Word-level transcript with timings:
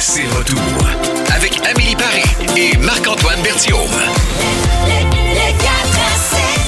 C'est 0.00 0.26
retour 0.28 0.56
avec 1.36 1.60
Amélie 1.70 1.94
Paris 1.94 2.24
et 2.56 2.74
Marc-Antoine 2.78 3.42
Berthiaume. 3.42 3.78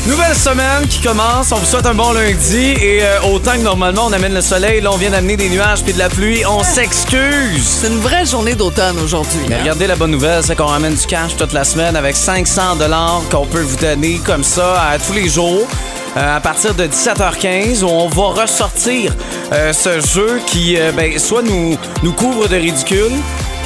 Nouvelle 0.06 0.34
semaine 0.34 0.86
qui 0.86 1.00
commence. 1.00 1.50
On 1.50 1.56
vous 1.56 1.64
souhaite 1.64 1.86
un 1.86 1.94
bon 1.94 2.12
lundi. 2.12 2.74
Et 2.78 3.02
euh, 3.02 3.22
autant 3.32 3.52
que 3.52 3.62
normalement 3.62 4.04
on 4.08 4.12
amène 4.12 4.34
le 4.34 4.42
soleil, 4.42 4.82
là 4.82 4.90
on 4.92 4.98
vient 4.98 5.08
d'amener 5.08 5.38
des 5.38 5.48
nuages 5.48 5.82
puis 5.82 5.94
de 5.94 5.98
la 5.98 6.10
pluie. 6.10 6.44
On 6.44 6.62
s'excuse. 6.62 7.66
C'est 7.66 7.88
une 7.88 8.00
vraie 8.00 8.26
journée 8.26 8.54
d'automne 8.54 8.98
aujourd'hui. 8.98 9.40
Mais 9.48 9.54
hein? 9.54 9.58
regardez 9.62 9.86
la 9.86 9.96
bonne 9.96 10.10
nouvelle, 10.10 10.42
c'est 10.42 10.54
qu'on 10.54 10.66
ramène 10.66 10.94
du 10.94 11.06
cash 11.06 11.34
toute 11.34 11.54
la 11.54 11.64
semaine 11.64 11.96
avec 11.96 12.16
500 12.16 12.76
dollars 12.76 13.22
qu'on 13.30 13.46
peut 13.46 13.62
vous 13.62 13.78
donner 13.78 14.20
comme 14.26 14.44
ça 14.44 14.90
à 14.90 14.98
tous 14.98 15.14
les 15.14 15.30
jours. 15.30 15.66
Euh, 16.16 16.36
à 16.36 16.40
partir 16.40 16.74
de 16.74 16.84
17h15 16.84 17.82
où 17.82 17.88
on 17.88 18.08
va 18.08 18.42
ressortir 18.42 19.14
euh, 19.52 19.72
ce 19.72 20.00
jeu 20.00 20.40
qui 20.46 20.76
euh, 20.78 20.92
ben, 20.92 21.18
soit 21.18 21.42
nous, 21.42 21.76
nous 22.02 22.12
couvre 22.12 22.48
de 22.48 22.56
ridicule 22.56 23.12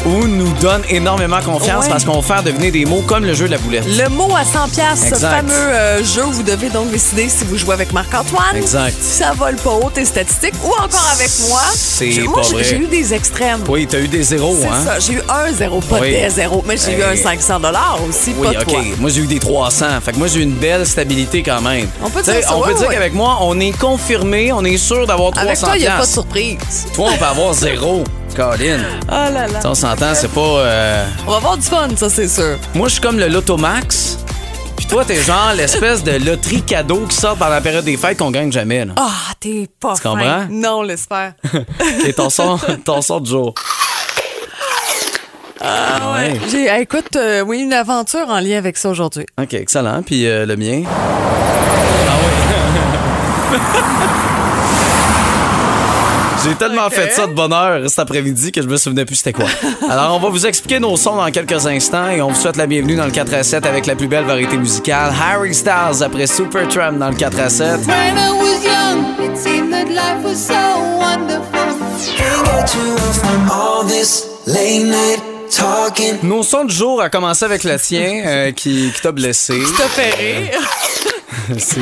ou 0.04 0.26
nous 0.26 0.52
donne 0.60 0.82
énormément 0.88 1.40
confiance 1.40 1.84
Ouais. 1.84 1.90
parce 1.90 2.04
qu'on 2.04 2.20
va 2.20 2.22
faire 2.34 2.42
devenir 2.42 2.70
des 2.72 2.84
mots 2.84 3.02
comme 3.06 3.24
le 3.24 3.34
jeu 3.34 3.46
de 3.46 3.52
la 3.52 3.58
boulette. 3.58 3.84
Le 3.86 4.08
mot 4.08 4.28
à 4.36 4.44
100 4.44 4.68
pièces, 4.68 5.08
ce 5.10 5.14
fameux 5.16 5.52
euh, 5.52 6.04
jeu 6.04 6.24
où 6.24 6.30
vous 6.32 6.42
devez 6.42 6.68
donc 6.68 6.90
décider 6.90 7.28
si 7.28 7.44
vous 7.44 7.56
jouez 7.56 7.74
avec 7.74 7.92
Marc-Antoine, 7.92 8.56
Exact. 8.56 8.94
si 9.00 9.18
ça 9.18 9.32
vole 9.32 9.56
pas 9.56 9.70
haut 9.70 9.90
tes 9.92 10.04
statistiques 10.04 10.54
ou 10.64 10.68
encore 10.68 11.10
avec 11.14 11.30
moi. 11.48 11.60
C'est 11.74 12.06
pas 12.24 12.30
moi, 12.30 12.42
j'ai- 12.42 12.52
vrai. 12.54 12.64
J'ai 12.64 12.76
eu 12.78 12.86
des 12.86 13.14
extrêmes. 13.14 13.60
Oui, 13.68 13.86
t'as 13.90 13.98
eu 13.98 14.08
des 14.08 14.22
zéros, 14.22 14.56
C'est 14.60 14.66
hein? 14.68 14.82
ça, 14.84 14.98
j'ai 15.00 15.14
eu 15.14 15.22
un 15.28 15.52
zéro, 15.52 15.80
pas 15.80 15.98
Oui. 16.00 16.10
des 16.12 16.30
zéros, 16.30 16.62
mais 16.66 16.76
j'ai 16.76 16.92
eu 16.98 17.02
un 17.02 17.12
Hey. 17.12 17.18
500 17.22 17.60
aussi, 18.08 18.34
Oui, 18.38 18.46
pas 18.54 18.60
OK. 18.60 18.66
toi. 18.66 18.80
Moi, 19.00 19.10
j'ai 19.10 19.20
eu 19.22 19.26
des 19.26 19.38
300. 19.38 19.86
Fait 20.04 20.12
que 20.12 20.18
moi, 20.18 20.28
j'ai 20.28 20.40
eu 20.40 20.42
une 20.42 20.52
belle 20.52 20.86
stabilité 20.86 21.42
quand 21.42 21.60
même. 21.62 21.88
On 22.04 22.10
peut 22.10 22.22
dire 22.22 22.34
ça, 22.42 22.56
On 22.56 22.60
peut 22.62 22.74
dire 22.74 22.88
qu'avec 22.88 23.12
moi, 23.14 23.38
on 23.40 23.58
est 23.58 23.76
confirmé, 23.76 24.52
on 24.52 24.64
est 24.64 24.76
sûr 24.76 25.06
d'avoir 25.06 25.32
300 25.32 25.46
Avec 25.48 25.58
toi, 25.60 25.70
il 25.76 25.80
n'y 25.80 25.86
a 25.86 25.96
pas 25.96 26.06
de 26.06 26.10
surprise. 26.10 26.56
Toi, 26.94 27.08
on 27.12 27.16
peut 27.16 27.24
avoir 27.24 27.52
zéro. 27.54 28.04
Colin. 28.36 28.80
Oh 29.08 29.32
là 29.32 29.46
là. 29.48 29.60
Ça, 29.62 29.70
on 29.70 29.74
s'entend, 29.74 30.14
c'est 30.14 30.30
pas... 30.30 30.40
euh, 30.40 31.06
On 31.26 31.30
va 31.30 31.36
avoir 31.38 31.56
du 31.56 31.62
fun, 31.66 31.88
ça, 31.96 32.10
c'est 32.10 32.28
sûr. 32.28 32.58
Moi, 32.74 32.88
je 32.88 32.92
suis 32.94 33.00
comme 33.00 33.18
le 33.18 33.28
Lotomax. 33.28 34.18
Puis 34.76 34.86
toi, 34.86 35.04
t'es 35.06 35.16
genre 35.22 35.52
l'espèce 35.56 36.04
de 36.04 36.12
loterie 36.22 36.60
cadeau 36.62 37.06
qui 37.08 37.16
sort 37.16 37.36
pendant 37.36 37.52
la 37.52 37.60
période 37.62 37.84
des 37.84 37.96
fêtes 37.96 38.18
qu'on 38.18 38.30
gagne 38.30 38.52
jamais. 38.52 38.84
Là. 38.84 38.92
Ah, 38.96 39.32
t'es 39.40 39.68
pas 39.80 39.94
Tu 39.96 40.02
fin. 40.02 40.10
comprends? 40.10 40.46
Non, 40.50 40.82
laisse 40.82 41.06
faire. 41.06 41.32
Et 42.06 42.12
ton 42.12 42.28
son, 42.28 42.58
ton 42.84 43.00
son 43.00 43.20
de 43.20 43.26
jour. 43.26 43.54
Ah 45.60 46.12
ouais. 46.14 46.38
J'ai, 46.50 46.68
ah, 46.68 46.78
écoute, 46.80 47.16
euh, 47.16 47.40
oui, 47.40 47.60
une 47.60 47.72
aventure 47.72 48.28
en 48.28 48.38
lien 48.40 48.58
avec 48.58 48.76
ça 48.76 48.90
aujourd'hui. 48.90 49.24
OK, 49.40 49.54
excellent. 49.54 50.02
Puis 50.02 50.26
euh, 50.26 50.44
le 50.44 50.56
mien? 50.56 50.82
J'ai 56.46 56.54
tellement 56.54 56.86
Ok. 56.86 56.92
fait 56.94 57.10
ça 57.10 57.26
de 57.26 57.32
bonheur 57.32 57.88
cet 57.88 57.98
après-midi 57.98 58.52
que 58.52 58.62
je 58.62 58.66
me 58.68 58.76
souvenais 58.76 59.04
plus 59.04 59.16
c'était 59.16 59.32
quoi. 59.32 59.46
Alors, 59.90 60.16
on 60.16 60.20
va 60.20 60.28
vous 60.28 60.46
expliquer 60.46 60.78
nos 60.78 60.96
sons 60.96 61.16
dans 61.16 61.30
quelques 61.30 61.66
instants 61.66 62.08
et 62.10 62.22
on 62.22 62.28
vous 62.28 62.40
souhaite 62.40 62.56
la 62.56 62.66
bienvenue 62.66 62.94
dans 62.96 63.06
le 63.06 63.10
4 63.10 63.34
à 63.34 63.42
7 63.42 63.66
avec 63.66 63.86
la 63.86 63.96
plus 63.96 64.06
belle 64.08 64.24
variété 64.24 64.56
musicale. 64.56 65.12
Harry 65.20 65.54
Styles 65.54 66.02
après 66.04 66.26
Supertramp 66.26 66.92
dans 66.98 67.08
le 67.08 67.16
4 67.16 67.40
à 67.40 67.48
7. 67.48 67.66
When 67.86 67.96
I 68.16 68.30
was 68.32 68.64
young, 68.64 69.30
it 69.32 69.36
seemed 69.36 69.72
that 69.72 69.88
life 69.88 70.24
was 70.24 70.36
so 70.36 70.54
wonderful. 70.98 71.56
Nos 76.22 76.42
sons 76.42 76.64
du 76.64 76.74
jour 76.74 77.00
a 77.00 77.08
commencé 77.08 77.44
avec 77.44 77.64
le 77.64 77.78
tien 77.78 78.22
euh, 78.26 78.52
qui, 78.52 78.92
qui 78.94 79.00
t'a 79.00 79.12
blessé. 79.12 79.58
T'as 79.76 79.84
fait 79.88 80.14
rire. 80.14 80.60
C'est 81.58 81.80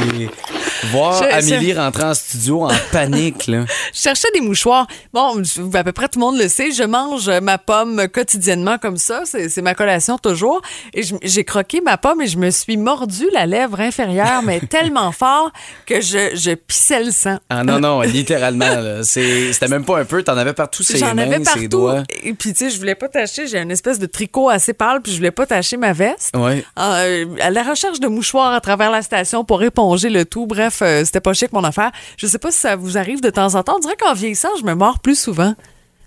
voir 0.92 1.22
Je- 1.22 1.28
Amélie 1.54 1.72
rentrer 1.74 2.04
en 2.04 2.14
studio 2.14 2.64
en 2.64 2.70
panique. 2.92 3.46
Là. 3.46 3.64
Je 3.92 4.00
cherchais 4.00 4.28
des 4.34 4.40
mouchoirs. 4.40 4.86
Bon, 5.12 5.42
je- 5.42 5.76
à 5.76 5.84
peu 5.84 5.92
près 5.92 6.08
tout 6.08 6.18
le 6.18 6.24
monde 6.24 6.38
le 6.38 6.48
sait, 6.48 6.70
je 6.72 6.82
mange 6.84 7.28
ma 7.42 7.58
pomme 7.58 8.08
quotidiennement 8.08 8.78
comme 8.78 8.96
ça. 8.96 9.22
C'est 9.24 9.62
ma 9.62 9.74
collation 9.74 10.18
toujours. 10.18 10.60
Et 10.92 11.02
je- 11.02 11.14
j'ai 11.22 11.44
croqué 11.44 11.80
ma 11.80 11.96
pomme 11.96 12.20
et 12.22 12.26
je 12.26 12.38
me 12.38 12.50
suis 12.50 12.76
mordu 12.76 13.26
la 13.32 13.46
lèvre 13.46 13.80
inférieure, 13.80 14.42
mais 14.42 14.60
tellement 14.70 15.12
fort 15.12 15.50
que 15.86 16.00
je, 16.00 16.34
je 16.34 16.52
pissais 16.54 17.02
le 17.04 17.10
sang. 17.10 17.38
Ah 17.50 17.64
non, 17.64 17.78
non, 17.80 18.00
littéralement. 18.02 19.02
C'était 19.02 19.68
même 19.68 19.84
pas 19.84 19.98
un 20.00 20.04
peu, 20.04 20.22
t'en 20.22 20.36
avais 20.36 20.52
partout 20.52 20.82
ses 20.82 20.98
mains, 21.00 21.16
avais 21.18 21.38
ses 21.38 21.42
partout. 21.44 21.68
doigts. 21.68 22.02
Et 22.22 22.32
puis, 22.34 22.52
tu 22.52 22.58
sais, 22.64 22.70
je 22.70 22.78
voulais 22.78 22.94
pas 22.94 23.08
tacher. 23.08 23.46
J'ai 23.46 23.58
une 23.58 23.70
espèce 23.70 23.98
de 23.98 24.06
tricot 24.06 24.48
assez 24.48 24.72
pâle, 24.72 25.00
puis 25.02 25.12
je 25.12 25.16
voulais 25.18 25.30
pas 25.30 25.46
tacher 25.46 25.76
ma 25.76 25.92
veste. 25.92 26.30
Ouais. 26.36 26.64
Euh, 26.78 27.24
à 27.40 27.50
la 27.50 27.62
recherche 27.62 28.00
de 28.00 28.06
mouchoirs 28.08 28.52
à 28.52 28.60
travers 28.60 28.90
la 28.90 29.02
station 29.02 29.44
pour 29.44 29.62
éponger 29.62 30.10
le 30.10 30.24
tout. 30.24 30.46
Bref, 30.46 30.73
euh, 30.82 31.04
c'était 31.04 31.20
pas 31.20 31.32
chic 31.32 31.52
mon 31.52 31.64
affaire. 31.64 31.90
Je 32.16 32.26
sais 32.26 32.38
pas 32.38 32.50
si 32.50 32.58
ça 32.58 32.76
vous 32.76 32.96
arrive 32.98 33.20
de 33.20 33.30
temps 33.30 33.54
en 33.54 33.62
temps. 33.62 33.76
On 33.76 33.80
dirait 33.80 33.96
qu'en 33.96 34.14
vieillissant, 34.14 34.50
je 34.58 34.64
me 34.64 34.74
mords 34.74 34.98
plus 35.00 35.18
souvent. 35.18 35.54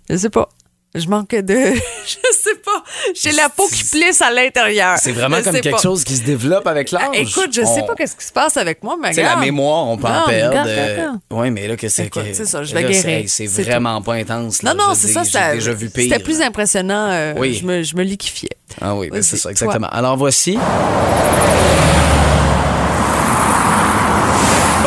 Je 0.09 0.15
sais 0.17 0.29
pas. 0.29 0.49
Je 0.95 1.07
manque 1.09 1.35
de. 1.35 1.53
je 2.05 2.09
sais 2.31 2.55
pas. 2.65 2.83
J'ai 3.13 3.31
la 3.33 3.49
peau 3.49 3.67
qui 3.67 3.83
plisse 3.83 4.21
à 4.21 4.31
l'intérieur. 4.31 4.97
C'est 4.97 5.11
vraiment 5.11 5.37
Je 5.37 5.43
comme 5.43 5.53
sais 5.53 5.61
quelque 5.61 5.75
pas. 5.75 5.81
chose 5.81 6.03
qui 6.03 6.15
se 6.15 6.23
développe 6.23 6.65
avec 6.65 6.91
l'âge. 6.91 7.09
Écoute, 7.13 7.49
je 7.51 7.61
sais 7.61 7.81
On- 7.81 7.85
pas 7.85 7.93
qu'est-ce 7.93 8.15
qui 8.15 8.25
se 8.25 8.31
passe 8.31 8.55
avec 8.57 8.81
moi, 8.81 8.95
mais 8.99 9.13
sais, 9.13 9.21
la 9.21 9.35
mémoire, 9.35 9.85
on 9.85 9.97
peut 9.97 10.07
en 10.07 10.21
Non, 10.21 10.25
perdre. 10.25 10.49
regarde, 10.57 10.67
euh, 11.29 11.35
ouais, 11.35 11.51
mais 11.51 11.67
là, 11.67 11.75
que 11.75 11.89
c'est 11.89 12.09
que. 12.09 12.19
c'est 12.33 12.45
ça, 12.45 12.63
je 12.63 12.73
là, 12.73 12.81
vais 12.81 12.93
c'est- 12.93 13.03
guérir. 13.07 13.25
C'est 13.29 13.47
C'est 13.47 13.63
vraiment 13.63 14.01
pas 14.01 14.13
intense. 14.13 14.63
là. 14.63 14.73
Non, 14.73 14.87
non, 14.87 14.93
c'est 14.95 15.09
ça. 15.09 15.21
dire, 15.23 15.31
ça- 15.33 15.49
J'ai 15.51 15.55
déjà 15.59 15.73
vu 15.73 15.89
pire. 15.89 16.03
C'était 16.09 16.23
plus 16.23 16.39
là. 16.39 16.47
impressionnant. 16.47 17.09
euh, 17.11 17.33
Oui. 17.37 17.53
Je, 17.53 17.65
me, 17.65 17.83
je 17.83 17.95
me 17.95 18.03
liquifiais. 18.03 18.49
Ah 18.81 18.95
oui, 18.95 19.09
ben, 19.11 19.21
c'est 19.21 19.35
ça, 19.35 19.41
toi. 19.43 19.51
exactement. 19.51 19.89
Alors 19.91 20.15
voici. 20.17 20.57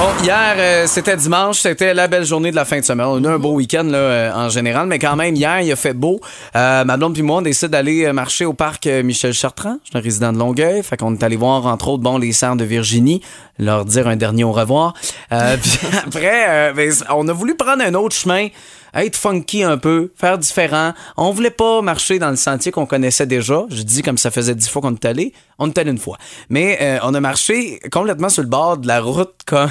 Bon, 0.00 0.08
hier, 0.22 0.54
euh, 0.56 0.86
c'était 0.86 1.14
dimanche, 1.14 1.58
c'était 1.58 1.92
la 1.92 2.08
belle 2.08 2.24
journée 2.24 2.50
de 2.50 2.56
la 2.56 2.64
fin 2.64 2.80
de 2.80 2.84
semaine. 2.86 3.04
On 3.04 3.22
a 3.22 3.28
eu 3.28 3.32
un 3.34 3.38
beau 3.38 3.52
week-end 3.52 3.84
là, 3.84 3.98
euh, 3.98 4.32
en 4.32 4.48
général, 4.48 4.86
mais 4.86 4.98
quand 4.98 5.14
même, 5.14 5.34
hier, 5.34 5.60
il 5.60 5.70
a 5.70 5.76
fait 5.76 5.92
beau. 5.92 6.22
Euh, 6.56 6.84
ma 6.84 6.96
blonde 6.96 7.12
puis 7.12 7.22
moi, 7.22 7.36
on 7.36 7.42
décide 7.42 7.68
d'aller 7.68 8.06
euh, 8.06 8.14
marcher 8.14 8.46
au 8.46 8.54
parc 8.54 8.86
euh, 8.86 9.02
Michel 9.02 9.34
Chartrand. 9.34 9.76
Je 9.84 9.90
suis 9.90 9.98
un 9.98 10.00
résident 10.00 10.32
de 10.32 10.38
Longueuil, 10.38 10.82
fait 10.82 10.96
qu'on 10.96 11.12
est 11.12 11.22
allé 11.22 11.36
voir, 11.36 11.66
entre 11.66 11.88
autres, 11.88 12.02
bon, 12.02 12.16
les 12.16 12.32
serres 12.32 12.56
de 12.56 12.64
Virginie, 12.64 13.20
leur 13.58 13.84
dire 13.84 14.08
un 14.08 14.16
dernier 14.16 14.42
au 14.42 14.52
revoir. 14.52 14.94
Euh, 15.32 15.58
après, 16.06 16.72
ben, 16.72 16.90
on 17.10 17.28
a 17.28 17.32
voulu 17.34 17.54
prendre 17.54 17.82
un 17.84 17.92
autre 17.92 18.16
chemin 18.16 18.48
être 18.94 19.16
funky 19.16 19.62
un 19.62 19.78
peu, 19.78 20.12
faire 20.16 20.38
différent. 20.38 20.92
On 21.16 21.30
voulait 21.30 21.50
pas 21.50 21.82
marcher 21.82 22.18
dans 22.18 22.30
le 22.30 22.36
sentier 22.36 22.72
qu'on 22.72 22.86
connaissait 22.86 23.26
déjà. 23.26 23.64
Je 23.70 23.82
dis 23.82 24.02
comme 24.02 24.18
ça 24.18 24.30
faisait 24.30 24.54
dix 24.54 24.68
fois 24.68 24.82
qu'on 24.82 24.94
est 24.94 25.04
allé. 25.04 25.32
On 25.58 25.68
est 25.68 25.78
allé 25.78 25.90
une 25.90 25.98
fois. 25.98 26.16
Mais 26.48 26.78
euh, 26.80 26.98
on 27.02 27.14
a 27.14 27.20
marché 27.20 27.80
complètement 27.90 28.28
sur 28.28 28.42
le 28.42 28.48
bord 28.48 28.78
de 28.78 28.86
la 28.86 29.00
route 29.00 29.34
comme 29.46 29.70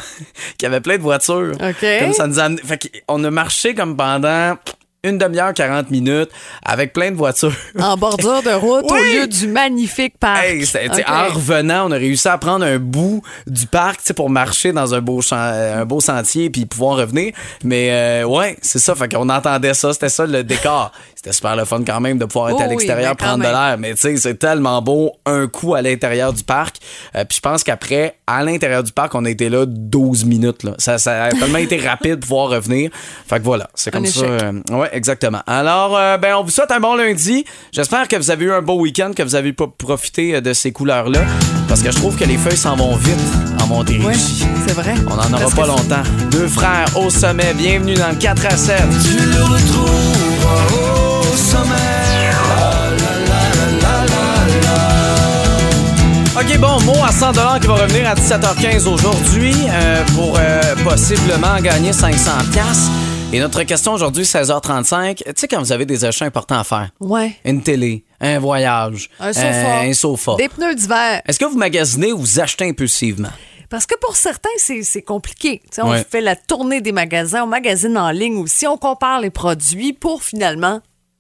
qui 0.58 0.66
avait 0.66 0.82
plein 0.82 0.98
de 0.98 1.02
voitures. 1.02 1.54
OK. 1.54 1.86
Comme 2.00 2.14
ça 2.14 2.28
nous 2.28 2.40
a 2.40 2.50
Fait 2.64 3.04
qu'on 3.08 3.24
a 3.24 3.32
marché 3.32 3.74
comme 3.76 3.96
pendant 3.98 4.56
une 5.04 5.18
demi-heure, 5.18 5.54
40 5.54 5.92
minutes 5.92 6.30
avec 6.64 6.92
plein 6.94 7.12
de 7.12 7.16
voitures. 7.16 7.54
En 7.80 7.96
bordure 7.96 8.44
de 8.44 8.52
route 8.52 8.86
Oui. 8.90 9.00
au 9.00 9.04
lieu 9.22 9.28
du 9.28 9.48
magnifique 9.48 10.18
parc. 10.20 10.44
Hey. 10.44 10.66
En 11.08 11.28
revenant, 11.34 11.88
on 11.88 11.92
a 11.92 11.96
réussi 11.96 12.28
à 12.28 12.38
prendre 12.38 12.66
un 12.66 12.78
bout 12.80 13.22
du 13.48 13.66
parc 13.66 14.12
pour 14.14 14.30
marcher 14.30 14.74
dans 14.74 14.94
un 14.94 15.00
beau, 15.02 15.22
champ- 15.22 15.38
un 15.38 15.86
beau 15.86 16.02
sentier 16.02 16.50
puis 16.50 16.66
pouvoir 16.66 16.98
revenir. 16.98 17.34
Mais 17.64 17.90
euh, 17.92 18.24
ouais, 18.26 18.58
c'est 18.62 18.80
ça. 18.80 18.94
Fait 18.96 19.08
qu'on 19.08 19.30
entendait 19.30 19.74
ça. 19.74 19.94
C'était 19.94 20.10
ça 20.10 20.26
le 20.26 20.44
décor. 20.44 20.92
C'était 21.22 21.34
super 21.34 21.58
le 21.58 21.66
fun 21.66 21.82
quand 21.86 22.00
même 22.00 22.18
de 22.18 22.24
pouvoir 22.24 22.52
être 22.52 22.56
Oh 22.60 22.62
à 22.62 22.64
oui, 22.64 22.70
l'extérieur, 22.70 23.10
quand 23.10 23.26
prendre 23.26 23.40
de 23.40 23.50
l'air. 23.50 23.76
Mais 23.78 23.94
tu 23.94 24.00
sais, 24.00 24.16
c'est 24.16 24.36
tellement 24.36 24.82
beau 24.82 25.12
un 25.26 25.48
coup 25.48 25.76
à 25.76 25.82
l'intérieur 25.82 26.32
du 26.32 26.46
parc. 26.46 26.78
Euh, 27.14 27.26
puis 27.26 27.36
je 27.36 27.42
pense 27.42 27.66
qu'après, 27.66 28.16
à 28.26 28.42
l'intérieur 28.42 28.84
du 28.84 28.94
parc, 28.94 29.16
on 29.16 29.26
a 29.26 29.30
été 29.30 29.50
là 29.50 29.66
12 29.68 30.24
minutes. 30.24 30.64
Là. 30.64 30.76
Ça, 30.78 30.98
ça 30.98 31.26
a 31.26 31.32
tellement 31.32 31.58
été 31.58 31.76
rapide 31.76 32.16
de 32.16 32.22
pouvoir 32.22 32.48
revenir. 32.52 32.90
Fait 33.28 33.38
que 33.38 33.44
voilà, 33.44 33.70
c'est 33.76 33.92
comme 33.92 34.06
ça. 34.06 34.24
euh, 34.24 34.62
ouais, 34.72 34.88
exactement. 34.94 35.42
Alors, 35.46 35.98
euh, 35.98 36.18
ben, 36.18 36.36
on 36.38 36.44
vous 36.46 36.52
souhaite 36.52 36.72
un 36.72 36.80
bon 36.80 36.96
lundi. 36.96 37.44
J'espère 37.74 38.08
que 38.08 38.16
vous 38.16 38.32
avez 38.32 38.46
eu 38.46 38.54
un 38.54 38.62
beau 38.62 38.80
week-end, 38.80 39.12
que 39.14 39.24
vous 39.24 39.36
avez 39.36 39.52
pas 39.52 39.68
profité 39.68 40.36
euh, 40.36 40.40
de 40.40 40.54
ces 40.54 40.72
couleurs-là. 40.72 41.20
Parce 41.68 41.82
que 41.84 41.92
je 41.92 41.98
trouve 41.98 42.16
que 42.16 42.24
les 42.24 42.38
feuilles 42.38 42.56
s'en 42.56 42.78
vont 42.78 42.96
vite 42.96 43.20
en 43.62 43.68
Montérégie. 43.68 44.06
Ouais, 44.06 44.14
c'est 44.66 44.74
vrai. 44.74 44.94
On 45.06 45.16
n'en 45.18 45.38
aura 45.38 45.54
pas 45.54 45.68
longtemps. 45.68 46.04
Deux 46.32 46.48
frères 46.48 46.88
au 46.96 47.10
sommet. 47.10 47.54
Bienvenue 47.56 47.96
dans 47.96 48.08
le 48.08 48.16
4 48.16 48.46
à 48.46 48.56
7. 48.56 48.78
OK, 56.38 56.58
bon, 56.60 56.80
mot 56.86 57.04
à 57.04 57.12
100 57.12 57.32
qui 57.60 57.68
va 57.68 57.74
revenir 57.76 58.10
à 58.10 58.16
17h15 58.16 58.88
aujourd'hui 58.88 59.54
euh, 59.70 60.04
pour 60.16 60.38
euh, 60.40 60.62
possiblement 60.86 61.60
gagner 61.62 61.92
500 61.92 62.32
pièces. 62.52 62.88
Et 63.34 63.40
notre 63.40 63.62
question 63.64 63.94
aujourd'hui, 63.94 64.24
16h35. 64.24 65.16
Tu 65.18 65.24
sais, 65.36 65.48
quand 65.48 65.60
vous 65.60 65.72
avez 65.72 65.86
des 65.86 66.06
achats 66.06 66.26
importants 66.26 66.60
à 66.60 66.64
faire, 66.64 66.90
Ouais. 67.00 67.34
une 67.46 67.62
télé, 67.62 68.06
un 68.22 68.40
voyage, 68.40 69.10
Un 69.20 69.34
sofa. 69.34 69.48
euh, 69.48 69.90
un 69.90 69.94
sofa. 69.94 70.36
Des 70.38 70.50
pneus 70.50 70.76
d'hiver. 70.76 71.22
Est-ce 71.28 71.38
que 71.40 71.46
vous 71.46 71.58
magasinez 71.58 72.14
ou 72.14 72.20
vous 72.20 72.40
achetez 72.40 72.70
impulsivement? 72.70 73.30
Parce 73.70 73.86
que 73.86 73.96
pour 74.00 74.16
certains, 74.16 74.50
c'est 74.58 75.02
compliqué. 75.04 75.60
Tu 75.66 75.76
sais, 75.76 75.82
on 75.84 75.92
Ouais. 75.92 76.06
fait 76.10 76.22
la 76.22 76.36
tournée 76.36 76.82
des 76.82 76.92
magasins, 76.92 77.44
on 77.44 77.48
magasine 77.48 77.98
en 78.00 78.10
ligne 78.10 78.38
aussi, 78.38 78.66
on 78.66 78.78
compare 78.78 79.20
les 79.20 79.30
produits 79.30 79.94
pour 79.94 80.24
finalement 80.24 80.80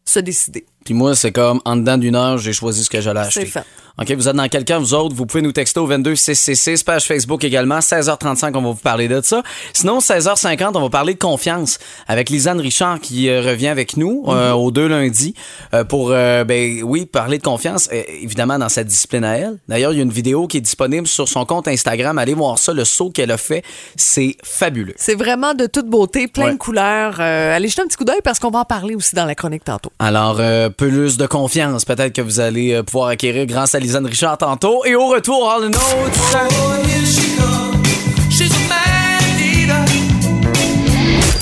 se 0.09 0.19
décider. 0.19 0.65
Puis 0.83 0.93
moi, 0.93 1.15
c'est 1.15 1.31
comme 1.31 1.61
en 1.65 1.75
dedans 1.75 1.97
d'une 1.97 2.15
heure, 2.15 2.37
j'ai 2.37 2.53
choisi 2.53 2.83
ce 2.83 2.89
que 2.89 2.99
j'allais 2.99 3.19
acheter. 3.19 3.45
Fait. 3.45 3.63
OK, 4.01 4.11
vous 4.13 4.29
êtes 4.29 4.35
dans 4.35 4.47
quelqu'un, 4.47 4.79
vous 4.79 4.93
autres, 4.93 5.13
vous 5.13 5.25
pouvez 5.25 5.41
nous 5.41 5.51
texter 5.51 5.77
au 5.81 5.85
22666, 5.85 6.83
page 6.83 7.05
Facebook 7.05 7.43
également. 7.43 7.79
16h35, 7.79 8.51
on 8.55 8.61
va 8.61 8.69
vous 8.69 8.75
parler 8.75 9.09
de 9.09 9.19
ça. 9.21 9.43
Sinon, 9.73 9.99
16h50, 9.99 10.71
on 10.75 10.81
va 10.83 10.89
parler 10.89 11.15
de 11.15 11.19
confiance 11.19 11.79
avec 12.07 12.29
Lisanne 12.29 12.61
Richard 12.61 13.01
qui 13.01 13.27
euh, 13.27 13.41
revient 13.41 13.67
avec 13.67 13.97
nous 13.97 14.23
euh, 14.29 14.53
aux 14.53 14.71
deux 14.71 14.87
lundis 14.87 15.33
euh, 15.73 15.83
pour, 15.83 16.11
euh, 16.11 16.45
ben 16.45 16.81
oui, 16.83 17.05
parler 17.07 17.39
de 17.39 17.43
confiance, 17.43 17.89
évidemment, 17.91 18.57
dans 18.57 18.69
cette 18.69 18.87
discipline 18.87 19.25
à 19.25 19.35
elle. 19.37 19.57
D'ailleurs, 19.67 19.91
il 19.91 19.97
y 19.97 19.99
a 19.99 20.03
une 20.03 20.11
vidéo 20.11 20.47
qui 20.47 20.55
est 20.57 20.61
disponible 20.61 21.05
sur 21.05 21.27
son 21.27 21.43
compte 21.43 21.67
Instagram. 21.67 22.17
Allez 22.19 22.35
voir 22.35 22.57
ça, 22.57 22.71
le 22.71 22.85
saut 22.85 23.09
qu'elle 23.09 23.31
a 23.31 23.37
fait. 23.37 23.63
C'est 23.97 24.37
fabuleux. 24.45 24.93
C'est 24.95 25.15
vraiment 25.15 25.53
de 25.53 25.65
toute 25.65 25.87
beauté, 25.89 26.29
plein 26.29 26.45
Ouais. 26.45 26.53
de 26.53 26.57
couleurs. 26.57 27.19
Allez 27.19 27.67
jeter 27.67 27.81
un 27.81 27.87
petit 27.87 27.97
coup 27.97 28.05
d'œil 28.05 28.21
parce 28.23 28.39
qu'on 28.39 28.49
va 28.49 28.59
en 28.59 28.65
parler 28.65 28.95
aussi 28.95 29.13
dans 29.13 29.25
la 29.25 29.35
chronique 29.35 29.65
tantôt. 29.65 29.91
Alors, 29.99 30.37
euh, 30.39 30.69
plus 30.69 31.17
de 31.17 31.25
confiance, 31.27 31.83
peut-être 31.83 32.13
que 32.13 32.21
vous 32.21 32.39
allez 32.39 32.81
pouvoir 32.83 33.09
acquérir 33.09 33.45
grâce 33.45 33.75
à 33.75 33.79
Lisanne 33.79 33.88
Richard 33.97 34.37
tantôt. 34.37 34.85
Et 34.85 34.95
au 34.95 35.07
retour, 35.07 35.49
All 35.49 35.61
the 35.63 35.73
Notes. 35.73 35.81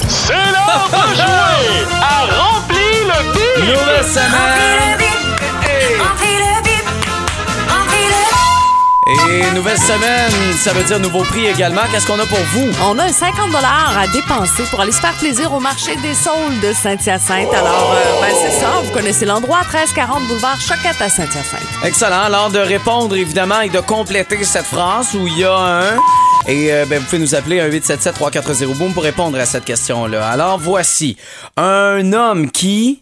C'est 0.08 0.34
l'heure 0.34 0.90
de 0.92 1.16
jouer 1.16 1.86
à 2.02 2.26
Remplir 2.26 3.00
le 3.06 3.34
bide. 3.34 3.70
Nouvelle 3.70 4.06
semaine. 4.06 5.07
Et 9.30 9.52
nouvelle 9.52 9.78
semaine, 9.78 10.54
ça 10.58 10.72
veut 10.72 10.84
dire 10.84 11.00
nouveau 11.00 11.24
prix 11.24 11.48
également. 11.48 11.82
Qu'est-ce 11.92 12.08
qu'on 12.08 12.20
a 12.20 12.26
pour 12.26 12.40
vous? 12.54 12.70
On 12.86 12.98
a 12.98 13.04
un 13.04 13.12
50 13.12 13.54
à 13.56 14.08
dépenser 14.08 14.64
pour 14.70 14.80
aller 14.80 14.94
se 14.94 15.02
faire 15.02 15.14
plaisir 15.16 15.52
au 15.52 15.60
marché 15.60 15.96
des 15.98 16.14
saules 16.14 16.60
de 16.62 16.72
Saint-Hyacinthe. 16.72 17.54
Alors, 17.54 17.94
euh, 17.94 18.22
ben, 18.22 18.34
c'est 18.42 18.60
ça, 18.60 18.82
vous 18.84 18.92
connaissez 18.92 19.26
l'endroit, 19.26 19.60
1340 19.64 20.28
boulevard 20.28 20.60
Choquette 20.62 21.02
à 21.02 21.10
Saint-Hyacinthe. 21.10 21.68
Excellent. 21.84 22.22
Alors, 22.22 22.50
de 22.52 22.60
répondre 22.60 23.16
évidemment 23.18 23.60
et 23.60 23.70
de 23.70 23.80
compléter 23.80 24.44
cette 24.46 24.66
phrase 24.66 25.14
où 25.14 25.28
il 25.28 25.40
y 25.40 25.44
a 25.44 25.58
un. 25.58 25.98
Et 26.48 26.72
euh, 26.72 26.86
ben, 26.86 27.00
vous 27.00 27.06
pouvez 27.06 27.20
nous 27.20 27.36
appeler 27.36 27.60
un 27.60 27.68
877-340-BOOM 27.68 28.94
pour 28.94 29.04
répondre 29.04 29.38
à 29.38 29.46
cette 29.46 29.66
question-là. 29.66 30.26
Alors, 30.26 30.58
voici. 30.58 31.18
Un 31.58 32.14
homme 32.14 32.50
qui, 32.50 33.02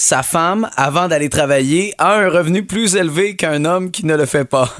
sa 0.00 0.22
femme, 0.22 0.68
avant 0.76 1.08
d'aller 1.08 1.28
travailler, 1.28 1.94
a 1.98 2.14
un 2.14 2.28
revenu 2.28 2.64
plus 2.64 2.96
élevé 2.96 3.36
qu'un 3.36 3.64
homme 3.64 3.90
qui 3.90 4.06
ne 4.06 4.16
le 4.16 4.26
fait 4.26 4.44
pas. 4.44 4.74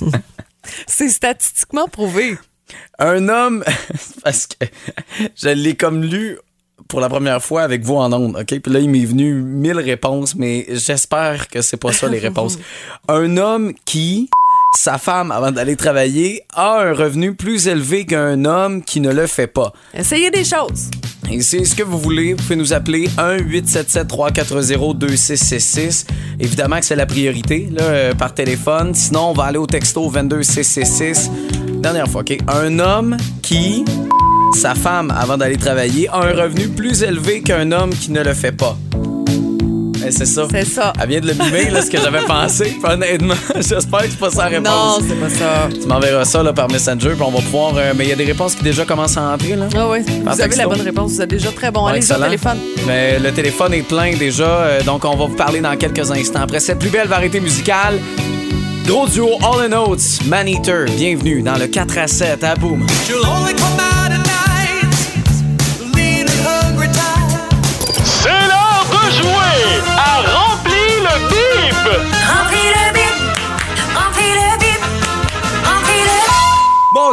C'est 0.86 1.08
statistiquement 1.08 1.88
prouvé. 1.88 2.38
Un 2.98 3.28
homme, 3.28 3.64
parce 4.24 4.46
que 4.46 4.66
je 5.36 5.48
l'ai 5.48 5.74
comme 5.74 6.02
lu 6.02 6.38
pour 6.88 7.00
la 7.00 7.08
première 7.08 7.42
fois 7.42 7.62
avec 7.62 7.82
vous 7.82 7.96
en 7.96 8.12
ondes, 8.12 8.36
OK? 8.36 8.60
Puis 8.60 8.72
là, 8.72 8.80
il 8.80 8.88
m'est 8.88 9.04
venu 9.04 9.34
mille 9.34 9.78
réponses, 9.78 10.34
mais 10.34 10.66
j'espère 10.70 11.48
que 11.48 11.60
c'est 11.60 11.76
pas 11.76 11.92
ça 11.92 12.08
les 12.08 12.18
réponses. 12.18 12.58
Un 13.08 13.36
homme 13.36 13.74
qui, 13.84 14.30
sa 14.76 14.98
femme, 14.98 15.32
avant 15.32 15.50
d'aller 15.50 15.76
travailler, 15.76 16.42
a 16.54 16.80
un 16.80 16.92
revenu 16.92 17.34
plus 17.34 17.68
élevé 17.68 18.04
qu'un 18.06 18.44
homme 18.44 18.82
qui 18.82 19.00
ne 19.00 19.12
le 19.12 19.26
fait 19.26 19.46
pas. 19.46 19.72
Essayez 19.94 20.30
des 20.30 20.44
choses. 20.44 20.90
Et 21.30 21.40
c'est 21.42 21.64
ce 21.64 21.74
que 21.74 21.82
vous 21.82 21.98
voulez, 21.98 22.34
vous 22.34 22.42
pouvez 22.42 22.56
nous 22.56 22.72
appeler 22.72 23.08
1-877-340-2666. 23.18 26.06
Évidemment 26.40 26.78
que 26.78 26.86
c'est 26.86 26.96
la 26.96 27.06
priorité 27.06 27.68
là, 27.70 27.82
euh, 27.82 28.14
par 28.14 28.32
téléphone. 28.34 28.94
Sinon, 28.94 29.30
on 29.30 29.34
va 29.34 29.44
aller 29.44 29.58
au 29.58 29.66
texto 29.66 30.08
22666. 30.08 31.30
Dernière 31.80 32.08
fois, 32.08 32.22
OK? 32.22 32.38
Un 32.48 32.78
homme 32.78 33.16
qui, 33.42 33.84
sa 34.54 34.74
femme, 34.74 35.10
avant 35.10 35.36
d'aller 35.36 35.58
travailler, 35.58 36.08
a 36.08 36.16
un 36.18 36.32
revenu 36.32 36.68
plus 36.68 37.02
élevé 37.02 37.42
qu'un 37.42 37.72
homme 37.72 37.90
qui 37.90 38.10
ne 38.10 38.22
le 38.22 38.32
fait 38.34 38.52
pas. 38.52 38.76
Eh, 40.06 40.10
c'est 40.10 40.26
ça. 40.26 40.46
C'est 40.50 40.64
ça. 40.64 40.92
Elle 41.02 41.08
vient 41.08 41.20
de 41.20 41.26
le 41.28 41.34
mimer, 41.34 41.70
là, 41.70 41.82
ce 41.82 41.90
que 41.90 41.98
j'avais 41.98 42.22
pensé. 42.26 42.76
Puis 42.82 42.92
honnêtement, 42.92 43.34
j'espère 43.56 44.00
que 44.02 44.10
c'est 44.10 44.18
pas 44.18 44.30
sa 44.30 44.44
Non, 44.50 44.56
réponse. 44.56 45.02
c'est 45.08 45.14
pas 45.20 45.28
ça. 45.30 45.68
Tu 45.80 45.86
m'enverras 45.86 46.24
ça 46.24 46.42
là, 46.42 46.52
par 46.52 46.68
Messenger, 46.70 47.10
puis 47.10 47.22
on 47.22 47.30
va 47.30 47.40
pouvoir. 47.40 47.74
euh, 47.76 47.92
mais 47.96 48.04
il 48.04 48.10
y 48.10 48.12
a 48.12 48.16
des 48.16 48.24
réponses 48.24 48.54
qui 48.54 48.62
déjà 48.64 48.84
commencent 48.84 49.16
à 49.16 49.22
entrer, 49.34 49.56
là. 49.56 49.68
Ah 49.76 49.88
oui, 49.90 49.98
vous 50.02 50.28
avez 50.28 50.42
texto. 50.42 50.60
la 50.62 50.68
bonne 50.68 50.80
réponse. 50.80 51.12
Vous 51.12 51.22
êtes 51.22 51.30
déjà 51.30 51.50
très 51.50 51.70
bon. 51.70 51.84
Au 51.84 51.90
excellent. 51.90 52.24
téléphone. 52.26 52.58
Mais 52.86 53.18
le 53.18 53.32
téléphone 53.32 53.74
est 53.74 53.82
plein 53.82 54.14
déjà, 54.16 54.44
euh, 54.44 54.82
donc 54.82 55.04
on 55.04 55.16
va 55.16 55.26
vous 55.26 55.34
parler 55.36 55.60
dans 55.60 55.76
quelques 55.76 56.10
instants. 56.10 56.40
Après 56.42 56.60
cette 56.60 56.78
plus 56.78 56.90
belle 56.90 57.08
variété 57.08 57.40
musicale, 57.40 57.98
gros 58.86 59.06
duo 59.08 59.30
All 59.42 59.66
the 59.66 59.70
Notes, 59.70 60.24
Man-Eater, 60.26 60.86
bienvenue 60.96 61.42
dans 61.42 61.56
le 61.56 61.66
4 61.66 61.98
à 61.98 62.06
7 62.06 62.44
à 62.44 62.54
Boom. 62.54 62.86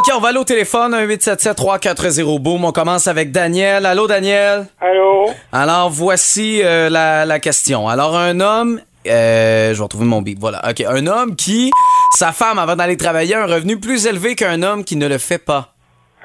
OK, 0.07 0.13
on 0.15 0.19
va 0.19 0.27
aller 0.29 0.37
au 0.37 0.43
téléphone, 0.43 0.93
1-877-340-BOOM. 0.93 2.63
On 2.65 2.71
commence 2.71 3.07
avec 3.07 3.31
Daniel. 3.31 3.85
Allô, 3.87 4.05
Daniel? 4.07 4.67
Allô? 4.79 5.31
Alors, 5.51 5.89
voici 5.89 6.61
euh, 6.63 6.89
la, 6.89 7.25
la 7.25 7.39
question. 7.39 7.87
Alors, 7.89 8.15
un 8.15 8.39
homme... 8.39 8.81
euh, 9.07 9.73
je 9.73 9.77
vais 9.77 9.83
retrouver 9.83 10.05
mon 10.05 10.21
bip. 10.21 10.37
Voilà. 10.39 10.61
OK. 10.69 10.81
Un 10.81 11.07
homme 11.07 11.35
qui, 11.35 11.71
sa 12.17 12.31
femme, 12.33 12.59
avant 12.59 12.75
d'aller 12.75 12.97
travailler, 12.97 13.33
a 13.35 13.43
un 13.43 13.47
revenu 13.47 13.79
plus 13.79 14.05
élevé 14.05 14.35
qu'un 14.35 14.61
homme 14.61 14.83
qui 14.83 14.95
ne 14.95 15.07
le 15.07 15.17
fait 15.17 15.39
pas. 15.39 15.74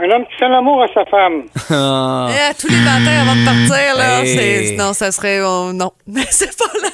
Un 0.02 0.10
homme 0.10 0.24
qui 0.24 0.36
fait 0.38 0.48
l'amour 0.48 0.82
à 0.82 0.86
sa 0.94 1.04
femme. 1.04 1.42
Ah. 1.72 2.28
Eh, 2.30 2.54
tous 2.54 2.68
les 2.68 2.78
matins 2.78 3.20
avant 3.22 3.34
de 3.36 3.44
partir, 3.44 3.96
là, 3.96 4.22
Hey. 4.24 4.68
c'est- 4.68 4.76
non, 4.76 4.92
ça 4.92 5.12
serait. 5.12 5.40
oh, 5.42 5.72
non, 5.72 5.92
mais 6.06 6.24
c'est 6.30 6.56
pas 6.56 6.64
là. 6.82 6.88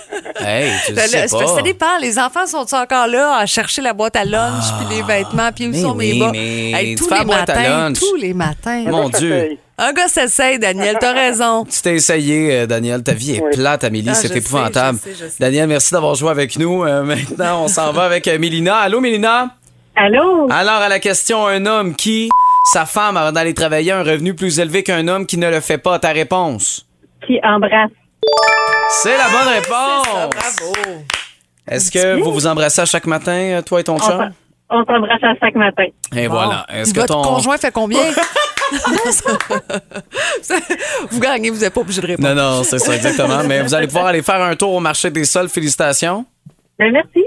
Hey, 0.46 0.70
tu 0.86 0.92
Ben, 0.92 1.06
sais 1.06 1.26
pas. 1.30 1.46
ça 1.46 1.62
dépend? 1.62 1.98
Les 2.00 2.18
enfants 2.18 2.46
sont 2.46 2.74
encore 2.74 3.06
là 3.06 3.36
à 3.38 3.46
chercher 3.46 3.80
la 3.82 3.92
boîte 3.92 4.16
à 4.16 4.24
lunch, 4.24 4.64
puis 4.78 4.96
les 4.96 5.02
vêtements, 5.02 5.50
puis 5.54 5.66
où 5.68 5.70
mais 5.70 5.80
sont 5.82 5.94
mes 5.94 6.18
bas? 6.18 6.30
mais 6.32 6.72
Hey, 6.72 6.94
tu 6.94 7.02
tous 7.02 7.08
fais 7.08 7.14
la 7.14 7.20
les 7.20 7.26
boîte 7.26 7.50
à 7.50 7.54
matins, 7.54 7.68
lunch. 7.88 7.98
tous 8.00 8.16
les 8.16 8.34
matins. 8.34 8.84
Mon 8.86 9.08
Dieu. 9.08 9.58
Un 9.78 9.92
gars 9.92 10.08
s'essaye, 10.08 10.58
Daniel, 10.58 10.96
t'as 11.00 11.12
raison. 11.12 11.64
Tu 11.64 11.80
t'es 11.82 11.94
essayé, 11.94 12.60
euh, 12.60 12.66
Daniel. 12.66 13.02
Ta 13.02 13.12
vie 13.12 13.36
est 13.36 13.42
Oui. 13.42 13.50
plate, 13.54 13.84
Amélie. 13.84 14.08
Ah, 14.10 14.14
c'est 14.14 14.28
sais, 14.28 14.38
épouvantable. 14.38 14.98
je 15.04 15.10
sais, 15.10 15.16
je 15.24 15.28
sais. 15.30 15.36
Daniel, 15.38 15.68
merci 15.68 15.92
d'avoir 15.92 16.14
joué 16.14 16.30
avec 16.30 16.58
nous. 16.58 16.82
Euh, 16.84 17.02
maintenant, 17.04 17.64
on 17.64 17.68
s'en 17.68 17.92
va 17.92 18.04
avec 18.04 18.26
euh, 18.28 18.38
Mélina. 18.38 18.76
Allô, 18.78 19.00
Mélina? 19.00 19.50
Allô? 19.94 20.48
Alors, 20.50 20.80
à 20.82 20.88
la 20.88 20.98
question, 20.98 21.46
un 21.46 21.64
homme 21.66 21.94
qui, 21.94 22.28
sa 22.72 22.86
femme, 22.86 23.16
avant 23.16 23.32
d'aller 23.32 23.54
travailler, 23.54 23.92
a 23.92 23.98
un 23.98 24.02
revenu 24.02 24.34
plus 24.34 24.58
élevé 24.58 24.82
qu'un 24.82 25.06
homme 25.08 25.26
qui 25.26 25.38
ne 25.38 25.48
le 25.50 25.60
fait 25.60 25.78
pas. 25.78 25.98
Ta 25.98 26.10
réponse? 26.10 26.86
Qui 27.26 27.38
embrasse? 27.42 27.90
C'est 29.02 29.16
la 29.16 29.28
bonne 29.28 29.44
Ça, 29.44 29.50
réponse. 29.50 30.06
bravo. 30.34 30.72
Est-ce 31.68 31.90
que 31.90 32.20
vous 32.22 32.32
vous 32.32 32.46
embrassez 32.46 32.80
à 32.80 32.84
chaque 32.86 33.06
matin, 33.06 33.32
euh, 33.32 33.62
toi 33.62 33.80
et 33.80 33.84
ton 33.84 33.98
chum? 33.98 34.08
s'en- 34.08 34.28
On 34.68 34.84
s'embrasse 34.84 35.22
à 35.22 35.34
chaque 35.40 35.54
matin. 35.54 35.84
Et 36.14 36.28
Bon. 36.28 36.34
voilà. 36.34 36.66
Est-ce 36.72 36.92
que 36.94 37.00
Votre 37.00 37.14
ton... 37.14 37.22
conjoint 37.22 37.56
fait 37.58 37.72
combien? 37.72 38.00
vous 41.10 41.20
gagnez, 41.20 41.50
vous 41.50 41.60
n'êtes 41.60 41.72
pas 41.72 41.80
obligé 41.80 42.00
de 42.00 42.06
répondre. 42.06 42.28
Non, 42.34 42.56
non, 42.58 42.62
c'est 42.64 42.78
ça, 42.80 42.94
exactement. 42.96 43.44
Mais 43.46 43.62
vous 43.62 43.74
allez 43.74 43.86
pouvoir 43.86 44.06
aller 44.06 44.22
faire 44.22 44.42
un 44.42 44.56
tour 44.56 44.72
au 44.74 44.80
marché 44.80 45.08
des 45.10 45.24
sols. 45.24 45.48
Félicitations. 45.48 46.26
Ben, 46.78 46.92
merci. 46.92 47.24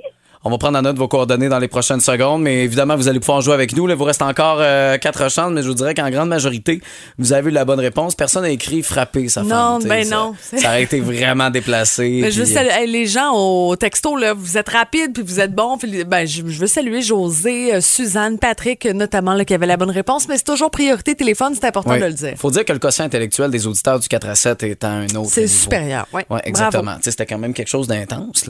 On 0.50 0.54
va 0.54 0.58
prendre 0.58 0.80
en 0.80 0.82
note 0.82 0.98
vos 0.98 1.08
coordonnées 1.08 1.48
dans 1.48 1.60
les 1.60 1.68
prochaines 1.68 2.00
secondes, 2.00 2.42
mais 2.42 2.64
évidemment, 2.64 2.96
vous 2.96 3.08
allez 3.08 3.20
pouvoir 3.20 3.42
jouer 3.42 3.54
avec 3.54 3.78
nous. 3.78 3.86
Là, 3.86 3.94
il 3.94 3.98
vous 4.00 4.04
reste 4.04 4.24
encore 4.24 4.58
euh, 4.60 4.98
quatre 4.98 5.30
chances, 5.30 5.52
mais 5.52 5.62
je 5.62 5.68
vous 5.68 5.76
dirais 5.76 5.94
qu'en 5.94 6.10
grande 6.10 6.28
majorité, 6.30 6.82
vous 7.20 7.34
avez 7.34 7.52
eu 7.52 7.54
la 7.54 7.66
bonne 7.66 7.80
réponse. 7.80 8.16
Personne 8.16 8.42
n'a 8.42 8.50
écrit 8.50 8.82
frapper 8.82 9.30
sa 9.30 9.42
femme. 9.42 9.50
Non, 9.50 9.76
tu 9.78 9.84
sais, 9.84 9.90
ben 9.90 10.04
ça- 10.06 10.16
non. 10.16 10.34
Ça 10.58 10.70
aurait 10.70 10.82
été 10.82 11.02
vraiment 11.02 11.52
déplacé. 11.52 12.18
Mais 12.24 12.32
je 12.32 12.40
veux 12.40 12.46
puis- 12.46 12.54
saluer 12.56 12.72
hey, 12.72 12.88
les 12.90 13.06
gens 13.06 13.32
au 13.36 13.76
texto, 13.76 14.16
là, 14.16 14.34
vous 14.34 14.58
êtes 14.58 14.70
rapides 14.70 15.14
puis 15.14 15.22
vous 15.22 15.40
êtes 15.40 15.54
bons. 15.54 15.78
Puis, 15.78 16.04
ben, 16.04 16.26
je, 16.26 16.42
veux 16.42 16.66
saluer 16.66 17.04
José, 17.04 17.76
euh, 17.76 17.80
Suzanne, 17.82 18.40
Patrick, 18.40 18.86
notamment, 18.86 19.36
là, 19.36 19.46
qui 19.46 19.54
avait 19.54 19.68
la 19.68 19.78
bonne 19.78 19.92
réponse. 19.92 20.28
Mais 20.28 20.38
c'est 20.38 20.46
toujours 20.46 20.72
priorité 20.72 21.14
téléphone, 21.14 21.54
c'est 21.54 21.68
important 21.68 21.92
Oui. 21.92 22.00
de 22.00 22.06
le 22.08 22.14
dire. 22.14 22.34
Faut 22.38 22.50
dire 22.50 22.66
que 22.66 22.74
le 22.74 22.80
quotient 22.80 23.06
intellectuel 23.06 23.52
des 23.52 23.68
auditeurs 23.68 24.00
du 24.00 24.08
4 24.08 24.28
à 24.30 24.34
7 24.34 24.64
est 24.64 24.84
à 24.84 24.90
un 24.90 25.06
autre 25.10 25.30
C'est 25.30 25.46
supérieur, 25.48 26.08
oui. 26.12 26.24
Ouais, 26.28 26.42
exactement. 26.44 26.96
C'était 27.04 27.28
quand 27.28 27.38
même 27.38 27.54
quelque 27.54 27.68
chose 27.70 27.88
d'intense. 27.88 28.46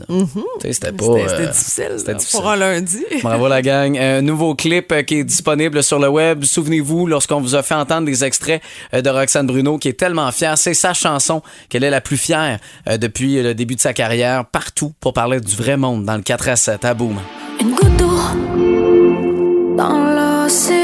C'était 0.62 0.92
pas. 0.92 1.04
C'était 1.04 1.28
c'était 1.28 1.42
euh, 1.42 1.46
difficile, 1.50 1.89
C'était 1.98 2.14
difficile. 2.14 2.40
pour 2.40 2.50
un 2.50 2.56
lundi. 2.56 3.04
Bravo 3.22 3.48
la 3.48 3.62
gang. 3.62 3.96
Un 3.96 4.22
nouveau 4.22 4.54
clip 4.54 4.92
euh, 4.92 5.02
qui 5.02 5.16
est 5.16 5.24
disponible 5.24 5.82
sur 5.82 5.98
le 5.98 6.08
web. 6.08 6.44
Souvenez-vous, 6.44 7.06
lorsqu'on 7.06 7.40
vous 7.40 7.54
a 7.54 7.62
fait 7.62 7.74
entendre 7.74 8.06
des 8.06 8.24
extraits 8.24 8.62
euh, 8.94 9.02
de 9.02 9.10
Roxane 9.10 9.46
Bruno, 9.46 9.78
qui 9.78 9.88
est 9.88 9.98
tellement 9.98 10.30
fière, 10.32 10.58
c'est 10.58 10.74
sa 10.74 10.94
chanson 10.94 11.42
qu'elle 11.68 11.84
est 11.84 11.90
la 11.90 12.00
plus 12.00 12.16
fière 12.16 12.58
euh, 12.88 12.96
depuis 12.96 13.42
le 13.42 13.54
début 13.54 13.76
de 13.76 13.80
sa 13.80 13.92
carrière, 13.92 14.44
partout 14.46 14.92
pour 15.00 15.12
parler 15.12 15.40
du 15.40 15.54
vrai 15.54 15.76
monde 15.76 16.04
dans 16.04 16.16
le 16.16 16.22
4 16.22 16.48
à 16.48 16.56
7 16.56 16.84
à 16.84 16.94
Boom. 16.94 17.18
Une 17.60 17.74
goutte 17.74 17.96
d'eau 17.96 18.16
dans 19.76 20.44
l'océan. 20.44 20.79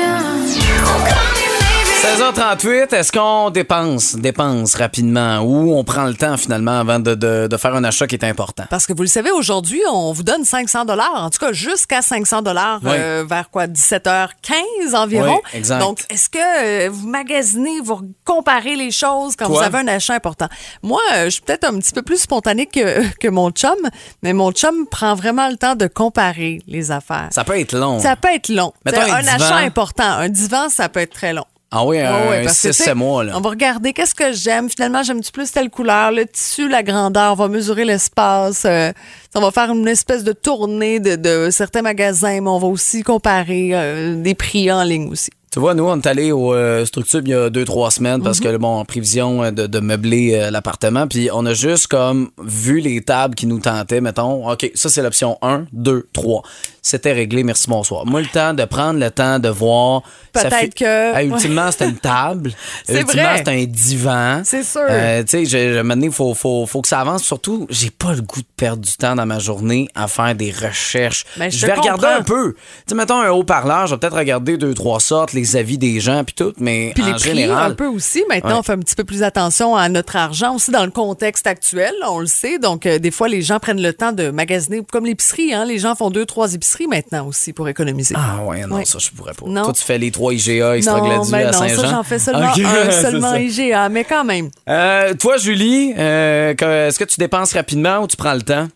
16h38, 2.07 2.95
est-ce 2.95 3.11
qu'on 3.11 3.51
dépense, 3.51 4.15
dépense 4.15 4.77
rapidement 4.77 5.41
ou 5.41 5.75
on 5.77 5.83
prend 5.83 6.05
le 6.05 6.15
temps 6.15 6.37
finalement 6.37 6.79
avant 6.79 7.01
de, 7.01 7.17
de- 7.17 7.49
de 7.51 7.57
faire 7.57 7.75
un 7.75 7.83
achat 7.83 8.07
qui 8.07 8.15
est 8.15 8.25
important? 8.25 8.63
Parce 8.71 8.87
que 8.87 8.93
vous 8.93 9.03
le 9.03 9.09
savez, 9.09 9.33
aujourd'hui, 9.33 9.83
on 9.91 10.13
vous 10.13 10.23
donne 10.23 10.45
500 10.45 10.85
dollars, 10.85 11.13
en 11.17 11.31
tout 11.31 11.41
cas 11.41 11.53
jusqu'à 11.53 12.03
500 12.03 12.43
dollars 12.43 12.79
Oui. 12.85 12.93
vers 13.29 13.51
quoi 13.51 13.67
17h15 13.67 14.95
environ. 14.95 15.41
Oui, 15.53 15.59
exact. 15.59 15.81
Donc, 15.81 16.05
est-ce 16.09 16.29
que 16.29 16.39
euh, 16.87 16.89
vous 16.91 17.09
magasinez, 17.09 17.81
vous 17.83 18.01
comparez 18.25 18.77
les 18.77 18.93
choses 18.93 19.35
quand 19.35 19.47
Toi? 19.49 19.59
vous 19.59 19.65
avez 19.65 19.79
un 19.79 19.89
achat 19.89 20.15
important? 20.15 20.47
Moi, 20.85 21.01
euh, 21.17 21.25
je 21.25 21.31
suis 21.31 21.43
peut-être 21.43 21.65
un 21.65 21.77
petit 21.81 21.93
peu 21.93 22.03
plus 22.03 22.19
spontanée 22.21 22.67
que, 22.67 23.03
que 23.19 23.27
mon 23.29 23.51
chum, 23.51 23.75
mais 24.23 24.33
mon 24.33 24.53
chum 24.53 24.87
prend 24.89 25.17
vraiment 25.17 25.49
le 25.49 25.57
temps 25.57 25.75
de 25.75 25.89
comparer 25.89 26.61
les 26.69 26.93
affaires. 26.93 27.29
Ça 27.33 27.43
peut 27.43 27.59
être 27.59 27.73
long. 27.77 27.99
Ça 27.99 28.15
peut 28.15 28.33
être 28.33 28.49
long. 28.49 28.73
Mettons 28.85 29.01
un 29.01 29.13
un, 29.17 29.21
divan. 29.23 29.35
achat 29.35 29.57
important, 29.57 30.05
un 30.05 30.29
divan, 30.29 30.69
ça 30.69 30.89
peut 30.89 31.01
être 31.01 31.13
très 31.13 31.33
long. 31.33 31.45
Ah 31.79 31.85
oui, 31.85 32.01
un 32.01 32.31
ouais, 32.31 32.45
parce 32.45 32.63
que, 32.63 32.73
6 32.73 32.79
tu 32.79 32.85
sais, 32.85 32.95
mois. 32.95 33.23
Là. 33.23 33.33
On 33.37 33.41
va 33.41 33.51
regarder 33.51 33.93
qu'est-ce 33.93 34.15
que 34.15 34.33
j'aime. 34.33 34.71
Finalement, 34.71 35.03
j'aime-tu 35.03 35.31
plus 35.31 35.53
telle 35.53 35.69
couleur, 35.69 36.11
le 36.11 36.25
tissu, 36.25 36.69
la 36.71 36.83
grandeur. 36.83 37.33
On 37.33 37.35
va 37.35 37.49
mesurer 37.49 37.85
l'espace. 37.85 38.63
euh, 38.65 38.93
on 39.35 39.41
va 39.41 39.51
faire 39.51 39.71
une 39.71 39.87
espèce 39.87 40.25
de 40.25 40.33
tournée 40.33 41.01
de, 41.01 41.17
de 41.17 41.51
certains 41.51 41.83
magasins, 41.83 42.41
mais 42.41 42.49
on 42.49 42.59
va 42.59 42.67
aussi 42.69 43.03
comparer 43.03 43.71
euh, 43.75 44.15
des 44.23 44.35
prix 44.35 44.73
en 44.73 44.83
ligne 44.85 45.11
aussi. 45.11 45.31
Tu 45.53 45.61
vois, 45.61 45.73
nous, 45.75 45.85
on 45.85 45.97
est 45.97 46.07
allé 46.07 46.33
au 46.33 46.53
euh, 46.53 46.85
Structure 46.85 47.21
il 47.25 47.31
y 47.31 47.35
a 47.35 47.49
deux, 47.49 47.65
trois 47.65 47.91
semaines 47.91 48.23
parce 48.23 48.41
que, 48.41 48.57
bon, 48.59 48.79
en 48.79 48.85
prévision 48.85 49.43
euh, 49.43 49.51
de, 49.51 49.67
de 49.67 49.81
meubler 49.81 50.35
euh, 50.35 50.51
l'appartement. 50.51 51.07
Puis 51.07 51.31
on 51.33 51.47
a 51.47 51.55
juste 51.55 51.87
comme 51.87 52.31
vu 52.43 52.81
les 52.81 53.01
tables 53.01 53.35
qui 53.35 53.47
nous 53.47 53.61
tentaient, 53.61 54.03
mettons. 54.03 54.51
OK, 54.51 54.71
ça, 54.75 54.91
c'est 54.91 55.01
l'option 55.03 55.39
1, 55.41 55.65
2, 55.73 56.09
3. 56.13 56.43
C'était 56.83 57.13
réglé, 57.13 57.43
merci, 57.43 57.69
bonsoir. 57.69 58.05
Moi, 58.07 58.21
le 58.21 58.27
temps 58.29 58.55
de 58.55 58.65
prendre 58.65 59.01
le 59.01 59.11
temps 59.11 59.39
de 59.41 59.49
voir. 59.49 60.03
Peut-être 60.33 60.75
que- 60.75 61.17
Hey, 61.17 61.29
ultimement, 61.29 61.71
c'était 61.73 61.89
une 61.89 61.97
table. 61.97 62.53
C'est 62.85 63.01
ultimement, 63.01 63.23
c'était 63.39 63.51
un 63.63 63.65
divan. 63.65 64.43
C'est 64.45 64.63
sûr. 64.63 64.83
Euh, 64.89 65.25
tu 65.25 65.47
sais, 65.47 65.83
maintenant, 65.83 66.05
il 66.07 66.13
faut, 66.13 66.35
faut, 66.35 66.67
faut 66.67 66.83
que 66.83 66.89
ça 66.89 67.01
avance. 67.01 67.23
Surtout, 67.25 67.67
j'ai 67.71 67.91
pas 67.91 68.13
le 68.13 68.21
goût 68.23 68.41
de 68.41 68.47
perdre 68.57 68.83
du 68.83 68.93
temps 68.97 69.17
dans 69.17 69.27
ma 69.27 69.39
journée 69.41 69.89
à 69.97 70.07
faire 70.07 70.35
des 70.35 70.53
recherches. 70.53 71.25
Ben, 71.39 71.51
je 71.51 71.67
vais 71.67 71.73
regarder 71.81 72.07
un 72.07 72.23
peu. 72.23 72.53
Tu 72.53 72.61
sais, 72.89 72.95
mettons 72.95 73.21
un 73.21 73.31
haut-parleur, 73.31 73.87
je 73.89 73.95
vais 73.95 73.99
peut-être 73.99 74.17
regarder 74.17 74.57
deux, 74.59 74.75
trois 74.75 75.01
sortes, 75.01 75.33
les 75.33 75.46
avis 75.55 75.79
des 75.79 76.01
gens, 76.01 76.25
puis 76.25 76.35
tout, 76.35 76.53
mais 76.59 76.91
Puis 76.95 77.05
en 77.05 77.07
les 77.09 77.13
prix 77.13 77.23
général. 77.37 77.71
un 77.73 77.75
peu 77.75 77.87
aussi. 77.87 78.25
Maintenant, 78.29 78.51
Ouais. 78.51 78.57
on 78.59 78.63
fait 78.63 78.73
un 78.73 78.79
petit 78.79 78.97
peu 78.97 79.05
plus 79.05 79.23
attention 79.23 79.77
à 79.77 79.89
notre 79.89 80.17
argent 80.17 80.55
aussi 80.57 80.71
dans 80.73 80.85
le 80.85 80.91
contexte 80.91 81.47
actuel. 81.47 81.93
On 82.09 82.19
le 82.19 82.27
sait. 82.27 82.59
Donc, 82.59 82.87
euh, 82.87 82.99
des 82.99 83.11
fois, 83.11 83.29
les 83.29 83.43
gens 83.43 83.59
prennent 83.61 83.83
le 83.83 83.93
temps 83.93 84.13
de 84.13 84.31
magasiner, 84.31 84.81
comme 84.91 85.05
l'épicerie. 85.07 85.53
Hein, 85.55 85.65
les 85.67 85.79
gens 85.79 85.95
font 85.95 86.11
deux, 86.11 86.25
trois 86.27 86.55
épiceries 86.55 86.87
maintenant 86.89 87.27
aussi 87.29 87.53
pour 87.53 87.69
économiser. 87.69 88.15
Ah 88.19 88.43
ouais, 88.45 88.67
non, 88.67 88.77
Ouais. 88.77 88.85
ça, 88.85 88.99
je 88.99 89.11
pourrais 89.11 89.35
pas. 89.35 89.47
Non. 89.47 89.65
Toi, 89.65 89.73
tu 89.75 89.85
fais 89.85 89.99
les 89.99 90.11
trois 90.11 90.33
IGA, 90.33 90.77
Extra 90.79 90.99
non, 90.99 91.05
Gladieux 91.07 91.31
ben 91.31 91.39
à 91.41 91.45
non, 91.53 91.53
Saint-Jean. 91.53 91.77
ça, 91.83 91.87
j'en 91.89 92.03
fais 92.03 92.19
seulement 92.19 92.41
un, 92.89 92.91
seulement. 92.91 93.35
IGA, 93.35 93.89
mais 93.91 94.05
quand 94.05 94.25
même. 94.25 94.49
Euh, 94.69 95.13
toi, 95.15 95.37
Julie, 95.37 95.93
euh, 95.99 96.55
est-ce 96.89 96.99
que 96.99 97.05
tu 97.05 97.19
dépenses 97.19 97.53
rapidement 97.53 97.99
ou 97.99 98.07
tu 98.07 98.17
prends 98.17 98.35
le 98.35 98.43
temps? 98.43 98.67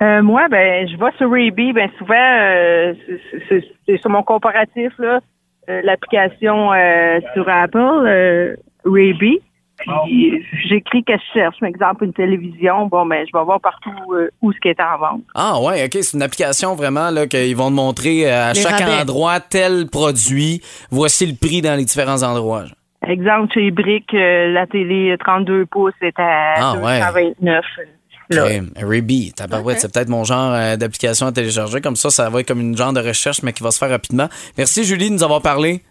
Euh, 0.00 0.22
moi, 0.22 0.46
ben, 0.48 0.86
je 0.88 0.96
vais 0.96 1.10
sur 1.18 1.28
Raby, 1.28 1.72
ben 1.72 1.90
souvent, 1.98 2.14
euh, 2.14 2.94
c'est- 3.48 3.98
sur 3.98 4.10
mon 4.10 4.22
comparatif, 4.22 4.92
là, 4.98 5.18
l'application 5.84 6.72
euh, 6.72 7.20
sur 7.34 7.48
Apple, 7.48 7.78
euh, 8.06 8.54
Raby. 8.84 9.40
Puis 10.04 10.44
j'écris 10.68 11.04
que 11.04 11.12
je 11.12 11.32
cherche, 11.38 11.60
par 11.60 11.68
exemple, 11.68 12.04
une 12.04 12.12
télévision, 12.12 12.86
bon, 12.86 13.06
ben, 13.06 13.24
je 13.32 13.38
vais 13.38 13.44
voir 13.44 13.60
partout 13.60 13.92
euh, 14.12 14.28
où 14.42 14.52
ce 14.52 14.58
qui 14.58 14.66
est 14.68 14.80
en 14.80 14.98
vente. 14.98 15.22
Ah 15.36 15.60
ouais, 15.60 15.84
ok, 15.84 15.98
c'est 16.02 16.16
une 16.16 16.22
application 16.22 16.74
vraiment 16.74 17.10
là 17.10 17.28
qu'ils 17.28 17.54
vont 17.56 17.68
te 17.70 17.74
montrer 17.76 18.26
euh, 18.26 18.50
à 18.50 18.52
Les 18.54 18.60
chaque 18.60 18.80
rabais. 18.80 19.02
endroit 19.02 19.38
tel 19.38 19.86
produit. 19.86 20.60
Voici 20.90 21.26
le 21.26 21.34
prix 21.40 21.62
dans 21.62 21.76
les 21.76 21.84
différents 21.84 22.24
endroits. 22.24 22.64
Exemple, 23.06 23.52
chez 23.54 23.70
Brick, 23.70 24.12
euh, 24.14 24.52
la 24.52 24.66
télé 24.66 25.14
32 25.24 25.66
pouces 25.66 25.92
est 26.02 26.18
à 26.18 26.54
Ah, 26.56 26.74
ouais. 26.82 27.00
229. 28.30 28.74
Là. 28.74 28.82
Ok, 28.82 28.88
Ruby, 28.88 29.32
c'est 29.78 29.92
peut-être 29.92 30.08
mon 30.08 30.24
genre 30.24 30.52
euh, 30.54 30.76
d'application 30.76 31.26
à 31.26 31.32
télécharger. 31.32 31.80
Comme 31.80 31.96
ça, 31.96 32.10
ça 32.10 32.28
va 32.30 32.40
être 32.40 32.48
comme 32.48 32.60
une 32.60 32.76
genre 32.76 32.92
de 32.92 33.00
recherche, 33.00 33.42
mais 33.42 33.52
qui 33.52 33.62
va 33.62 33.70
se 33.70 33.78
faire 33.78 33.90
rapidement. 33.90 34.28
Merci 34.56 34.84
Julie 34.84 35.08
de 35.08 35.14
nous 35.14 35.24
avoir 35.24 35.42
parlé. 35.42 35.82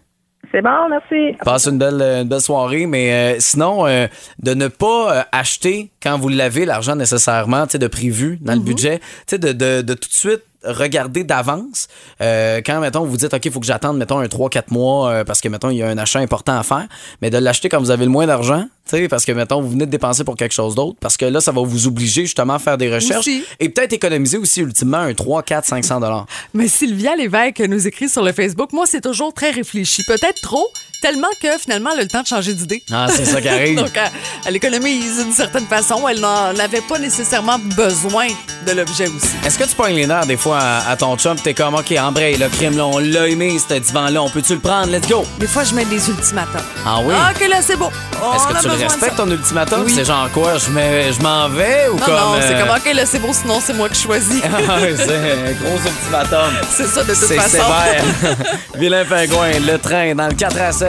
C'est 0.52 0.62
bon, 0.62 0.88
merci. 0.88 1.36
Passe 1.44 1.66
une 1.66 1.78
belle, 1.78 2.00
euh, 2.00 2.22
une 2.22 2.28
belle 2.28 2.40
soirée, 2.40 2.86
mais 2.86 3.12
euh, 3.12 3.36
sinon, 3.38 3.86
euh, 3.86 4.06
de 4.42 4.54
ne 4.54 4.68
pas 4.68 5.26
acheter 5.32 5.90
quand 6.02 6.18
vous 6.18 6.28
l'avez, 6.28 6.64
l'argent 6.64 6.94
nécessairement, 6.94 7.66
tu 7.66 7.72
sais, 7.72 7.78
de 7.78 7.86
prévu 7.86 8.38
dans 8.40 8.54
le 8.54 8.60
budget, 8.60 8.98
tu 8.98 9.04
sais, 9.30 9.38
de, 9.38 9.52
de, 9.52 9.82
de 9.82 9.94
tout 9.94 10.08
de 10.08 10.14
suite 10.14 10.42
regarder 10.72 11.24
d'avance. 11.24 11.88
Euh, 12.20 12.60
quand, 12.64 12.80
mettons, 12.80 13.04
vous 13.04 13.16
dites, 13.16 13.32
OK, 13.32 13.44
il 13.44 13.52
faut 13.52 13.60
que 13.60 13.66
j'attende, 13.66 13.96
mettons, 13.96 14.18
un 14.18 14.26
3-4 14.26 14.64
mois 14.70 15.10
euh, 15.10 15.24
parce 15.24 15.40
que, 15.40 15.48
mettons, 15.48 15.70
il 15.70 15.78
y 15.78 15.82
a 15.82 15.88
un 15.88 15.98
achat 15.98 16.20
important 16.20 16.58
à 16.58 16.62
faire, 16.62 16.86
mais 17.22 17.30
de 17.30 17.38
l'acheter 17.38 17.68
quand 17.68 17.80
vous 17.80 17.90
avez 17.90 18.04
le 18.04 18.10
moins 18.10 18.26
d'argent, 18.26 18.66
parce 19.10 19.24
que, 19.24 19.32
mettons, 19.32 19.60
vous 19.60 19.70
venez 19.70 19.86
de 19.86 19.90
dépenser 19.90 20.24
pour 20.24 20.36
quelque 20.36 20.54
chose 20.54 20.74
d'autre, 20.74 20.96
parce 21.00 21.16
que 21.16 21.26
là, 21.26 21.40
ça 21.40 21.52
va 21.52 21.62
vous 21.62 21.86
obliger 21.86 22.22
justement 22.22 22.54
à 22.54 22.58
faire 22.58 22.78
des 22.78 22.92
recherches 22.92 23.20
Aussi. 23.20 23.44
et 23.60 23.68
peut-être 23.68 23.92
économiser 23.92 24.38
aussi, 24.38 24.60
ultimement, 24.60 24.98
un 24.98 25.14
3, 25.14 25.42
4, 25.42 25.66
500 25.66 26.00
dollars. 26.00 26.26
Mais 26.54 26.68
Sylvia 26.68 27.14
Lévesque 27.14 27.60
nous 27.60 27.86
écrit 27.86 28.08
sur 28.08 28.22
le 28.22 28.32
Facebook, 28.32 28.72
moi, 28.72 28.86
c'est 28.86 29.02
toujours 29.02 29.34
très 29.34 29.50
réfléchi. 29.50 30.02
Peut-être 30.04 30.40
trop, 30.40 30.68
tellement 31.00 31.28
que 31.40 31.48
finalement, 31.58 31.90
elle 31.92 32.00
a 32.00 32.02
le 32.02 32.08
temps 32.08 32.22
de 32.22 32.26
changer 32.26 32.54
d'idée. 32.54 32.82
Ah, 32.90 33.06
c'est 33.10 33.24
ça 33.24 33.40
qui 33.40 33.48
arrive. 33.48 33.76
Donc, 33.78 33.90
elle, 33.94 34.10
elle 34.46 34.56
économise 34.56 35.22
d'une 35.22 35.32
certaine 35.32 35.66
façon. 35.66 36.08
Elle 36.08 36.20
n'en 36.20 36.56
avait 36.58 36.80
pas 36.80 36.98
nécessairement 36.98 37.58
besoin 37.76 38.26
de 38.66 38.72
l'objet 38.72 39.06
aussi. 39.06 39.34
Est-ce 39.44 39.58
que 39.58 39.64
tu 39.64 39.74
pognes 39.74 39.96
les 39.96 40.06
nerfs 40.06 40.26
des 40.26 40.36
fois 40.36 40.57
à, 40.58 40.90
à 40.90 40.96
ton 40.96 41.16
chum 41.16 41.36
t'es 41.36 41.54
comme 41.54 41.74
OK, 41.74 41.92
embraye 41.98 42.36
le 42.36 42.48
crime 42.48 42.76
là, 42.76 42.86
on 42.86 42.98
l'a 42.98 43.28
aimé 43.28 43.56
ce 43.58 43.74
divan-là, 43.74 44.22
on 44.22 44.28
peut-tu 44.30 44.54
le 44.54 44.60
prendre? 44.60 44.88
Let's 44.92 45.08
go! 45.08 45.24
Des 45.38 45.46
fois, 45.46 45.64
je 45.64 45.74
mets 45.74 45.84
des 45.84 46.08
ultimatums. 46.08 46.60
Ah 46.86 46.98
oui? 47.02 47.14
Ah, 47.16 47.32
OK, 47.34 47.48
là, 47.48 47.56
c'est 47.62 47.76
beau. 47.76 47.90
Oh, 48.22 48.32
Est-ce 48.34 48.46
que 48.46 48.62
tu 48.62 48.68
le 48.68 48.84
respectes 48.84 49.16
ton 49.16 49.30
ultimatum? 49.30 49.82
Oui. 49.84 49.92
C'est 49.94 50.04
genre 50.04 50.28
quoi? 50.32 50.54
Je 50.58 50.70
me- 50.70 51.12
je 51.12 51.20
m'en 51.22 51.48
vais 51.48 51.88
ou 51.92 51.96
Non, 51.98 52.04
comme. 52.04 52.14
non, 52.14 52.34
c'est 52.40 52.54
euh, 52.54 52.60
comme 52.66 52.76
OK, 52.76 52.94
là, 52.94 53.02
c'est 53.06 53.18
beau, 53.20 53.32
sinon 53.32 53.60
c'est 53.64 53.74
moi 53.74 53.88
qui 53.88 54.00
choisis. 54.02 54.42
Ah 54.44 54.76
oui, 54.82 54.88
c'est 54.96 55.04
un 55.14 55.52
gros 55.52 55.78
ultimatum. 55.84 56.52
c'est 56.70 56.86
ça, 56.86 57.02
de 57.04 57.14
toute 57.14 57.24
C'est 57.24 57.36
façon. 57.36 57.50
sévère. 57.50 58.04
Vilain 58.74 59.04
pingouin, 59.04 59.50
le 59.66 59.78
train 59.78 60.14
dans 60.14 60.26
le 60.28 60.34
4 60.34 60.60
à 60.60 60.72
7. 60.72 60.88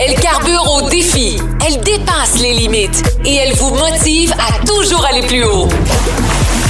Elle 0.00 0.14
carbure 0.20 0.62
au 0.72 0.88
défi. 0.88 1.38
Elle 1.66 1.80
dépasse 1.80 2.38
les 2.40 2.52
limites. 2.54 3.02
Et 3.24 3.34
elle 3.36 3.54
vous 3.54 3.70
motive 3.74 4.32
à 4.38 4.64
toujours 4.66 5.04
aller 5.06 5.26
plus 5.26 5.44
haut. 5.44 5.68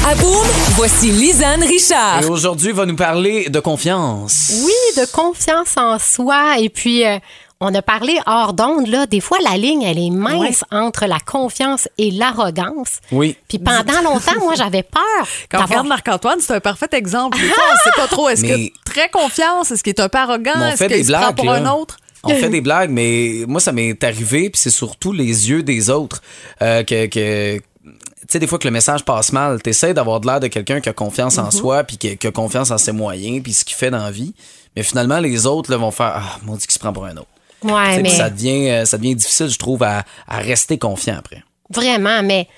À 0.08 0.14
Boom, 0.14 0.46
voici 0.76 1.10
Lisanne 1.10 1.62
Richard. 1.64 2.22
Et 2.22 2.26
aujourd'hui, 2.26 2.72
va 2.72 2.86
nous 2.86 2.94
parler 2.96 3.48
de 3.48 3.58
confiance. 3.60 4.52
Oui, 4.64 5.02
de 5.02 5.06
confiance 5.10 5.76
en 5.76 5.98
soi. 5.98 6.58
Et 6.60 6.68
puis, 6.68 7.04
euh, 7.04 7.18
on 7.60 7.74
a 7.74 7.82
parlé 7.82 8.16
hors 8.26 8.52
d'onde, 8.52 8.86
là. 8.86 9.06
Des 9.06 9.20
fois, 9.20 9.38
la 9.42 9.56
ligne, 9.56 9.82
elle 9.82 9.98
est 9.98 10.10
mince 10.10 10.62
entre 10.70 11.06
la 11.06 11.18
confiance 11.18 11.88
et 11.98 12.12
l'arrogance. 12.12 13.00
Oui. 13.10 13.36
Puis 13.48 13.58
pendant 13.58 14.00
longtemps, 14.04 14.38
moi, 14.40 14.54
j'avais 14.54 14.84
peur. 14.84 15.02
Quand 15.50 15.58
on 15.62 15.66
regarde 15.66 15.88
Marc-Antoine, 15.88 16.38
c'est 16.40 16.54
un 16.54 16.60
parfait 16.60 16.86
exemple. 16.92 17.36
Des 17.38 17.48
fois, 17.48 17.64
on 17.72 17.76
sait 17.82 18.00
pas 18.00 18.06
trop. 18.06 18.28
Est-ce 18.28 18.42
Mais- 18.42 18.70
que 18.70 18.90
très 18.92 19.08
confiance? 19.08 19.72
Est-ce 19.72 19.82
qu'il 19.82 19.90
est 19.94 20.00
un 20.00 20.08
peu 20.08 20.18
arrogant? 20.18 20.52
Mais 20.56 20.62
on 20.64 20.68
Est-ce 20.68 20.76
fait 20.76 20.86
qu'il 20.88 20.96
des 20.98 21.04
se 21.04 21.10
prend 21.12 21.20
blagues, 21.22 21.36
pour 21.36 21.46
là. 21.46 21.52
un 21.54 21.66
autre? 21.72 21.96
On 22.26 22.34
fait 22.36 22.48
des 22.50 22.60
blagues, 22.60 22.90
mais 22.90 23.44
moi, 23.46 23.60
ça 23.60 23.72
m'est 23.72 24.02
arrivé, 24.04 24.50
puis 24.50 24.60
c'est 24.60 24.70
surtout 24.70 25.12
les 25.12 25.48
yeux 25.50 25.62
des 25.62 25.90
autres 25.90 26.22
euh, 26.62 26.82
que. 26.82 27.06
que- 27.06 27.58
tu 27.58 28.32
sais, 28.32 28.38
des 28.40 28.48
fois 28.48 28.58
que 28.58 28.66
le 28.66 28.72
message 28.72 29.04
passe 29.04 29.32
mal, 29.32 29.62
t'essaies 29.62 29.94
d'avoir 29.94 30.18
de 30.20 30.26
l'air 30.26 30.40
de 30.40 30.48
quelqu'un 30.48 30.80
qui 30.80 30.88
a 30.88 30.92
confiance 30.92 31.36
Mhm. 31.38 31.44
en 31.44 31.50
soi, 31.52 31.84
puis 31.84 31.96
qui, 31.96 32.16
qui 32.16 32.26
a 32.26 32.32
confiance 32.32 32.72
en 32.72 32.78
ses 32.78 32.90
moyens, 32.90 33.40
puis 33.42 33.52
ce 33.52 33.64
qu'il 33.64 33.76
fait 33.76 33.90
dans 33.90 34.02
la 34.02 34.10
vie. 34.10 34.34
Mais 34.74 34.82
finalement, 34.82 35.20
les 35.20 35.46
autres 35.46 35.70
là, 35.70 35.76
vont 35.76 35.92
faire 35.92 36.12
Ah, 36.16 36.38
mon 36.44 36.56
Dieu, 36.56 36.66
qui 36.66 36.74
se 36.74 36.78
prend 36.80 36.92
pour 36.92 37.04
un 37.06 37.16
autre. 37.16 37.28
Ouais, 37.62 38.02
mais 38.02 38.10
ça, 38.10 38.28
devient, 38.28 38.68
euh, 38.70 38.84
ça 38.84 38.98
devient 38.98 39.14
difficile, 39.14 39.48
je 39.48 39.58
trouve, 39.58 39.82
à, 39.84 40.04
à 40.26 40.38
rester 40.38 40.76
confiant 40.78 41.16
après. 41.18 41.42
vraiment, 41.70 42.22
mais 42.24 42.48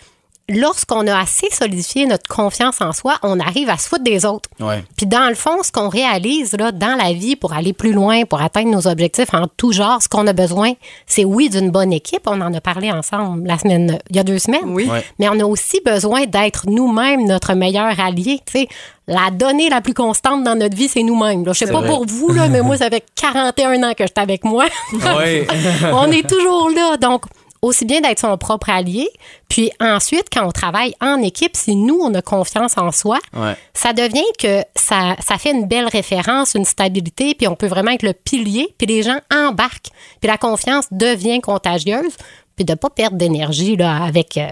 lorsqu'on 0.49 1.07
a 1.07 1.19
assez 1.19 1.49
solidifié 1.51 2.07
notre 2.07 2.27
confiance 2.29 2.81
en 2.81 2.93
soi, 2.93 3.17
on 3.23 3.39
arrive 3.41 3.69
à 3.69 3.77
se 3.77 3.89
foutre 3.89 4.03
des 4.05 4.25
autres. 4.25 4.49
Ouais. 4.61 4.83
Puis 4.97 5.07
dans 5.07 5.29
le 5.29 5.35
fond, 5.35 5.63
ce 5.63 5.71
qu'on 5.71 5.89
réalise 5.89 6.55
là, 6.59 6.73
dans 6.73 6.97
la 6.97 7.13
vie 7.13 7.37
pour 7.37 7.53
aller 7.53 7.73
plus 7.73 7.93
loin, 7.93 8.25
pour 8.25 8.41
atteindre 8.41 8.71
nos 8.71 8.87
objectifs 8.87 9.35
en 9.35 9.47
tout 9.57 9.73
genre, 9.73 10.03
ce 10.03 10.09
qu'on 10.09 10.27
a 10.27 10.33
besoin, 10.33 10.73
c'est 11.07 11.25
oui 11.25 11.51
d'une 11.51 11.71
bonne 11.71 11.93
équipe. 11.93 12.23
On 12.27 12.41
en 12.41 12.53
a 12.55 12.61
parlé 12.61 12.91
ensemble 12.91 13.47
la 13.47 13.59
semaine, 13.59 13.99
il 14.11 14.17
y 14.17 14.19
a 14.19 14.25
deux 14.25 14.39
semaines. 14.39 14.61
Oui. 14.67 14.87
Ouais. 14.87 15.05
Mais 15.19 15.29
on 15.29 15.39
a 15.39 15.45
aussi 15.45 15.81
besoin 15.85 16.25
d'être 16.27 16.67
nous-mêmes 16.69 17.27
notre 17.27 17.55
meilleur 17.55 17.99
allié. 18.01 18.41
Tu 18.47 18.61
sais, 18.61 18.69
la 19.07 19.31
donnée 19.31 19.71
la 19.71 19.81
plus 19.81 19.95
constante 19.95 20.45
dans 20.45 20.55
notre 20.55 20.77
vie, 20.77 20.89
c'est 20.89 21.03
nous-mêmes. 21.03 21.45
Je 21.47 21.53
sais 21.53 21.67
C'est 21.67 21.73
pas 21.73 21.81
vrai. 21.81 21.89
pour 21.89 22.07
vous, 22.07 22.33
là, 22.33 22.49
mais 22.49 22.61
moi, 22.63 22.77
ça 22.77 22.91
fait 22.91 23.05
41 23.17 23.83
ans 23.83 23.93
que 23.95 24.05
je 24.05 24.13
suis 24.15 24.23
avec 24.23 24.45
moi. 24.45 24.67
Oui. 24.93 25.47
on 25.93 26.11
est 26.11 26.29
toujours 26.29 26.71
là. 26.71 26.97
Donc, 26.99 27.25
aussi 27.63 27.85
bien 27.85 28.01
d'être 28.01 28.19
son 28.21 28.37
propre 28.39 28.71
allié. 28.71 29.09
Puis 29.49 29.71
ensuite, 29.81 30.27
quand 30.33 30.47
on 30.47 30.53
travaille 30.53 30.95
en 31.01 31.21
équipe, 31.23 31.57
si 31.57 31.75
nous, 31.75 31.99
on 32.03 32.13
a 32.15 32.23
confiance 32.23 32.79
en 32.79 32.93
soi, 32.93 33.19
Ouais. 33.35 33.57
ça 33.75 33.93
devient 33.93 34.23
que 34.39 34.63
ça, 34.77 35.17
ça 35.27 35.39
fait 35.39 35.51
une 35.53 35.67
belle 35.67 35.89
référence, 35.89 36.55
une 36.55 36.65
stabilité, 36.65 37.35
puis 37.35 37.49
on 37.49 37.57
peut 37.57 37.67
vraiment 37.67 37.91
être 37.93 38.03
le 38.03 38.13
pilier, 38.13 38.75
puis 38.79 38.87
les 38.87 39.03
gens 39.03 39.19
embarquent. 39.35 39.89
Puis 40.21 40.29
la 40.29 40.39
confiance 40.39 40.87
devient 40.91 41.41
contagieuse, 41.41 42.17
puis 42.57 42.65
de 42.65 42.73
ne 42.73 42.77
pas 42.77 42.91
perdre 42.91 43.17
d'énergie 43.17 43.77
là, 43.77 44.03
avec, 44.05 44.37
euh, 44.37 44.47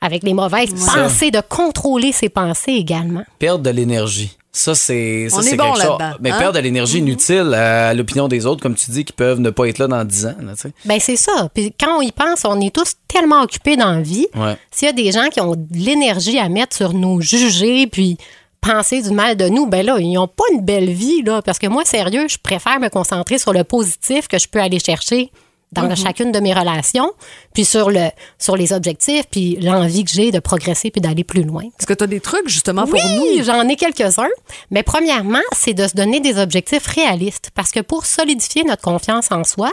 avec 0.00 0.22
les 0.22 0.34
mauvaises 0.34 0.72
pensées, 0.74 1.30
de 1.30 1.40
contrôler 1.40 2.12
ses 2.12 2.28
pensées 2.28 2.72
également. 2.72 3.22
Perdre 3.38 3.62
de 3.64 3.70
l'énergie. 3.70 4.36
Ça, 4.54 4.74
c'est 4.74 5.30
ça, 5.30 5.40
c'est 5.40 5.56
bon 5.56 5.72
quelque 5.72 5.86
chose. 5.86 5.98
Mais 6.20 6.30
hein? 6.30 6.38
perdre 6.38 6.58
de 6.58 6.62
l'énergie 6.62 6.98
inutile 6.98 7.54
à 7.54 7.94
l'opinion 7.94 8.28
des 8.28 8.44
autres, 8.44 8.60
comme 8.60 8.74
tu 8.74 8.90
dis, 8.90 9.02
qui 9.06 9.14
peuvent 9.14 9.40
ne 9.40 9.48
pas 9.48 9.66
être 9.66 9.78
là 9.78 9.86
dans 9.86 10.04
10 10.04 10.26
ans. 10.26 10.36
Là. 10.42 10.52
Ben 10.84 11.00
c'est 11.00 11.16
ça. 11.16 11.48
Puis 11.54 11.74
quand 11.80 11.96
on 11.98 12.02
y 12.02 12.12
pense, 12.12 12.44
on 12.44 12.60
est 12.60 12.74
tous 12.74 12.96
tellement 13.08 13.40
occupés 13.40 13.76
dans 13.76 13.92
la 13.92 14.02
vie. 14.02 14.26
Ouais. 14.34 14.58
S'il 14.70 14.86
y 14.86 14.90
a 14.90 14.92
des 14.92 15.10
gens 15.10 15.28
qui 15.30 15.40
ont 15.40 15.54
de 15.56 15.66
l'énergie 15.72 16.38
à 16.38 16.50
mettre 16.50 16.76
sur 16.76 16.92
nous 16.92 17.22
juger, 17.22 17.86
puis 17.86 18.18
penser 18.60 19.00
du 19.00 19.10
mal 19.10 19.36
de 19.36 19.48
nous, 19.48 19.66
ben 19.66 19.86
là, 19.86 19.98
ils 19.98 20.12
n'ont 20.12 20.28
pas 20.28 20.44
une 20.52 20.60
belle 20.60 20.90
vie, 20.90 21.22
là. 21.22 21.40
Parce 21.40 21.58
que 21.58 21.66
moi, 21.66 21.86
sérieux, 21.86 22.28
je 22.28 22.36
préfère 22.36 22.78
me 22.78 22.90
concentrer 22.90 23.38
sur 23.38 23.54
le 23.54 23.64
positif 23.64 24.28
que 24.28 24.38
je 24.38 24.48
peux 24.48 24.60
aller 24.60 24.78
chercher 24.78 25.30
dans 25.72 25.82
Mhm. 25.88 25.96
chacune 25.96 26.32
de 26.32 26.38
mes 26.40 26.52
relations, 26.54 27.12
puis 27.54 27.64
sur, 27.64 27.90
le, 27.90 28.08
sur 28.38 28.56
les 28.56 28.72
objectifs, 28.72 29.24
puis 29.30 29.56
l'envie 29.56 30.04
que 30.04 30.10
j'ai 30.10 30.30
de 30.30 30.38
progresser 30.38 30.90
puis 30.90 31.00
d'aller 31.00 31.24
plus 31.24 31.42
loin. 31.42 31.62
Est-ce 31.64 31.86
que 31.86 31.94
tu 31.94 32.04
as 32.04 32.06
des 32.06 32.20
trucs 32.20 32.48
justement 32.48 32.84
pour 32.86 32.94
Oui, 32.94 33.38
nous? 33.38 33.44
j'en 33.44 33.66
ai 33.68 33.76
quelques-uns. 33.76 34.28
Mais 34.70 34.82
premièrement, 34.82 35.40
c'est 35.56 35.74
de 35.74 35.86
se 35.88 35.94
donner 35.94 36.20
des 36.20 36.38
objectifs 36.38 36.86
réalistes. 36.86 37.50
Parce 37.54 37.70
que 37.70 37.80
pour 37.80 38.06
solidifier 38.06 38.64
notre 38.64 38.82
confiance 38.82 39.28
en 39.32 39.44
soi, 39.44 39.70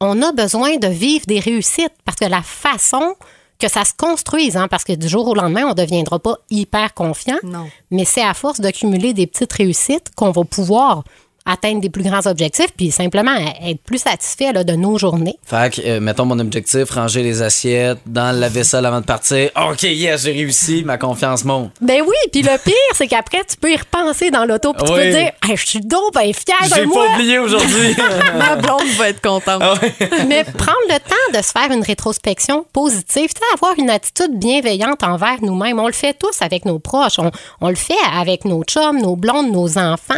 on 0.00 0.22
a 0.22 0.32
besoin 0.32 0.76
de 0.76 0.86
vivre 0.86 1.26
des 1.26 1.40
réussites. 1.40 1.92
Parce 2.04 2.16
que 2.16 2.24
la 2.26 2.42
façon 2.42 3.14
que 3.58 3.68
ça 3.68 3.84
se 3.84 3.92
construise, 3.94 4.56
hein, 4.56 4.68
parce 4.68 4.84
que 4.84 4.94
du 4.94 5.06
jour 5.06 5.28
au 5.28 5.34
lendemain, 5.34 5.64
on 5.66 5.70
ne 5.70 5.74
deviendra 5.74 6.18
pas 6.18 6.36
hyper 6.48 6.94
confiant. 6.94 7.36
Non. 7.42 7.68
Mais 7.90 8.06
c'est 8.06 8.22
à 8.22 8.32
force 8.32 8.58
d'accumuler 8.60 9.12
des 9.12 9.26
petites 9.26 9.52
réussites 9.52 10.06
qu'on 10.16 10.30
va 10.30 10.44
pouvoir 10.44 11.04
atteindre 11.46 11.80
des 11.80 11.90
plus 11.90 12.02
grands 12.04 12.26
objectifs, 12.26 12.72
puis 12.76 12.90
simplement 12.90 13.32
être 13.64 13.80
plus 13.82 13.98
satisfait 13.98 14.52
là, 14.52 14.64
de 14.64 14.72
nos 14.74 14.98
journées. 14.98 15.36
Fait 15.44 15.72
que, 15.74 15.80
euh, 15.86 16.00
mettons 16.00 16.24
mon 16.24 16.38
objectif, 16.38 16.90
ranger 16.90 17.22
les 17.22 17.42
assiettes 17.42 17.98
dans 18.06 18.38
la 18.38 18.48
vaisselle 18.48 18.86
avant 18.86 19.00
de 19.00 19.06
partir. 19.06 19.50
OK, 19.70 19.82
yes, 19.84 20.22
j'ai 20.24 20.32
réussi, 20.32 20.82
ma 20.84 20.98
confiance 20.98 21.44
monte. 21.44 21.72
Ben 21.80 22.02
oui, 22.02 22.14
puis 22.32 22.42
le 22.42 22.56
pire, 22.62 22.74
c'est 22.94 23.06
qu'après, 23.08 23.42
tu 23.48 23.56
peux 23.56 23.72
y 23.72 23.76
repenser 23.76 24.30
dans 24.30 24.44
l'auto, 24.44 24.72
puis 24.74 24.84
tu 24.84 24.92
Oui. 24.92 24.98
peux 25.04 25.10
dire 25.10 25.30
Hey, 25.48 25.56
Je 25.56 25.66
suis 25.66 25.80
donc 25.80 26.14
ben 26.14 26.32
fière 26.32 26.68
de 26.68 26.74
J'ai 26.74 26.86
moi. 26.86 27.06
pas 27.06 27.14
oublié 27.14 27.38
aujourd'hui. 27.38 27.96
Ma 28.38 28.56
blonde 28.56 28.86
va 28.98 29.08
être 29.08 29.20
contente. 29.20 29.62
Mais 30.28 30.44
prendre 30.44 30.78
le 30.88 30.98
temps 30.98 31.38
de 31.38 31.42
se 31.42 31.50
faire 31.50 31.70
une 31.70 31.82
rétrospection 31.82 32.64
positive, 32.72 33.30
tu 33.34 33.40
avoir 33.54 33.74
une 33.78 33.90
attitude 33.90 34.38
bienveillante 34.38 35.02
envers 35.02 35.36
nous-mêmes. 35.42 35.78
On 35.78 35.86
le 35.86 35.92
fait 35.92 36.14
tous 36.14 36.40
avec 36.42 36.64
nos 36.64 36.78
proches. 36.78 37.18
On, 37.18 37.30
on 37.60 37.68
le 37.68 37.74
fait 37.74 37.94
avec 38.14 38.44
nos 38.44 38.62
chums, 38.64 39.00
nos 39.00 39.16
blondes, 39.16 39.50
nos 39.50 39.78
enfants. 39.78 40.14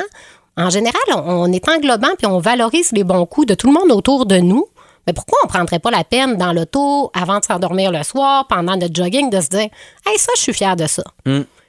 En 0.56 0.70
général, 0.70 1.00
on, 1.08 1.44
on 1.44 1.52
est 1.52 1.68
englobant 1.68 2.14
puis 2.16 2.26
on 2.26 2.38
valorise 2.38 2.92
les 2.92 3.04
bons 3.04 3.26
coups 3.26 3.46
de 3.46 3.54
tout 3.54 3.66
le 3.66 3.72
monde 3.72 3.90
autour 3.90 4.26
de 4.26 4.36
nous. 4.36 4.66
Mais 5.06 5.12
pourquoi 5.12 5.38
on 5.44 5.48
prendrait 5.48 5.80
pas 5.80 5.90
la 5.90 6.04
peine 6.04 6.36
dans 6.36 6.52
l'auto, 6.52 7.10
avant 7.14 7.40
de 7.40 7.44
s'endormir 7.44 7.90
le 7.90 8.02
soir, 8.04 8.46
pendant 8.46 8.76
notre 8.76 8.94
jogging, 8.94 9.30
de 9.30 9.40
se 9.40 9.48
dire 9.48 9.68
Hey, 10.06 10.18
ça, 10.18 10.32
je 10.36 10.42
suis 10.42 10.54
fière 10.54 10.76
de 10.76 10.86
ça. 10.86 11.02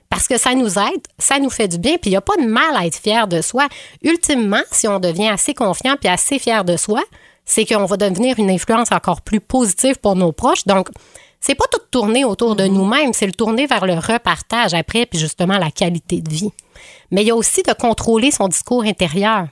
Parce 0.10 0.28
que 0.28 0.38
ça 0.38 0.54
nous 0.54 0.78
aide, 0.78 1.02
ça 1.18 1.40
nous 1.40 1.50
fait 1.50 1.68
du 1.68 1.80
bien, 1.80 1.94
puis 1.94 2.10
il 2.10 2.14
n'y 2.14 2.18
a 2.18 2.22
pas 2.22 2.36
de 2.38 2.46
mal 2.46 2.76
à 2.76 2.86
être 2.86 2.98
fier 2.98 3.28
de 3.28 3.42
soi. 3.42 3.68
Ultimement, 4.04 4.62
si 4.72 4.88
on 4.88 5.00
devient 5.00 5.30
assez 5.30 5.56
confiant 5.56 5.96
puis 6.00 6.08
assez 6.08 6.38
fier 6.38 6.64
de 6.64 6.78
soi, 6.78 7.02
c'est 7.46 7.66
qu'on 7.66 7.86
va 7.86 7.98
devenir 7.98 8.38
une 8.38 8.52
influence 8.52 8.92
encore 8.92 9.22
plus 9.22 9.40
positive 9.40 9.96
pour 10.00 10.16
nos 10.16 10.32
proches. 10.32 10.66
Donc, 10.66 10.90
c'est 11.40 11.56
pas 11.56 11.66
tout 11.72 11.82
tourner 11.90 12.24
autour 12.26 12.56
de 12.56 12.66
nous-mêmes, 12.66 13.12
c'est 13.14 13.26
le 13.26 13.34
tourner 13.34 13.66
vers 13.66 13.88
le 13.88 13.96
repartage 13.96 14.76
après, 14.76 15.08
puis 15.08 15.20
justement 15.20 15.58
la 15.58 15.72
qualité 15.72 16.22
de 16.22 16.30
vie. 16.30 16.52
Mais 17.14 17.22
il 17.22 17.28
y 17.28 17.32
a 17.32 17.36
aussi 17.36 17.64
de 17.64 17.72
contrôler 17.72 18.32
son 18.32 18.50
discours 18.50 18.84
intérieur. 18.84 19.48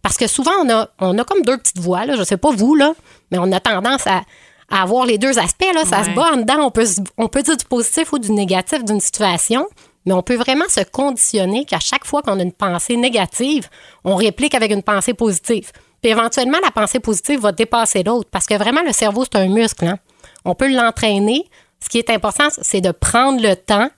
Parce 0.00 0.16
que 0.16 0.26
souvent, 0.26 0.52
on 0.64 0.70
a, 0.70 0.88
on 0.98 1.18
a 1.18 1.24
comme 1.24 1.42
deux 1.42 1.58
petites 1.58 1.78
voix, 1.78 2.06
là. 2.06 2.16
je 2.16 2.22
sais 2.22 2.38
pas 2.38 2.50
vous, 2.52 2.74
là, 2.74 2.94
mais 3.30 3.36
on 3.38 3.52
a 3.52 3.60
tendance 3.60 4.06
à, 4.06 4.22
à 4.70 4.82
avoir 4.82 5.04
les 5.04 5.18
deux 5.18 5.38
aspects. 5.38 5.66
Là. 5.74 5.84
Ça 5.84 5.98
Ouais. 5.98 6.04
se 6.04 6.10
bat 6.10 6.30
en 6.32 6.36
dedans. 6.38 6.60
On 6.60 6.70
peut, 6.70 6.86
se- 6.86 7.00
on 7.18 7.28
peut 7.28 7.42
dire 7.42 7.58
du 7.58 7.66
positif 7.66 8.10
ou 8.14 8.18
du 8.18 8.32
négatif 8.32 8.82
d'une 8.84 9.00
situation, 9.00 9.66
mais 10.06 10.14
on 10.14 10.22
peut 10.22 10.36
vraiment 10.36 10.64
se 10.70 10.80
conditionner 10.90 11.66
qu'à 11.66 11.80
chaque 11.80 12.06
fois 12.06 12.22
qu'on 12.22 12.38
a 12.38 12.42
une 12.42 12.52
pensée 12.52 12.96
négative, 12.96 13.68
on 14.04 14.14
réplique 14.14 14.54
avec 14.54 14.70
une 14.72 14.82
pensée 14.82 15.12
positive. 15.12 15.70
Puis 16.00 16.10
éventuellement, 16.12 16.58
la 16.64 16.70
pensée 16.70 16.98
positive 17.00 17.40
va 17.40 17.52
dépasser 17.52 18.02
l'autre 18.02 18.30
parce 18.32 18.46
que 18.46 18.54
vraiment, 18.54 18.80
le 18.86 18.92
cerveau, 18.92 19.24
c'est 19.24 19.38
un 19.38 19.48
muscle. 19.48 19.84
hein. 19.84 19.98
On 20.46 20.54
peut 20.54 20.72
l'entraîner. 20.72 21.44
Ce 21.82 21.88
qui 21.90 21.98
est 21.98 22.08
important, 22.08 22.48
c'est 22.62 22.80
de 22.80 22.90
prendre 22.92 23.42
le 23.42 23.54
temps. 23.56 23.88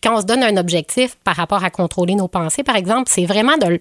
Puis 0.00 0.08
quand 0.10 0.16
on 0.16 0.20
se 0.20 0.26
donne 0.26 0.42
un 0.42 0.56
objectif 0.56 1.16
par 1.24 1.36
rapport 1.36 1.64
à 1.64 1.70
contrôler 1.70 2.14
nos 2.14 2.28
pensées, 2.28 2.62
par 2.62 2.76
exemple, 2.76 3.10
c'est 3.12 3.24
vraiment 3.26 3.56
de, 3.56 3.66
le- 3.66 3.80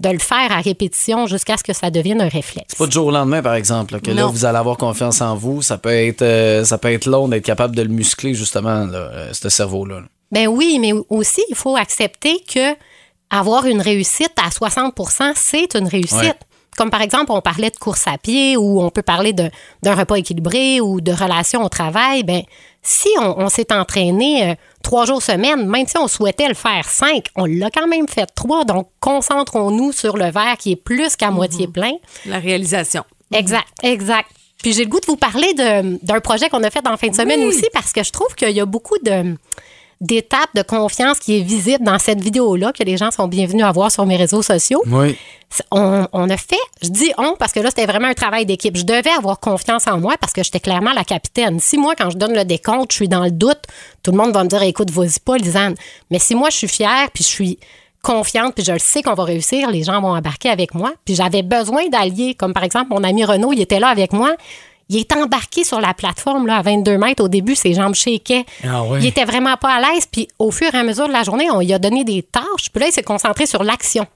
de 0.00 0.08
le 0.08 0.18
faire 0.18 0.50
à 0.52 0.60
répétition 0.60 1.26
jusqu'à 1.26 1.56
ce 1.56 1.62
que 1.64 1.72
ça 1.72 1.90
devienne 1.90 2.20
un 2.20 2.28
réflexe. 2.28 2.66
C'est 2.70 2.78
pas 2.78 2.86
du 2.86 2.92
jour 2.92 3.06
au 3.06 3.10
lendemain, 3.10 3.42
par 3.42 3.54
exemple, 3.54 3.94
là, 3.94 4.00
que 4.00 4.10
là, 4.10 4.26
vous 4.26 4.44
allez 4.44 4.58
avoir 4.58 4.76
confiance 4.76 5.20
en 5.20 5.36
vous. 5.36 5.62
Ça 5.62 5.78
peut 5.78 5.90
être, 5.90 6.22
euh, 6.22 6.64
ça 6.64 6.78
peut 6.78 6.92
être 6.92 7.06
long 7.06 7.28
d'être 7.28 7.44
capable 7.44 7.74
de 7.76 7.82
le 7.82 7.88
muscler, 7.88 8.34
justement, 8.34 8.84
là, 8.86 8.98
euh, 8.98 9.30
ce 9.32 9.48
cerveau-là. 9.48 10.00
là. 10.00 10.06
Ben 10.32 10.48
oui, 10.48 10.78
mais 10.80 10.92
aussi, 11.10 11.42
il 11.48 11.54
faut 11.54 11.76
accepter 11.76 12.40
que 12.52 12.74
avoir 13.30 13.66
une 13.66 13.80
réussite 13.80 14.32
à 14.44 14.48
60% 14.50 15.32
c'est 15.34 15.74
une 15.76 15.86
réussite. 15.88 16.18
Ouais. 16.18 16.32
Comme 16.76 16.90
par 16.90 17.02
exemple, 17.02 17.30
on 17.32 17.40
parlait 17.40 17.70
de 17.70 17.76
course 17.76 18.06
à 18.06 18.18
pied 18.18 18.56
ou 18.56 18.82
on 18.82 18.90
peut 18.90 19.02
parler 19.02 19.32
d'un 19.32 19.94
repas 19.94 20.16
équilibré 20.16 20.80
ou 20.80 21.00
de 21.00 21.12
relations 21.12 21.62
au 21.62 21.68
travail. 21.68 22.22
Ben, 22.24 22.42
si 22.82 23.08
on, 23.20 23.38
on 23.40 23.48
s'est 23.48 23.72
entraîné 23.72 24.50
euh, 24.50 24.54
trois 24.82 25.06
jours 25.06 25.22
semaine, 25.22 25.66
même 25.66 25.86
si 25.86 25.96
on 25.96 26.08
souhaitait 26.08 26.48
le 26.48 26.54
faire 26.54 26.84
cinq, 26.88 27.26
on 27.36 27.46
l'a 27.46 27.70
quand 27.70 27.86
même 27.86 28.08
fait 28.08 28.26
trois. 28.34 28.64
Donc, 28.64 28.88
concentrons-nous 29.00 29.92
sur 29.92 30.16
le 30.16 30.30
verre 30.30 30.56
qui 30.58 30.72
est 30.72 30.76
plus 30.76 31.16
qu'à 31.16 31.30
moitié 31.30 31.66
plein. 31.66 31.92
La 32.26 32.38
réalisation. 32.38 33.04
Exact, 33.32 33.66
exact. 33.82 34.28
Puis 34.62 34.72
j'ai 34.72 34.84
le 34.84 34.90
goût 34.90 35.00
de 35.00 35.06
vous 35.06 35.16
parler 35.16 35.52
d'un 35.54 36.20
projet 36.20 36.48
qu'on 36.48 36.62
a 36.62 36.70
fait 36.70 36.80
dans 36.82 36.90
la 36.90 36.96
fin 36.96 37.08
de 37.08 37.14
semaine 37.14 37.40
Oui. 37.40 37.46
aussi 37.48 37.66
parce 37.72 37.92
que 37.92 38.02
je 38.02 38.10
trouve 38.10 38.34
qu'il 38.34 38.50
y 38.50 38.60
a 38.60 38.64
beaucoup 38.66 38.96
de 39.02 39.34
d'étapes 40.00 40.54
de 40.54 40.62
confiance 40.62 41.18
qui 41.18 41.38
est 41.38 41.42
visible 41.42 41.84
dans 41.84 41.98
cette 41.98 42.20
vidéo-là 42.20 42.72
que 42.72 42.82
les 42.82 42.96
gens 42.96 43.10
sont 43.10 43.28
bienvenus 43.28 43.64
à 43.64 43.72
voir 43.72 43.90
sur 43.90 44.06
mes 44.06 44.16
réseaux 44.16 44.42
sociaux. 44.42 44.82
Oui. 44.86 45.16
On 45.70 46.30
a 46.30 46.36
fait, 46.36 46.56
je 46.82 46.88
dis 46.88 47.12
on 47.16 47.36
parce 47.38 47.52
que 47.52 47.60
là, 47.60 47.68
c'était 47.68 47.86
vraiment 47.86 48.08
un 48.08 48.14
travail 48.14 48.44
d'équipe. 48.44 48.76
Je 48.76 48.84
devais 48.84 49.10
avoir 49.16 49.38
confiance 49.38 49.86
en 49.86 50.00
moi 50.00 50.16
parce 50.20 50.32
que 50.32 50.42
j'étais 50.42 50.58
clairement 50.58 50.92
la 50.92 51.04
capitaine. 51.04 51.60
Si 51.60 51.78
moi, 51.78 51.94
quand 51.96 52.10
je 52.10 52.16
donne 52.16 52.34
le 52.34 52.44
décompte, 52.44 52.90
je 52.90 52.96
suis 52.96 53.08
dans 53.08 53.24
le 53.24 53.30
doute, 53.30 53.62
tout 54.02 54.10
le 54.10 54.16
monde 54.16 54.32
va 54.32 54.42
me 54.42 54.48
dire 54.48 54.62
écoute, 54.62 54.90
vas-y 54.90 55.20
pas, 55.24 55.36
Lisanne. 55.36 55.76
Mais 56.10 56.18
si 56.18 56.34
moi, 56.34 56.50
je 56.50 56.56
suis 56.56 56.68
fière 56.68 57.08
puis 57.14 57.22
je 57.22 57.28
suis 57.28 57.58
confiante 58.02 58.54
puis 58.54 58.64
je 58.64 58.72
le 58.72 58.78
sais 58.80 59.02
qu'on 59.02 59.14
va 59.14 59.24
réussir, 59.24 59.70
les 59.70 59.84
gens 59.84 60.00
vont 60.00 60.16
embarquer 60.16 60.50
avec 60.50 60.74
moi. 60.74 60.92
Puis 61.04 61.14
j'avais 61.14 61.42
besoin 61.42 61.88
d'alliés, 61.88 62.34
comme 62.34 62.52
par 62.52 62.64
exemple 62.64 62.90
mon 62.90 63.04
ami 63.04 63.24
Renaud, 63.24 63.52
il 63.52 63.60
était 63.60 63.80
là 63.80 63.88
avec 63.88 64.12
moi. 64.12 64.34
Il 64.88 64.98
est 64.98 65.12
embarqué 65.16 65.64
sur 65.64 65.80
la 65.80 65.94
plateforme 65.94 66.46
là, 66.46 66.58
à 66.58 66.62
22 66.62 66.98
mètres. 66.98 67.24
Au 67.24 67.28
début, 67.28 67.54
ses 67.54 67.74
jambes 67.74 67.94
shakaient. 67.94 68.44
Ah 68.64 68.82
ouais. 68.84 69.00
Il 69.00 69.06
était 69.06 69.24
vraiment 69.24 69.56
pas 69.56 69.74
à 69.74 69.80
l'aise. 69.80 70.06
Puis 70.10 70.28
au 70.38 70.50
fur 70.50 70.74
et 70.74 70.78
à 70.78 70.82
mesure 70.82 71.08
de 71.08 71.12
la 71.12 71.22
journée, 71.22 71.50
on 71.50 71.60
lui 71.60 71.72
a 71.72 71.78
donné 71.78 72.04
des 72.04 72.22
tâches. 72.22 72.70
Puis 72.72 72.80
là, 72.80 72.88
il 72.88 72.92
s'est 72.92 73.02
concentré 73.02 73.46
sur 73.46 73.64
l'action. 73.64 74.06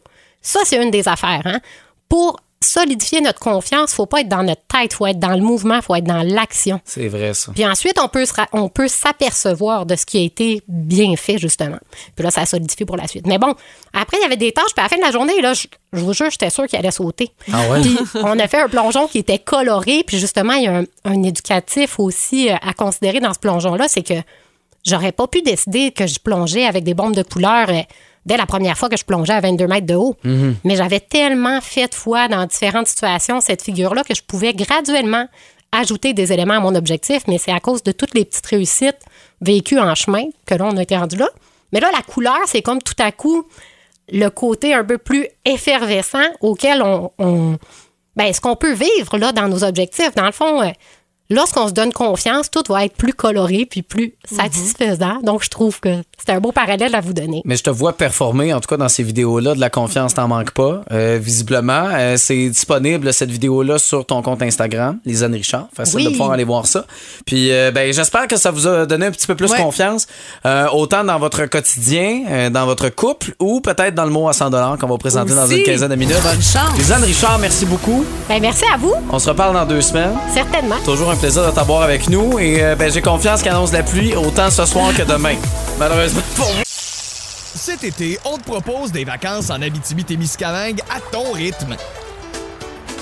Ça, 0.42 0.61
c'est 0.64 0.83
une 0.83 0.90
des 0.90 1.09
affaires. 1.09 1.42
Hein? 1.44 1.61
Pour 2.09 2.38
solidifier 2.62 3.21
notre 3.21 3.38
confiance, 3.38 3.92
faut 3.92 4.07
pas 4.07 4.21
être 4.21 4.29
dans 4.29 4.42
notre 4.42 4.62
tête, 4.66 4.92
faut 4.92 5.07
être 5.07 5.18
dans 5.18 5.31
le 5.37 5.40
mouvement, 5.42 5.81
faut 5.81 5.94
être 5.94 6.05
dans 6.05 6.23
l'action. 6.23 6.81
C'est 6.85 7.07
vrai, 7.09 7.33
ça. 7.35 7.53
Puis 7.53 7.64
ensuite, 7.64 7.99
on 8.03 8.09
peut, 8.09 8.25
se 8.25 8.33
ra- 8.35 8.49
on 8.53 8.68
peut 8.68 8.88
s'apercevoir 8.88 9.87
de 9.87 9.94
ce 9.97 10.05
qui 10.05 10.18
a 10.18 10.23
été 10.23 10.62
bien 10.66 11.14
fait, 11.16 11.38
justement. 11.38 11.79
Puis 12.16 12.25
là, 12.25 12.31
ça 12.31 12.47
solidifie 12.47 12.85
pour 12.85 12.97
la 12.97 13.07
suite. 13.07 13.27
Mais 13.27 13.38
bon, 13.38 13.55
après, 13.92 14.16
il 14.18 14.23
y 14.23 14.27
avait 14.27 14.37
des 14.37 14.53
tâches, 14.53 14.73
puis 14.75 14.81
à 14.81 14.83
la 14.85 14.88
fin 14.88 14.97
de 14.97 15.03
la 15.03 15.12
journée, 15.12 15.40
là, 15.40 15.55
je, 15.55 15.66
je 15.92 16.01
vous 16.01 16.12
jure, 16.12 16.31
j'étais 16.31 16.51
sûre 16.51 16.66
qu'il 16.66 16.79
allait 16.79 16.90
sauter. 16.90 17.31
Ah 17.53 17.68
ouais? 17.71 17.81
Puis 17.81 17.97
on 18.16 18.38
a 18.38 18.49
fait 18.49 18.61
un 18.61 18.68
plongeon 18.68 19.07
qui 19.07 19.18
était 19.18 19.38
coloré, 19.38 20.03
puis 20.07 20.18
justement, 20.18 20.55
il 20.55 20.64
y 20.64 20.66
a 20.66 20.79
un, 20.79 20.85
un 21.05 21.23
éducatif 21.23 21.99
aussi 22.01 22.51
euh, 22.51 22.57
à 22.61 22.73
considérer 22.75 23.21
dans 23.21 23.33
ce 23.35 23.38
plongeon-là, 23.38 23.87
c'est 23.88 24.03
que 24.03 24.14
j'aurais 24.85 25.12
pas 25.12 25.27
pu 25.27 25.42
décider 25.42 25.90
que 25.92 26.07
je 26.07 26.18
plongeais 26.18 26.64
avec 26.64 26.83
des 26.85 26.94
bombes 26.94 27.14
de 27.14 27.23
couleur 27.23 27.68
euh, 27.68 27.83
dès 28.29 28.37
la 28.37 28.47
première 28.47 28.79
fois 28.79 28.88
que 28.88 28.97
je 28.97 29.05
plongeais 29.05 29.33
à 29.33 29.41
22 29.41 29.67
mètres 29.67 29.87
de 29.87 29.95
haut. 29.95 30.14
Mais 30.64 30.77
j'avais 30.77 31.01
tellement 31.01 31.61
fait 31.61 31.88
de 31.88 31.95
fois 31.95 32.29
dans 32.29 32.47
différentes 32.47 32.87
situations 32.87 33.41
cette 33.41 33.62
figure-là 33.62 34.05
que 34.05 34.14
je 34.14 34.23
pouvais 34.23 34.53
graduellement 34.53 35.27
ajouter 35.73 36.14
des 36.14 36.33
éléments 36.33 36.55
à 36.55 36.61
mon 36.61 36.75
objectif, 36.75 37.23
mais 37.27 37.38
c'est 37.38 37.53
à 37.53 37.61
cause 37.61 37.83
de 37.83 37.93
toutes 37.93 38.14
les 38.14 38.25
petites 38.25 38.47
réussites 38.47 39.01
vécues 39.41 39.79
en 39.81 39.95
chemin 39.95 40.25
que 40.47 40.55
là, 40.55 40.64
on 40.64 40.77
a 40.77 40.83
été 40.83 40.97
rendu 40.97 41.17
là. 41.17 41.29
Mais 41.73 41.81
là, 41.81 41.91
la 41.93 42.03
couleur, 42.03 42.38
c'est 42.47 42.62
comme 42.62 42.81
tout 42.81 42.95
à 43.01 43.12
coup 43.12 43.45
le 44.11 44.29
côté 44.31 44.73
un 44.73 44.85
peu 44.85 44.97
plus 44.97 45.27
effervescent 45.45 46.25
auquel 46.41 46.83
on, 46.83 47.11
on- 47.19 47.59
ben, 48.17 48.33
ce 48.33 48.41
qu'on 48.41 48.57
peut 48.57 48.73
vivre 48.73 49.19
là 49.19 49.33
dans 49.33 49.47
nos 49.49 49.62
objectifs. 49.62 50.14
Dans 50.14 50.25
le 50.27 50.33
fond, 50.33 50.62
euh, 50.62 50.71
lorsqu'on 51.31 51.69
se 51.69 51.73
donne 51.73 51.93
confiance, 51.93 52.51
tout 52.51 52.62
va 52.69 52.85
être 52.85 52.95
plus 52.97 53.12
coloré 53.12 53.67
puis 53.69 53.83
plus 53.83 54.14
satisfaisant. 54.31 55.21
Donc, 55.23 55.43
je 55.45 55.49
trouve 55.51 55.81
que 55.81 55.91
c'est 56.19 56.33
un 56.33 56.41
beau 56.41 56.53
parallèle 56.53 56.95
à 56.95 57.01
vous 57.01 57.12
donner. 57.12 57.43
Mais 57.45 57.57
je 57.57 57.62
te 57.62 57.71
vois 57.71 57.93
performer, 57.93 58.53
en 58.53 58.61
tout 58.61 58.69
cas 58.69 58.77
dans 58.77 58.88
ces 58.88 59.03
vidéos-là, 59.03 59.55
de 59.55 59.61
la 59.61 59.71
confiance 59.71 60.14
t'en 60.14 60.29
manque 60.29 60.51
pas. 60.53 60.83
Euh, 60.93 61.19
visiblement, 61.21 61.87
Euh, 61.99 62.17
c'est 62.17 62.49
disponible 62.49 63.12
cette 63.12 63.31
vidéo-là 63.31 63.79
sur 63.79 64.05
ton 64.07 64.23
compte 64.23 64.43
Instagram, 64.43 64.99
Lisanne 65.05 65.35
Richard. 65.35 65.69
Facile 65.75 65.97
Oui. 65.97 66.05
de 66.07 66.11
pouvoir 66.11 66.33
aller 66.33 66.45
voir 66.45 66.67
ça. 66.67 66.85
Puis 67.27 67.51
euh, 67.53 67.71
ben, 67.71 67.93
j'espère 67.93 68.27
que 68.29 68.37
ça 68.37 68.51
vous 68.51 68.67
a 68.67 68.87
donné 68.87 69.07
un 69.07 69.11
petit 69.11 69.27
peu 69.27 69.35
plus 69.35 69.51
Ouais. 69.51 69.59
confiance, 69.62 70.07
euh, 70.47 70.67
autant 70.73 71.05
dans 71.05 71.19
votre 71.19 71.47
quotidien, 71.47 72.23
euh, 72.29 72.51
dans 72.51 72.67
votre 72.67 72.88
couple, 72.88 73.35
ou 73.41 73.61
peut-être 73.61 73.95
dans 73.95 74.05
le 74.05 74.11
mot 74.11 74.29
à 74.29 74.33
100 74.33 74.51
qu'on 74.79 74.87
va 74.87 74.99
présenter 74.99 75.35
dans 75.35 75.47
une 75.47 75.62
quinzaine 75.62 75.91
de 75.91 75.95
minutes. 75.97 76.17
Bonne 76.23 76.43
chance. 76.43 76.77
Lisanne 76.77 77.05
Richard, 77.05 77.38
merci 77.38 77.64
beaucoup. 77.67 78.05
Ben, 78.29 78.41
merci 78.41 78.64
à 78.73 78.77
vous, 78.77 78.95
On 79.11 79.19
se 79.19 79.29
reparle 79.29 79.55
dans 79.55 79.67
deux 79.67 79.81
semaines. 79.83 80.12
certainement. 80.33 80.77
Toujours 80.85 81.11
un 81.11 81.17
plaisir 81.18 81.46
de 81.46 81.50
t'avoir 81.50 81.83
avec 81.83 82.09
nous 82.09 82.38
et 82.38 82.62
euh, 82.62 82.76
ben, 82.76 82.90
j'ai 82.90 83.02
confiance 83.02 83.42
qu'annonce 83.42 83.72
la 83.72 83.83
pluie 83.83 84.14
autant 84.14 84.50
ce 84.50 84.64
soir 84.64 84.94
que 84.94 85.02
demain. 85.02 85.35
Malheureusement 85.78 86.22
pour 86.37 86.46
vous. 86.46 86.62
Cet 86.64 87.83
été, 87.83 88.18
on 88.24 88.38
te 88.38 88.44
propose 88.44 88.92
des 88.92 89.04
vacances 89.04 89.50
en 89.50 89.61
Abitibi-Témiscamingue 89.61 90.81
à 90.90 91.00
ton 91.11 91.33
rythme. 91.33 91.76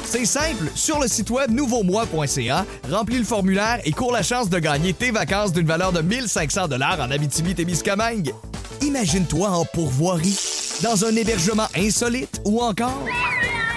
C'est 0.04 0.24
simple, 0.24 0.70
sur 0.74 0.98
le 0.98 1.08
site 1.08 1.28
web 1.30 1.50
nouveaumois.ca, 1.50 2.64
remplis 2.90 3.18
le 3.18 3.24
formulaire 3.24 3.80
et 3.84 3.92
cours 3.92 4.12
la 4.12 4.22
chance 4.22 4.48
de 4.48 4.58
gagner 4.58 4.94
tes 4.94 5.10
vacances 5.10 5.52
d'une 5.52 5.66
valeur 5.66 5.92
de 5.92 6.00
1500 6.00 6.68
dollars 6.68 6.98
en 7.00 7.10
Abitibi-Témiscamingue. 7.10 8.32
Imagine-toi 8.80 9.48
en 9.48 9.64
pourvoirie, 9.66 10.38
dans 10.82 11.04
un 11.04 11.14
hébergement 11.14 11.68
insolite 11.76 12.40
ou 12.44 12.62
encore 12.62 13.04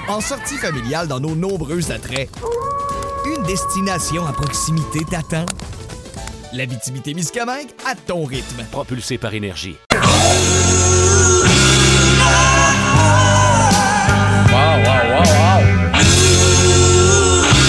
en 0.08 0.22
sortie 0.22 0.58
familiale 0.58 1.08
dans 1.08 1.20
nos 1.20 1.36
nombreux 1.36 1.92
attraits. 1.92 2.30
Destination 3.50 4.28
à 4.28 4.32
proximité 4.32 5.00
t'attend. 5.10 5.44
L'Abitibi-Témiscamingue 6.54 7.70
à 7.84 7.96
ton 7.96 8.24
rythme. 8.24 8.64
Propulsé 8.72 9.18
par 9.18 9.34
énergie. 9.34 9.76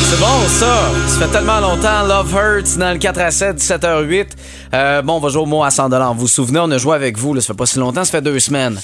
C'est 0.05 0.19
bon, 0.19 0.49
ça. 0.49 0.91
Ça 1.07 1.19
fait 1.19 1.33
tellement 1.33 1.61
longtemps. 1.61 2.03
Love 2.07 2.35
Hurts 2.35 2.77
dans 2.77 2.93
le 2.93 2.99
4 2.99 3.19
à 3.19 3.31
7, 3.31 3.57
17h08. 3.57 4.27
Euh, 4.75 5.01
bon, 5.01 5.15
on 5.15 5.21
va 5.21 5.31
jouer 5.31 5.43
au 5.45 5.47
mot 5.47 5.65
à 5.65 5.71
100 5.71 5.89
Vous 5.89 6.21
vous 6.21 6.29
souvenez, 6.29 6.59
on 6.59 6.71
a 6.71 6.77
joué 6.77 6.95
avec 6.95 7.17
vous. 7.17 7.41
Ça 7.41 7.47
fait 7.47 7.55
pas 7.55 7.65
si 7.65 7.79
longtemps, 7.79 8.05
ça 8.05 8.11
fait 8.11 8.21
deux 8.21 8.39
semaines. 8.39 8.79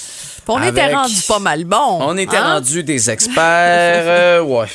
On 0.47 0.61
était 0.63 0.93
rendu 0.93 1.15
pas 1.27 1.39
mal 1.39 1.63
bon. 1.65 1.99
On 2.01 2.17
était 2.17 2.37
hein? 2.37 2.55
rendu 2.55 2.83
des 2.83 3.09
experts. 3.09 3.35
euh, 4.07 4.41
ouais. 4.41 4.67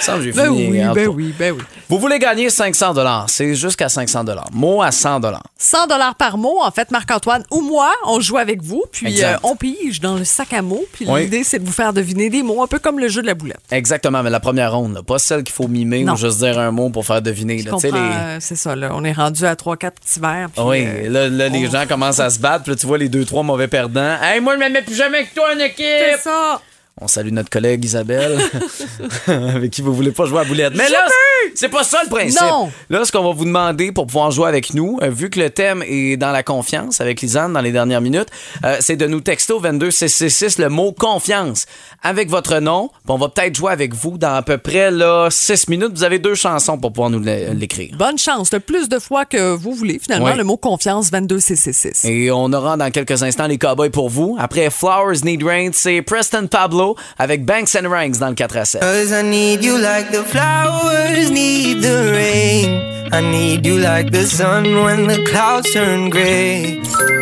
Ça, 0.00 0.20
j'ai 0.20 0.32
Ben 0.32 0.46
fini. 0.46 0.68
oui, 0.70 0.80
ben 0.94 1.04
pour- 1.06 1.14
oui, 1.16 1.34
ben 1.38 1.52
oui. 1.52 1.62
Vous 1.88 1.98
voulez 1.98 2.18
gagner 2.18 2.48
500 2.50 2.94
C'est 3.28 3.54
jusqu'à 3.54 3.88
500 3.88 4.24
Mot 4.52 4.82
à 4.82 4.90
100 4.90 5.20
100 5.58 5.86
dollars 5.86 6.14
par 6.14 6.38
mot. 6.38 6.58
En 6.62 6.70
fait, 6.70 6.90
Marc-Antoine 6.90 7.44
ou 7.50 7.60
moi, 7.60 7.92
on 8.06 8.18
joue 8.20 8.38
avec 8.38 8.62
vous, 8.62 8.82
puis 8.90 9.22
euh, 9.22 9.36
on 9.42 9.56
pige 9.56 10.00
dans 10.00 10.14
le 10.16 10.24
sac 10.24 10.52
à 10.52 10.62
mots. 10.62 10.84
Puis 10.92 11.04
Oui. 11.08 11.24
l'idée, 11.24 11.44
c'est 11.44 11.58
de 11.58 11.64
vous 11.66 11.72
faire 11.72 11.92
deviner 11.92 12.30
des 12.30 12.42
mots, 12.42 12.62
un 12.62 12.66
peu 12.66 12.78
comme 12.78 12.98
le 12.98 13.08
jeu 13.08 13.20
de 13.22 13.26
la 13.26 13.34
boulette. 13.34 13.60
Exactement, 13.70 14.22
mais 14.22 14.30
la 14.30 14.40
première 14.40 14.72
ronde, 14.74 14.94
là, 14.94 15.02
pas 15.02 15.18
celle 15.18 15.42
qu'il 15.44 15.54
faut 15.54 15.68
mimer 15.68 16.02
Non. 16.04 16.14
ou 16.14 16.16
juste 16.16 16.38
dire 16.38 16.58
un 16.58 16.70
mot 16.70 16.88
pour 16.90 17.04
faire 17.04 17.20
deviner. 17.22 17.56
Les- 17.62 17.70
euh, 17.70 18.36
c'est 18.40 18.56
ça, 18.56 18.74
là. 18.74 18.90
On 18.94 19.04
est 19.04 19.12
rendu 19.12 19.44
à 19.44 19.54
3-4 19.54 19.92
petits 20.00 20.20
verres. 20.20 20.48
Oui, 20.58 20.84
euh, 20.86 21.08
là, 21.10 21.28
là, 21.28 21.48
les 21.48 21.68
gens 21.70 21.86
commencent 21.86 22.20
à 22.20 22.30
se 22.30 22.38
battre, 22.38 22.64
puis 22.64 22.72
là, 22.72 22.76
tu 22.76 22.86
vois 22.86 22.98
les 22.98 23.08
deux, 23.08 23.24
trois 23.24 23.42
mauvais 23.42 23.68
perdants. 23.68 24.16
Hey, 24.22 24.40
moi, 24.40 24.54
je 24.54 24.60
me 24.64 24.68
mets 24.70 24.82
plus 24.82 24.94
jamais 24.94 25.18
avec 25.18 25.34
toi 25.34 25.48
en 25.54 25.58
équipe! 25.58 25.76
C'est 25.84 26.20
ça. 26.22 26.60
On 27.00 27.08
salue 27.08 27.30
notre 27.32 27.48
collègue 27.50 27.84
Isabelle, 27.84 28.38
avec 29.26 29.70
qui 29.70 29.80
vous 29.82 29.94
voulez 29.94 30.12
pas 30.12 30.26
jouer 30.26 30.40
à 30.40 30.44
boulette. 30.44 30.74
Mais 30.76 30.88
là, 30.90 31.06
c'est 31.54 31.70
pas 31.70 31.84
ça 31.84 31.98
le 32.04 32.10
principe. 32.10 32.40
Non. 32.42 32.70
Là, 32.90 33.04
ce 33.04 33.10
qu'on 33.10 33.24
va 33.24 33.32
vous 33.32 33.46
demander 33.46 33.92
pour 33.92 34.06
pouvoir 34.06 34.30
jouer 34.30 34.46
avec 34.48 34.74
nous, 34.74 34.98
euh, 35.02 35.08
vu 35.08 35.30
que 35.30 35.40
le 35.40 35.48
thème 35.50 35.82
est 35.86 36.16
dans 36.18 36.30
la 36.30 36.42
confiance 36.42 37.00
avec 37.00 37.20
Lisanne 37.22 37.54
dans 37.54 37.60
les 37.62 37.72
dernières 37.72 38.02
minutes, 38.02 38.28
euh, 38.64 38.76
c'est 38.80 38.96
de 38.96 39.06
nous 39.06 39.20
texter 39.20 39.54
au 39.54 39.60
22666 39.60 40.58
le 40.58 40.68
mot 40.68 40.92
confiance 40.92 41.64
avec 42.02 42.28
votre 42.28 42.58
nom. 42.60 42.88
Puis 42.88 43.00
on 43.08 43.16
va 43.18 43.28
peut-être 43.30 43.56
jouer 43.56 43.72
avec 43.72 43.94
vous 43.94 44.18
dans 44.18 44.34
à 44.34 44.42
peu 44.42 44.58
près 44.58 44.90
là 44.90 45.28
6 45.30 45.68
minutes. 45.68 45.92
Vous 45.94 46.04
avez 46.04 46.18
deux 46.18 46.34
chansons 46.34 46.76
pour 46.78 46.92
pouvoir 46.92 47.08
nous 47.10 47.20
l'é- 47.20 47.52
l'écrire. 47.54 47.94
Bonne 47.96 48.18
chance. 48.18 48.52
Le 48.52 48.60
plus 48.60 48.88
de 48.90 48.98
fois 48.98 49.24
que 49.24 49.54
vous 49.54 49.72
voulez, 49.74 49.98
finalement, 49.98 50.26
Oui. 50.26 50.36
le 50.36 50.44
mot 50.44 50.58
confiance 50.58 51.10
22666. 51.10 52.04
Et 52.04 52.30
on 52.30 52.52
aura 52.52 52.76
dans 52.76 52.90
quelques 52.90 53.22
instants 53.22 53.46
les 53.46 53.58
cowboys 53.58 53.90
pour 53.90 54.10
vous. 54.10 54.36
Après 54.38 54.68
Flowers 54.70 55.22
Need 55.24 55.42
Rain, 55.42 55.70
c'est 55.72 56.02
Preston 56.02 56.46
Pablo 56.48 56.81
avec 57.18 57.44
Banks 57.44 57.74
and 57.76 57.88
Ranks 57.88 58.18
dans 58.18 58.28
le 58.28 58.34
4 58.34 58.56
à 58.56 58.64
7. 58.64 58.80
Cause 58.80 59.10
I 59.10 59.22
need 59.22 59.64
you 59.64 59.76
like 59.76 60.10
the 60.10 60.24
flowers 60.26 61.30
need 61.30 61.82
the 61.82 62.12
rain. 62.12 62.92
I 63.12 63.20
need 63.20 63.66
you 63.66 63.76
like 63.78 64.10
the 64.10 64.24
sun 64.24 64.64
when 64.84 65.06
the 65.06 65.22
clouds 65.24 65.70
turn 65.72 66.08
gray. 66.08 66.80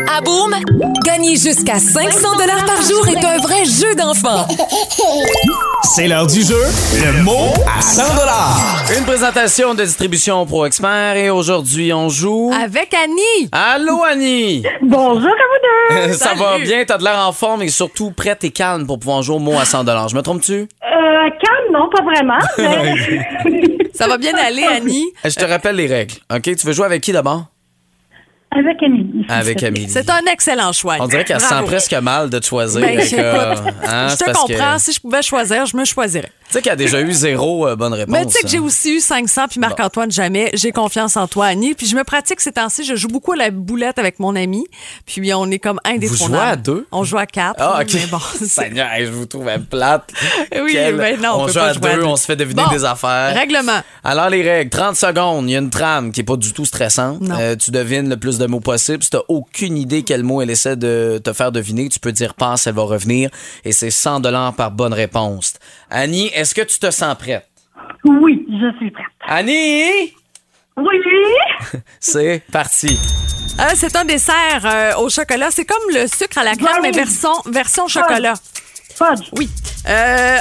À 0.09 0.21
Boom, 0.21 0.55
gagner 1.05 1.37
jusqu'à 1.37 1.79
500 1.81 2.37
dollars 2.37 2.65
par 2.65 2.81
jour 2.83 3.09
est 3.09 3.25
un 3.25 3.39
vrai 3.39 3.65
jeu 3.65 3.95
d'enfant. 3.97 4.47
C'est 5.83 6.07
l'heure 6.09 6.27
du 6.27 6.43
jeu, 6.43 6.61
le 6.95 7.23
mot 7.23 7.53
à 7.67 7.81
100 7.81 8.03
Une 8.99 9.05
présentation 9.05 9.75
de 9.75 9.85
distribution 9.85 10.45
Pro 10.47 10.67
Expert 10.67 11.17
et 11.17 11.31
aujourd'hui 11.31 11.93
on 11.93 12.09
joue. 12.09 12.53
Avec 12.55 12.93
Annie. 12.95 13.49
Allô 13.53 14.03
Annie! 14.05 14.63
Bonjour 14.83 15.31
à 15.31 15.97
vous 16.01 16.07
deux. 16.09 16.13
Ça 16.13 16.35
va 16.35 16.59
bien, 16.59 16.85
t'as 16.85 16.99
de 16.99 17.05
l'air 17.05 17.19
en 17.27 17.33
forme 17.33 17.63
et 17.63 17.69
surtout 17.69 18.11
prête 18.11 18.45
et 18.45 18.51
calme 18.51 18.87
pour 18.87 18.99
pouvoir 18.99 19.23
jouer 19.23 19.37
au 19.37 19.41
mot 19.41 19.59
à 19.59 19.65
100 19.65 19.85
Je 20.09 20.17
me 20.17 20.23
trompe-tu? 20.23 20.53
Euh, 20.55 20.67
calme, 20.83 21.73
non, 21.73 21.89
pas 21.89 22.03
vraiment. 22.03 22.39
mais- 23.45 23.79
Ça 23.95 24.07
va 24.07 24.19
bien 24.19 24.35
aller, 24.37 24.65
Annie? 24.71 25.13
Je 25.25 25.35
te 25.35 25.45
rappelle 25.45 25.77
les 25.77 25.87
règles. 25.87 26.15
OK, 26.35 26.43
tu 26.43 26.67
veux 26.67 26.73
jouer 26.73 26.87
avec 26.87 27.03
qui 27.03 27.13
d'abord? 27.13 27.45
Avec 28.53 28.83
Amélie. 28.83 29.25
Avec 29.29 29.63
Amélie. 29.63 29.89
C'est 29.89 30.11
un 30.11 30.23
excellent 30.31 30.73
choix. 30.73 30.97
On 31.01 31.07
dirait 31.07 31.25
qu'elle 31.25 31.41
se 31.41 31.47
sent 31.47 31.63
presque 31.67 31.95
mal 31.95 32.29
de 32.31 32.39
te 32.41 32.47
choisir. 32.47 32.81
Ben, 32.81 32.99
hein, 32.99 33.05
je 33.05 34.17
te 34.17 34.25
que- 34.25 34.33
comprends. 34.33 34.79
Si 34.79 34.93
je 34.93 35.01
pouvais 35.01 35.23
choisir, 35.23 35.67
je 35.67 35.77
me 35.77 35.85
choisirais. 35.85 36.33
Tu 36.51 36.55
sais 36.55 36.63
qu'elle 36.63 36.73
a 36.73 36.77
déjà 36.77 37.01
eu 37.01 37.13
zéro 37.13 37.69
euh, 37.69 37.77
bonne 37.77 37.93
réponse. 37.95 38.13
Mais 38.13 38.27
tu 38.27 38.33
sais 38.33 38.43
que 38.43 38.49
j'ai 38.49 38.57
hein. 38.59 38.63
aussi 38.63 38.97
eu 38.97 39.01
500, 39.01 39.47
puis 39.49 39.61
Marc-Antoine 39.61 40.11
jamais. 40.11 40.51
J'ai 40.55 40.73
confiance 40.73 41.17
en 41.17 41.29
toi, 41.29 41.47
Annie. 41.47 41.75
Puis 41.75 41.87
je 41.87 41.95
me 41.95 42.03
pratique 42.03 42.41
ces 42.41 42.51
temps-ci. 42.51 42.83
Je 42.83 42.97
joue 42.97 43.07
beaucoup 43.07 43.33
à 43.33 43.37
la 43.37 43.53
boulette 43.53 44.01
avec 44.01 44.19
mon 44.19 44.35
ami. 44.35 44.67
Puis 45.07 45.33
on 45.33 45.49
est 45.53 45.61
comme 45.61 45.79
indétrônable. 45.85 46.35
jouez 46.35 46.51
à 46.51 46.57
deux? 46.57 46.87
On 46.91 47.05
joue 47.05 47.19
à 47.19 47.27
quatre. 47.27 47.55
Ah, 47.61 47.79
OK. 47.81 47.95
Mais 47.95 48.07
bon, 48.07 48.19
c'est- 48.37 48.47
Seigneur, 48.47 48.89
hey, 48.93 49.07
je 49.07 49.13
vous 49.13 49.27
trouve 49.27 49.49
plate. 49.71 50.11
Oui, 50.61 50.73
Quel- 50.73 50.97
mais 50.97 51.17
non, 51.17 51.31
on 51.35 51.43
on 51.43 51.47
peut 51.47 51.53
joue 51.53 51.59
pas 51.61 51.67
à 51.67 51.73
jouer 51.73 51.91
à 51.91 51.95
deux, 51.95 52.01
deux. 52.01 52.07
on 52.07 52.17
se 52.17 52.25
fait 52.25 52.35
deviner 52.37 52.65
Bon, 52.65 52.71
des 52.71 52.85
affaires. 52.85 53.33
Règlement. 53.35 53.81
Alors, 54.03 54.29
les 54.29 54.43
règles, 54.43 54.71
30 54.71 54.97
secondes, 54.97 55.49
il 55.49 55.53
y 55.53 55.57
a 55.57 55.61
une 55.61 55.71
trame 55.71 56.11
qui 56.11 56.21
est 56.21 56.25
pas 56.25 56.37
du 56.37 56.53
tout 56.53 56.65
stressante. 56.65 57.21
Non. 57.21 57.37
Euh, 57.39 57.55
tu 57.55 57.71
devines 57.71 58.09
le 58.09 58.17
plus 58.17 58.39
de 58.39 58.47
mots 58.47 58.61
possible. 58.61 59.05
Si 59.05 59.11
tu 59.11 59.19
aucune 59.29 59.77
idée 59.77 60.03
quel 60.03 60.25
mot 60.25 60.43
elle 60.43 60.51
essaie 60.51 60.77
de 60.77 61.21
te 61.23 61.33
faire 61.33 61.53
deviner, 61.53 61.89
tu 61.89 62.01
peux 62.01 62.11
dire 62.13 62.35
passe, 62.35 62.67
elle 62.67 62.75
va 62.75 62.83
revenir. 62.83 63.31
Et 63.65 63.71
c'est 63.71 63.91
100 63.91 64.21
par 64.57 64.73
bonne 64.73 64.93
réponse. 64.93 65.55
Annie, 65.91 66.31
est-ce 66.41 66.55
que 66.55 66.63
tu 66.63 66.79
te 66.79 66.91
sens 66.91 67.17
prête? 67.17 67.47
Oui, 68.05 68.47
je 68.49 68.77
suis 68.79 68.91
prête. 68.91 69.07
Annie! 69.27 70.15
Oui? 70.77 70.97
C'est 72.01 72.43
parti. 72.51 72.99
Euh, 73.59 73.65
c'est 73.75 73.95
un 73.97 74.05
dessert 74.07 74.63
euh, 74.65 74.95
au 74.97 75.11
chocolat. 75.11 75.49
C'est 75.51 75.67
comme 75.67 75.83
le 75.93 76.07
sucre 76.07 76.39
à 76.39 76.45
la 76.45 76.55
crème, 76.55 76.79
mais 76.81 76.93
version, 76.93 77.33
version 77.47 77.87
chocolat. 77.89 78.33
Fudge. 78.95 79.29
Oui. 79.37 79.51
Euh, 79.87 80.39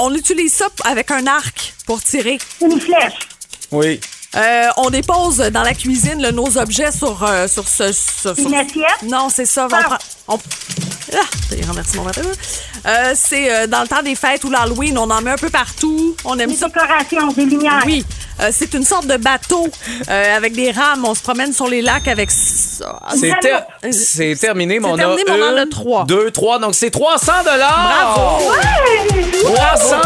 on 0.00 0.12
utilise 0.14 0.54
ça 0.54 0.66
avec 0.84 1.10
un 1.12 1.26
arc 1.28 1.74
pour 1.86 2.02
tirer. 2.02 2.38
Une 2.60 2.80
flèche. 2.80 3.18
Oui. 3.70 4.00
Euh, 4.36 4.66
on 4.78 4.90
dépose 4.90 5.38
dans 5.38 5.62
la 5.62 5.74
cuisine 5.74 6.20
là, 6.20 6.32
nos 6.32 6.58
objets 6.58 6.90
sur, 6.90 7.22
euh, 7.22 7.46
sur 7.46 7.68
ce. 7.68 7.92
sur- 7.92 8.34
sur- 8.34 8.46
Une 8.48 8.54
assiette? 8.54 9.02
Non, 9.04 9.28
c'est 9.28 9.46
ça. 9.46 9.66
On 9.70 9.74
Ah. 9.74 9.82
prend- 9.84 10.34
on- 10.34 10.40
Ah, 11.14 11.16
j'ai 11.50 11.64
renversé 11.64 11.96
mon 11.98 12.04
matériel. 12.04 12.34
Euh, 12.86 13.12
c'est 13.14 13.50
euh, 13.52 13.66
dans 13.66 13.82
le 13.82 13.88
temps 13.88 14.02
des 14.02 14.14
fêtes 14.14 14.44
ou 14.44 14.50
l'Halloween, 14.50 14.96
on 14.98 15.10
en 15.10 15.20
met 15.20 15.30
un 15.32 15.36
peu 15.36 15.50
partout. 15.50 16.14
On 16.24 16.38
aime 16.38 16.50
Des 16.50 16.56
ça. 16.56 16.66
décorations, 16.68 17.28
des 17.32 17.44
lumières. 17.44 17.82
Oui, 17.86 18.04
euh, 18.40 18.50
c'est 18.52 18.72
une 18.74 18.84
sorte 18.84 19.06
de 19.06 19.16
bateau 19.16 19.66
euh, 20.08 20.36
avec 20.36 20.52
des 20.54 20.70
rames. 20.70 21.04
On 21.04 21.14
se 21.14 21.22
promène 21.22 21.52
sur 21.52 21.66
les 21.68 21.82
lacs 21.82 22.08
avec 22.08 22.30
ça. 22.30 23.00
C'est 23.16 23.32
ter- 23.40 23.64
terminé, 24.40 24.78
mais 24.78 24.86
C'est 24.88 24.92
on 24.92 24.96
terminé, 24.96 25.22
a 25.28 25.32
mais 25.34 25.42
on 25.42 25.54
en 25.54 25.56
a 25.56 25.66
trois. 25.66 26.04
deux, 26.04 26.30
trois. 26.30 26.58
Donc, 26.58 26.74
c'est 26.74 26.90
300 26.90 27.32
Bravo! 27.44 28.52
300 29.42 29.96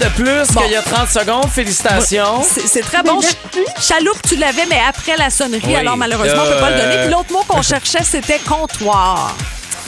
de 0.00 0.08
plus 0.14 0.56
qu'il 0.62 0.70
y 0.72 0.76
a 0.76 0.82
30 0.82 1.08
secondes. 1.08 1.46
Félicitations. 1.50 2.42
C'est 2.42 2.66
c'est 2.66 2.80
très 2.82 3.02
bon. 3.02 3.20
Ch- 3.20 3.34
Chaloupe, 3.80 4.20
tu 4.28 4.36
l'avais, 4.36 4.66
mais 4.68 4.80
après 4.88 5.16
la 5.16 5.30
sonnerie. 5.30 5.60
Oui. 5.66 5.74
Alors, 5.74 5.96
malheureusement, 5.96 6.42
on 6.46 6.52
peut 6.52 6.60
pas 6.60 6.70
le 6.70 6.76
donner. 6.80 6.96
Puis 7.02 7.10
l'autre 7.12 7.32
mot 7.32 7.42
qu'on 7.48 7.62
cherchait, 7.72 8.04
c'était 8.04 8.38
comptoir. 8.38 9.34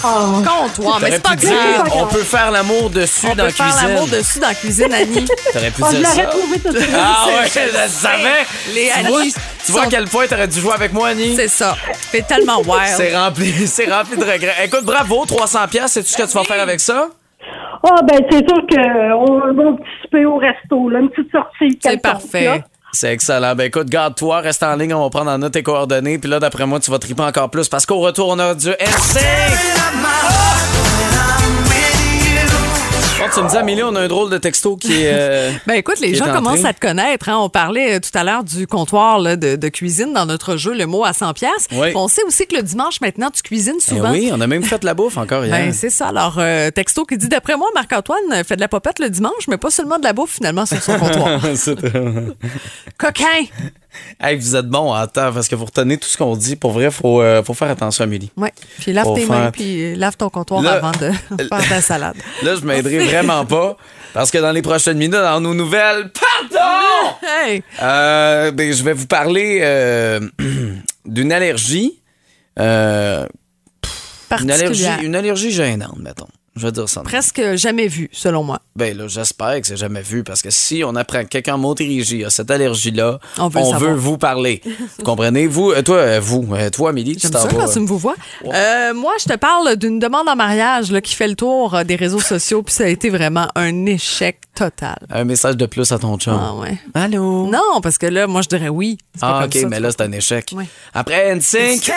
Comptoir, 0.03 0.99
mais 1.01 1.13
c'est 1.13 1.23
pas 1.23 1.37
grave. 1.37 1.89
on 1.95 2.07
peut 2.07 2.23
faire 2.25 2.51
l'amour 2.51 2.91
dessus 2.91 3.27
On 3.27 3.29
dans 3.31 3.37
peut 3.37 3.43
la 3.45 3.51
faire 3.51 3.67
cuisine. 3.67 3.89
l'amour 3.89 4.07
dessus 4.09 4.39
dans 4.41 4.49
la 4.49 4.55
cuisine, 4.55 4.93
Annie. 4.93 5.25
T'aurais 5.53 5.71
pu 5.71 5.83
Oh, 5.83 5.87
je 5.93 5.97
dire 5.97 6.01
l'aurais 6.09 6.17
ça. 6.17 6.25
trouvé 6.27 6.59
tout 6.59 6.73
de 6.73 6.79
suite. 6.79 6.91
Ah 6.97 7.27
ouais, 7.29 7.49
je 7.55 7.61
le 7.61 7.89
savais. 7.89 8.47
Les 8.75 8.91
tu 8.95 9.07
vois, 9.09 9.19
Annie 9.21 9.35
tu 9.65 9.73
vois 9.73 9.83
à 9.83 9.87
quel 9.87 10.05
point 10.09 10.27
t'aurais 10.27 10.49
dû 10.49 10.61
jouer 10.61 10.73
avec 10.75 10.93
moi, 10.93 11.09
Annie? 11.09 11.37
C'est 11.37 11.49
ça. 11.49 11.77
C'est 12.11 12.27
tellement 12.27 12.59
wild. 12.61 12.95
C'est 12.97 13.17
rempli, 13.17 13.53
c'est 13.67 13.91
rempli 13.93 14.17
de 14.17 14.25
regrets. 14.25 14.65
Écoute, 14.65 14.85
bravo, 14.85 15.25
300 15.25 15.59
pièces. 15.71 15.93
Sais-tu 15.93 16.11
ce 16.11 16.17
que 16.17 16.23
tu 16.25 16.37
vas 16.37 16.45
faire 16.45 16.61
avec 16.61 16.81
ça? 16.81 17.09
Ah, 17.85 18.01
ben, 18.03 18.21
c'est 18.31 18.47
sûr 18.49 18.63
qu'on 18.69 19.41
va 19.41 19.73
participer 19.77 20.25
au 20.25 20.37
resto, 20.37 20.89
là, 20.89 21.01
une 21.01 21.11
petite 21.11 21.33
sortie. 21.33 21.79
C'est 21.83 22.01
parfait. 22.01 22.63
C'est 22.95 23.13
excellent. 23.13 23.55
Ben 23.55 23.65
écoute, 23.65 23.89
garde-toi, 23.89 24.41
reste 24.41 24.63
en 24.63 24.77
ligne, 24.77 24.93
on 24.93 25.03
va 25.03 25.09
prendre 25.09 25.31
en 25.31 25.39
note 25.39 25.53
tes 25.53 25.63
coordonnées. 25.63 26.19
Puis 26.19 26.29
là, 26.29 26.39
d'après 26.41 26.67
moi, 26.67 26.79
tu 26.79 26.91
vas 26.91 26.99
triper 26.99 27.23
encore 27.23 27.49
plus 27.51 27.69
parce 27.69 27.87
qu'au 27.87 28.01
retour, 28.01 28.29
on 28.29 28.39
a 28.39 28.55
du 28.55 28.69
NSYNC. 28.69 29.23
Bon, 33.23 33.29
tu 33.33 33.41
me 33.45 33.49
dis, 33.49 33.57
Amélie, 33.57 33.83
on 33.85 33.95
a 33.95 34.01
un 34.01 34.09
drôle 34.09 34.31
de 34.31 34.39
texto 34.39 34.77
qui 34.77 34.93
est. 35.03 35.11
euh, 35.13 35.53
Ben 35.67 35.75
écoute, 35.75 36.01
les 36.01 36.15
gens 36.15 36.33
commencent 36.33 36.65
à 36.65 36.73
te 36.73 36.81
connaître. 36.81 37.29
hein. 37.29 37.39
On 37.39 37.49
parlait 37.49 37.95
euh, 37.97 38.01
tout 38.01 38.11
à 38.19 38.25
l'heure 38.25 38.43
du 38.43 38.67
comptoir 38.67 39.21
là, 39.21 39.37
de, 39.37 39.55
de 39.55 39.69
cuisine 39.69 40.13
dans 40.13 40.27
notre 40.27 40.57
jeu 40.57 40.75
Le 40.75 40.87
mot 40.87 41.05
à 41.05 41.13
100 41.13 41.33
pièces. 41.35 41.69
Oui. 41.73 41.93
On 41.95 42.09
sait 42.09 42.25
aussi 42.25 42.47
que 42.49 42.57
le 42.57 42.63
dimanche, 42.63 43.01
maintenant, 43.01 43.31
tu 43.31 43.43
cuisines 43.43 43.77
Eh 43.79 43.81
souvent. 43.81 44.11
oui, 44.11 44.31
on 44.33 44.41
a 44.41 44.47
même 44.49 44.65
fait 44.65 44.83
la 44.83 44.95
bouffe 44.95 45.17
encore 45.19 45.45
hier. 45.45 45.57
Ben, 45.67 45.73
c'est 45.73 45.91
ça. 45.91 46.09
Alors, 46.09 46.37
euh, 46.39 46.71
texto 46.71 47.05
qui 47.05 47.17
dit 47.17 47.29
D'après 47.29 47.57
moi, 47.57 47.69
Marc-Antoine 47.75 48.19
euh, 48.33 48.43
fait 48.45 48.57
de 48.57 48.61
la 48.61 48.69
popette 48.69 48.99
le 48.99 49.09
dimanche, 49.09 49.47
mais 49.49 49.57
pas 49.59 49.71
seulement 49.71 49.99
de 49.99 50.05
la 50.05 50.13
bouffe 50.13 50.33
finalement 50.35 50.67
sur 50.67 50.83
son 50.83 50.99
comptoir. 50.99 51.41
Coquin 52.99 53.25
Hey, 54.21 54.37
vous 54.37 54.55
êtes 54.57 54.67
bon 54.69 54.93
en 54.95 55.07
temps 55.07 55.33
parce 55.33 55.49
que 55.49 55.55
vous 55.55 55.65
retenez 55.65 55.97
tout 55.99 56.09
ce 56.09 56.17
qu'on 56.17 56.37
dit. 56.37 56.57
Pour 56.57 56.73
vrai, 56.73 56.91
faut, 56.91 57.21
euh, 57.21 57.43
faut 57.43 57.55
faire 57.55 57.71
attention, 57.71 58.05
Amélie. 58.05 58.31
Oui. 58.37 58.49
Puis 58.79 58.93
lave 58.93 59.05
Faut 59.05 59.15
tes 59.15 59.23
faire- 59.27 59.31
mains, 59.39 59.51
puis 59.51 59.93
euh, 59.93 59.97
lave 59.97 60.17
ton 60.17 60.29
comptoir 60.31 60.63
Là- 60.63 60.75
avant 60.75 60.93
de 60.93 61.11
faire 61.49 61.69
ta 61.69 61.81
salade. 61.81 62.17
Là, 62.43 62.55
je 62.57 62.61
m'aiderai 62.65 62.99
vraiment 63.07 63.45
pas 63.45 63.77
parce 64.15 64.31
que 64.31 64.39
dans 64.39 64.53
les 64.53 64.63
prochaines 64.63 64.99
minutes, 64.99 65.13
dans 65.15 65.41
nos 65.41 65.55
nouvelles, 65.55 66.11
pardon! 66.13 67.17
Hey! 67.27 67.63
Euh, 67.83 68.51
ben, 68.53 68.73
je 68.73 68.83
vais 68.85 68.93
vous 68.93 69.07
parler 69.07 69.61
euh, 69.63 70.21
d'une 71.07 71.33
allergie. 71.33 72.01
euh, 72.59 73.27
une 74.41 74.51
allergie. 74.51 74.87
Une 75.03 75.15
allergie 75.17 75.51
gênante, 75.51 75.99
mettons. 75.99 76.29
Je 76.55 76.67
vais 76.67 76.73
dire 76.73 76.87
ça. 76.89 77.01
Presque 77.01 77.41
jamais 77.55 77.89
vu, 77.89 78.11
selon 78.13 78.45
moi. 78.45 78.59
Ben 78.77 78.95
là, 78.97 79.09
j'espère 79.09 79.59
que 79.61 79.67
c'est 79.67 79.77
jamais 79.77 80.03
vu 80.03 80.23
parce 80.23 80.43
que 80.43 80.51
si 80.51 80.83
on 80.85 80.95
apprend 80.97 81.23
que 81.23 81.29
quelqu'un 81.29 81.55
en 81.55 81.59
Montérégie 81.59 82.25
a 82.27 82.31
cette 82.31 82.51
allergie-là, 82.51 83.19
On 83.39 83.49
veut 83.49 83.95
vous 83.95 84.19
parler. 84.19 84.61
vous 84.99 85.05
comprenez? 85.05 85.47
Vous, 85.47 85.73
euh, 85.73 85.81
toi, 85.83 85.97
euh, 85.97 86.21
vous, 86.23 86.47
euh, 86.53 86.69
toi, 86.69 86.91
Amélie, 86.91 87.17
tu 87.17 87.31
t'en 87.31 87.47
vas. 87.47 87.49
quand 87.49 87.69
tu 87.73 87.81
me 87.81 87.87
vous 87.87 87.97
vois. 87.97 88.17
Euh, 88.45 88.93
moi, 88.93 89.13
je 89.19 89.25
te 89.33 89.37
parle 89.37 89.77
d'une 89.77 89.99
demande 89.99 90.29
en 90.29 90.37
mariage 90.37 90.93
là, 90.93 91.01
qui 91.01 91.15
fait 91.15 91.29
le 91.29 91.37
tour 91.37 91.85
des 91.87 91.97
réseaux 91.97 92.21
sociaux, 92.21 92.63
puis 92.63 92.75
ça 92.75 92.85
a 92.85 92.89
été 92.89 93.09
vraiment 93.09 93.49
un 93.55 93.87
échec 93.87 94.39
total. 94.55 94.99
Un 95.11 95.25
message 95.25 95.57
de 95.57 95.65
plus 95.65 95.91
à 95.91 95.99
ton 95.99 96.19
chum. 96.19 96.39
Ah 96.39 96.55
ouais. 96.55 96.77
Allô? 96.93 97.47
Non, 97.47 97.81
parce 97.83 97.97
que 97.97 98.05
là, 98.07 98.27
moi, 98.27 98.43
je 98.43 98.49
dirais 98.49 98.69
oui. 98.69 98.99
Pas 99.19 99.27
Ah, 99.27 99.39
comme 99.41 99.45
ok, 99.49 99.55
ça, 99.63 99.69
mais 99.69 99.81
là, 99.81 99.89
c'est 99.91 100.03
un 100.03 100.13
échec. 100.13 100.53
Ouais. 100.55 100.67
Après 100.93 101.35
NSYNC, 101.35 101.91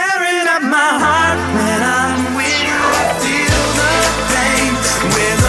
with 5.14 5.45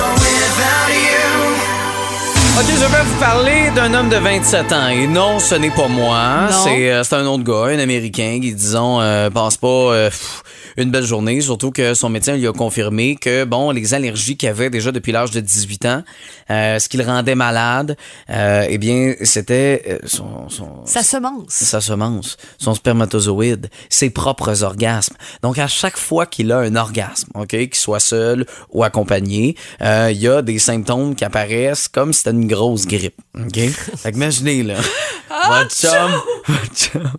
OK, 2.58 2.64
je 2.70 2.86
vais 2.86 3.02
vous 3.04 3.20
parler 3.20 3.70
d'un 3.74 3.92
homme 3.92 4.08
de 4.08 4.16
27 4.16 4.72
ans. 4.72 4.88
Et 4.88 5.06
non, 5.06 5.38
ce 5.40 5.56
n'est 5.56 5.70
pas 5.70 5.88
moi. 5.88 6.48
C'est 6.64 6.90
euh, 6.90 7.02
un 7.12 7.26
autre 7.26 7.44
gars, 7.44 7.74
un 7.74 7.78
Américain 7.78 8.38
qui, 8.40 8.54
disons, 8.54 8.98
euh, 8.98 9.28
passe 9.28 9.58
pas 9.58 9.66
euh, 9.68 10.08
pff, 10.08 10.42
une 10.76 10.90
belle 10.90 11.04
journée. 11.04 11.40
Surtout 11.40 11.70
que 11.70 11.94
son 11.94 12.08
médecin 12.08 12.36
lui 12.36 12.46
a 12.46 12.52
confirmé 12.52 13.16
que, 13.16 13.44
bon, 13.44 13.70
les 13.70 13.94
allergies 13.94 14.36
qu'il 14.36 14.48
avait 14.48 14.70
déjà 14.70 14.92
depuis 14.92 15.12
l'âge 15.12 15.30
de 15.30 15.40
18 15.40 15.86
ans, 15.86 16.02
euh, 16.50 16.78
ce 16.78 16.88
qui 16.88 16.96
le 16.96 17.04
rendait 17.04 17.34
malade, 17.34 17.96
euh, 18.30 18.66
eh 18.68 18.78
bien, 18.78 19.14
c'était 19.22 19.82
euh, 19.88 19.98
son, 20.06 20.48
son, 20.48 20.84
Sa 20.84 21.02
semence. 21.02 21.44
sa 21.48 21.80
semence, 21.80 22.36
son 22.58 22.74
spermatozoïde, 22.74 23.68
ses 23.88 24.10
propres 24.10 24.62
orgasmes. 24.62 25.16
Donc, 25.42 25.58
à 25.58 25.68
chaque 25.68 25.96
fois 25.98 26.26
qu'il 26.26 26.52
a 26.52 26.58
un 26.58 26.76
orgasme, 26.76 27.28
OK, 27.34 27.48
qu'il 27.48 27.74
soit 27.74 28.00
seul 28.00 28.46
ou 28.72 28.84
accompagné, 28.84 29.56
euh, 29.82 30.10
il 30.10 30.18
y 30.18 30.28
a 30.28 30.42
des 30.42 30.58
symptômes 30.58 31.14
qui 31.14 31.24
apparaissent 31.24 31.88
comme 31.88 32.12
si 32.12 32.18
c'était 32.18 32.30
une 32.30 32.45
grosse 32.46 32.86
grippe. 32.86 33.16
OK? 33.38 33.58
Fait 33.96 34.12
que 34.12 34.16
imaginez, 34.16 34.62
là, 34.62 34.74
votre 35.48 35.70
chum, 35.74 36.10
votre 36.46 36.74
chum 36.74 37.12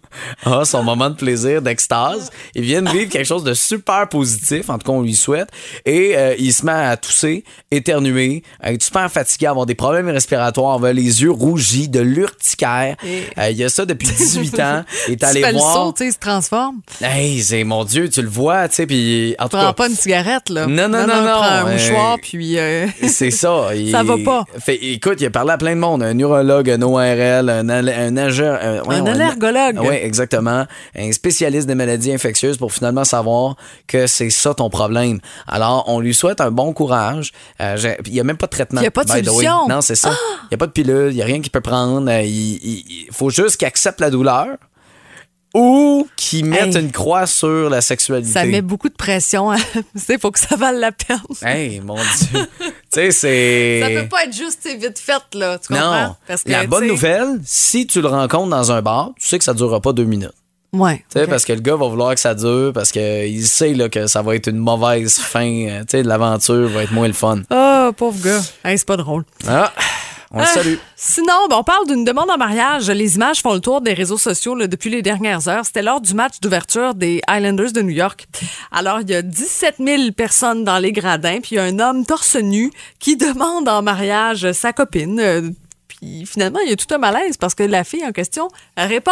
a 0.45 0.65
son 0.65 0.83
moment 0.83 1.09
de 1.09 1.15
plaisir, 1.15 1.61
d'extase. 1.61 2.29
Il 2.55 2.63
vient 2.63 2.81
de 2.81 2.89
vivre 2.89 3.09
quelque 3.09 3.25
chose 3.25 3.43
de 3.43 3.53
super 3.53 4.07
positif, 4.09 4.69
en 4.69 4.77
tout 4.77 4.85
cas, 4.87 4.91
on 4.97 5.01
lui 5.01 5.15
souhaite, 5.15 5.49
et 5.85 6.17
euh, 6.17 6.35
il 6.39 6.53
se 6.53 6.65
met 6.65 6.71
à 6.71 6.97
tousser, 6.97 7.43
éternuer, 7.71 8.43
à 8.61 8.73
être 8.73 8.83
super 8.83 9.11
fatigué, 9.11 9.45
à 9.47 9.51
avoir 9.51 9.65
des 9.65 9.75
problèmes 9.75 10.09
respiratoires, 10.09 10.73
avoir 10.75 10.93
les 10.93 11.21
yeux 11.21 11.31
rougis, 11.31 11.87
de 11.89 11.99
l'urticaire. 11.99 12.95
Euh, 13.37 13.49
il 13.49 13.57
y 13.57 13.63
a 13.63 13.69
ça 13.69 13.85
depuis 13.85 14.07
18 14.07 14.59
ans. 14.59 14.83
Il 15.07 15.13
est 15.13 15.17
Tu 15.33 15.41
le 15.53 15.59
saut, 15.59 15.93
il 15.99 16.11
se 16.11 16.17
transforme. 16.17 16.81
Hey, 17.01 17.41
c'est 17.41 17.63
mon 17.63 17.83
Dieu, 17.83 18.09
tu 18.09 18.21
le 18.21 18.29
vois, 18.29 18.67
tu 18.69 18.75
sais, 18.75 18.85
puis 18.87 19.35
en 19.39 19.43
tout 19.49 19.57
Prends 19.57 19.67
cas, 19.67 19.73
pas 19.73 19.89
une 19.89 19.95
cigarette, 19.95 20.49
là. 20.49 20.65
Non, 20.67 20.87
non, 20.87 21.05
non, 21.05 21.07
non, 21.07 21.23
Prends 21.23 21.43
un 21.43 21.67
euh, 21.67 21.73
mouchoir, 21.73 22.17
puis... 22.21 22.57
euh, 22.57 22.87
c'est 23.07 23.31
ça. 23.31 23.75
Il- 23.75 23.91
Ça 23.91 24.03
va 24.03 24.15
pas. 24.23 24.45
Fait, 24.59 24.75
écoute, 24.75 25.16
il 25.19 25.25
a 25.25 25.29
parlé 25.29 25.51
à 25.51 25.57
plein 25.57 25.75
de 25.75 25.79
monde, 25.79 26.03
un 26.03 26.13
neurologue, 26.13 26.69
un 26.69 26.81
ORL, 26.81 27.49
un, 27.49 27.69
al- 27.69 27.89
un 27.89 28.11
nageur, 28.11 28.59
un, 28.61 28.81
voyons, 28.81 29.05
allergologue. 29.05 29.79
Oui, 29.81 29.95
exactement. 29.95 30.65
Un 30.97 31.11
spécialiste 31.11 31.67
des 31.67 31.75
maladies 31.75 32.11
infectieuses 32.13 32.57
pour 32.57 32.71
finalement 32.73 33.03
savoir 33.03 33.55
que 33.87 34.07
c'est 34.07 34.29
ça 34.29 34.53
ton 34.53 34.69
problème. 34.69 35.19
Alors, 35.47 35.85
on 35.87 35.99
lui 35.99 36.13
souhaite 36.13 36.41
un 36.41 36.51
bon 36.51 36.73
courage. 36.73 37.31
Euh, 37.61 37.75
il 38.05 38.13
n'y 38.13 38.19
a 38.19 38.23
même 38.23 38.37
pas 38.37 38.47
de 38.47 38.51
traitement. 38.51 38.81
Il 38.81 38.83
y 38.83 38.87
a 38.87 38.91
pas 38.91 39.03
de 39.03 39.09
solution. 39.09 39.67
Non, 39.69 39.81
c'est 39.81 39.95
ça. 39.95 40.11
Il 40.43 40.53
n'y 40.53 40.55
a 40.55 40.57
pas 40.59 40.67
de 40.67 40.71
pilule, 40.71 41.09
il 41.11 41.15
n'y 41.15 41.21
a 41.21 41.25
rien 41.25 41.41
qu'il 41.41 41.51
peut 41.51 41.59
prendre. 41.61 42.09
Euh, 42.09 42.21
Il, 42.21 42.29
il- 42.31 43.05
il 43.07 43.13
faut 43.13 43.29
juste 43.29 43.57
qu'il 43.57 43.67
accepte 43.67 43.99
la 43.99 44.09
douleur 44.09 44.47
ou 45.53 46.07
qu'il 46.15 46.45
mette 46.45 46.75
Hey. 46.75 46.81
une 46.83 46.91
croix 46.91 47.25
sur 47.25 47.69
la 47.69 47.81
sexualité. 47.81 48.31
Ça 48.31 48.45
met 48.45 48.61
beaucoup 48.61 48.89
de 48.89 48.93
pression. 48.95 49.51
hein. 49.51 49.57
Tu 49.73 49.81
sais, 49.95 50.13
Il 50.15 50.19
faut 50.19 50.31
que 50.31 50.39
ça 50.39 50.55
vaille 50.55 50.79
la 50.79 50.91
peine. 50.91 51.19
Hey, 51.41 51.79
mon 51.79 51.95
Dieu. 51.95 52.47
tu 52.59 52.65
sais, 52.89 53.11
c'est. 53.11 53.81
Ça 53.81 54.01
peut 54.01 54.07
pas 54.09 54.23
être 54.25 54.35
juste 54.35 54.67
vite 54.79 54.99
fait, 54.99 55.21
là. 55.33 55.57
Tu 55.57 55.67
comprends? 55.73 56.07
Non. 56.07 56.15
Parce 56.27 56.43
que, 56.43 56.51
la 56.51 56.67
bonne 56.67 56.87
nouvelle, 56.87 57.39
si 57.45 57.87
tu 57.87 58.01
le 58.01 58.07
rencontres 58.07 58.49
dans 58.49 58.71
un 58.71 58.81
bar, 58.81 59.11
tu 59.19 59.27
sais 59.27 59.37
que 59.37 59.43
ça 59.43 59.53
durera 59.53 59.79
pas 59.81 59.93
deux 59.93 60.03
minutes. 60.05 60.33
Ouais. 60.73 60.97
Tu 61.11 61.19
sais. 61.19 61.27
Parce 61.27 61.45
que 61.45 61.53
le 61.53 61.61
gars 61.61 61.75
va 61.77 61.87
vouloir 61.87 62.13
que 62.13 62.19
ça 62.19 62.35
dure, 62.35 62.71
parce 62.73 62.91
qu'il 62.91 63.47
sait 63.47 63.73
là, 63.73 63.87
que 63.89 64.05
ça 64.05 64.21
va 64.21 64.35
être 64.35 64.47
une 64.47 64.57
mauvaise 64.57 65.17
fin. 65.17 65.49
euh, 65.69 65.79
Tu 65.81 65.91
sais, 65.91 66.03
l'aventure 66.03 66.67
va 66.69 66.83
être 66.83 66.91
moins 66.91 67.07
le 67.07 67.13
fun. 67.13 67.41
Oh, 67.49 67.91
pauvre 67.95 68.21
gars. 68.23 68.41
Hey, 68.65 68.77
c'est 68.77 68.85
pas 68.87 68.97
drôle. 68.97 69.23
Ah, 69.47 69.71
on 70.31 70.39
le 70.39 70.45
salue. 70.45 70.75
Sinon, 70.95 71.47
ben, 71.49 71.57
on 71.57 71.63
parle 71.63 71.87
d'une 71.87 72.03
demande 72.03 72.29
en 72.29 72.37
mariage. 72.37 72.89
Les 72.89 73.15
images 73.15 73.41
font 73.41 73.53
le 73.53 73.59
tour 73.59 73.81
des 73.81 73.93
réseaux 73.93 74.17
sociaux 74.17 74.55
là, 74.55 74.67
depuis 74.67 74.89
les 74.89 75.01
dernières 75.01 75.47
heures. 75.47 75.65
C'était 75.65 75.81
lors 75.81 76.01
du 76.01 76.13
match 76.13 76.39
d'ouverture 76.41 76.95
des 76.95 77.21
Islanders 77.29 77.71
de 77.71 77.81
New 77.81 77.89
York. 77.89 78.27
Alors, 78.71 79.01
il 79.01 79.09
y 79.09 79.15
a 79.15 79.21
17 79.21 79.75
000 79.79 80.11
personnes 80.11 80.63
dans 80.63 80.79
les 80.79 80.91
gradins, 80.91 81.39
puis 81.41 81.51
il 81.51 81.55
y 81.55 81.59
a 81.59 81.63
un 81.63 81.79
homme 81.79 82.05
torse 82.05 82.35
nu 82.35 82.71
qui 82.99 83.15
demande 83.15 83.69
en 83.69 83.81
mariage 83.81 84.51
sa 84.51 84.73
copine. 84.73 85.19
Euh, 85.19 85.49
puis 85.87 86.25
finalement, 86.25 86.59
il 86.59 86.69
y 86.69 86.73
a 86.73 86.75
tout 86.75 86.93
un 86.93 86.97
malaise 86.97 87.37
parce 87.37 87.55
que 87.55 87.63
la 87.63 87.83
fille 87.83 88.05
en 88.05 88.11
question 88.11 88.49
répond 88.75 89.11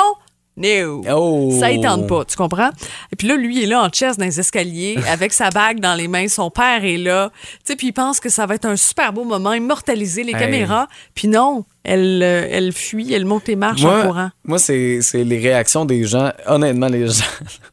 No. 0.57 1.01
Oh. 1.11 1.57
Ça 1.59 1.71
y 1.71 1.81
tente 1.81 2.07
pas, 2.07 2.23
tu 2.23 2.35
comprends? 2.37 2.69
Et 3.11 3.15
puis 3.17 3.27
là, 3.27 3.35
lui, 3.35 3.57
il 3.57 3.63
est 3.63 3.67
là 3.67 3.83
en 3.83 3.89
chest 3.89 4.17
dans 4.19 4.25
les 4.25 4.39
escaliers, 4.39 4.97
avec 5.09 5.33
sa 5.33 5.49
bague 5.49 5.81
dans 5.81 5.95
les 5.95 6.07
mains. 6.07 6.27
Son 6.29 6.49
père 6.49 6.85
est 6.85 6.97
là. 6.97 7.29
Tu 7.43 7.49
sais, 7.65 7.75
puis 7.75 7.87
il 7.87 7.91
pense 7.93 8.19
que 8.21 8.29
ça 8.29 8.45
va 8.45 8.55
être 8.55 8.65
un 8.65 8.77
super 8.77 9.11
beau 9.11 9.25
moment, 9.25 9.51
immortaliser 9.53 10.23
les 10.23 10.31
Hey. 10.33 10.39
caméras. 10.39 10.87
Puis 11.13 11.27
non, 11.27 11.65
elle, 11.83 12.21
euh, 12.23 12.47
elle 12.49 12.71
fuit, 12.71 13.11
elle 13.13 13.25
monte 13.25 13.47
les 13.49 13.55
marches 13.57 13.83
en 13.83 14.03
courant. 14.03 14.29
moi 14.45 14.57
c'est 14.57 14.99
c'est 15.01 15.23
les 15.25 15.39
réactions 15.39 15.83
des 15.85 16.05
gens. 16.05 16.31
Honnêtement, 16.47 16.87
les 16.87 17.07
gens. 17.07 17.23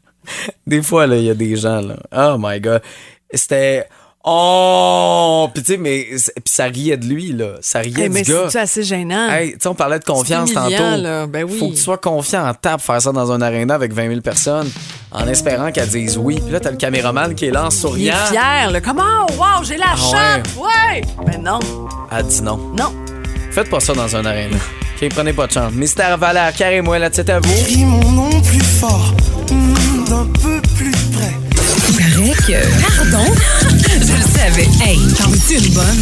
des 0.66 0.82
fois, 0.82 1.06
là, 1.06 1.16
il 1.16 1.24
y 1.24 1.30
a 1.30 1.34
des 1.34 1.56
gens, 1.56 1.80
là. 1.80 1.96
Oh 2.16 2.36
my 2.38 2.60
God. 2.60 2.82
C'était. 3.32 3.86
Oh! 4.24 5.48
Puis 5.52 5.62
tu 5.64 5.72
sais, 5.72 5.78
mais. 5.78 6.06
Puis 6.10 6.42
ça 6.46 6.64
riait 6.64 6.96
de 6.96 7.06
lui, 7.06 7.32
là. 7.32 7.54
Ça 7.60 7.80
riait 7.80 8.02
Hey, 8.04 8.08
mais 8.08 8.22
du 8.22 8.32
gars. 8.32 8.46
c'est 8.50 8.60
assez 8.60 8.82
gênant? 8.84 9.28
Hey, 9.30 9.52
tu 9.52 9.58
sais, 9.60 9.68
on 9.68 9.74
parlait 9.74 9.98
de 9.98 10.04
confiance 10.04 10.52
tantôt. 10.52 10.70
là. 10.96 11.26
Ben 11.26 11.44
oui. 11.44 11.58
Faut 11.58 11.68
que 11.68 11.74
tu 11.74 11.80
sois 11.80 11.98
confiant 11.98 12.46
en 12.48 12.54
table 12.54 12.80
faire 12.80 13.02
ça 13.02 13.10
dans 13.12 13.32
un 13.32 13.40
aréna 13.42 13.74
avec 13.74 13.92
20 13.92 14.08
000 14.08 14.20
personnes 14.20 14.70
en 15.10 15.26
espérant 15.26 15.72
qu'elles 15.72 15.88
disent 15.88 16.16
oui. 16.18 16.40
Puis 16.40 16.52
là, 16.52 16.60
t'as 16.60 16.70
le 16.70 16.76
caméraman 16.76 17.34
qui 17.34 17.46
est 17.46 17.50
là 17.50 17.64
en 17.64 17.68
il 17.68 17.72
souriant. 17.72 18.14
est 18.14 18.30
fier, 18.30 18.70
là. 18.70 18.80
Comment? 18.80 19.26
Wow, 19.36 19.64
j'ai 19.64 19.76
la 19.76 19.86
Ah 19.92 19.96
chatte! 19.96 20.48
Ouais! 20.56 21.02
Ben 21.26 21.42
non, 21.42 21.58
Elle 22.16 22.26
dit 22.26 22.42
non. 22.42 22.58
non. 22.76 22.92
Faites 23.50 23.68
pas 23.68 23.80
ça 23.80 23.92
dans 23.92 24.14
un 24.16 24.24
aréna. 24.24 24.56
OK, 25.02 25.08
prenez 25.10 25.32
pas 25.32 25.48
de 25.48 25.52
chance. 25.52 25.72
Mystère 25.72 26.16
Valère, 26.16 26.52
carré-moi 26.54 26.98
là, 27.00 27.08
c'est 27.12 27.28
à 27.28 27.40
vous. 27.40 27.52
Crie 27.64 27.84
mon 27.84 28.10
nom 28.12 28.40
plus 28.42 28.62
fort, 28.62 29.12
mm, 29.50 30.04
d'un 30.08 30.26
peu 30.40 30.60
plus 30.76 30.92
près. 31.12 31.34
paraît 31.98 32.32
que. 32.46 33.10
Pardon? 33.10 33.32
Je 34.00 34.14
le 34.14 34.22
savais. 34.22 34.68
Hey, 34.82 34.98
t'en 35.16 35.28
veux-tu 35.28 35.58
une 35.58 35.74
bonne? 35.74 35.98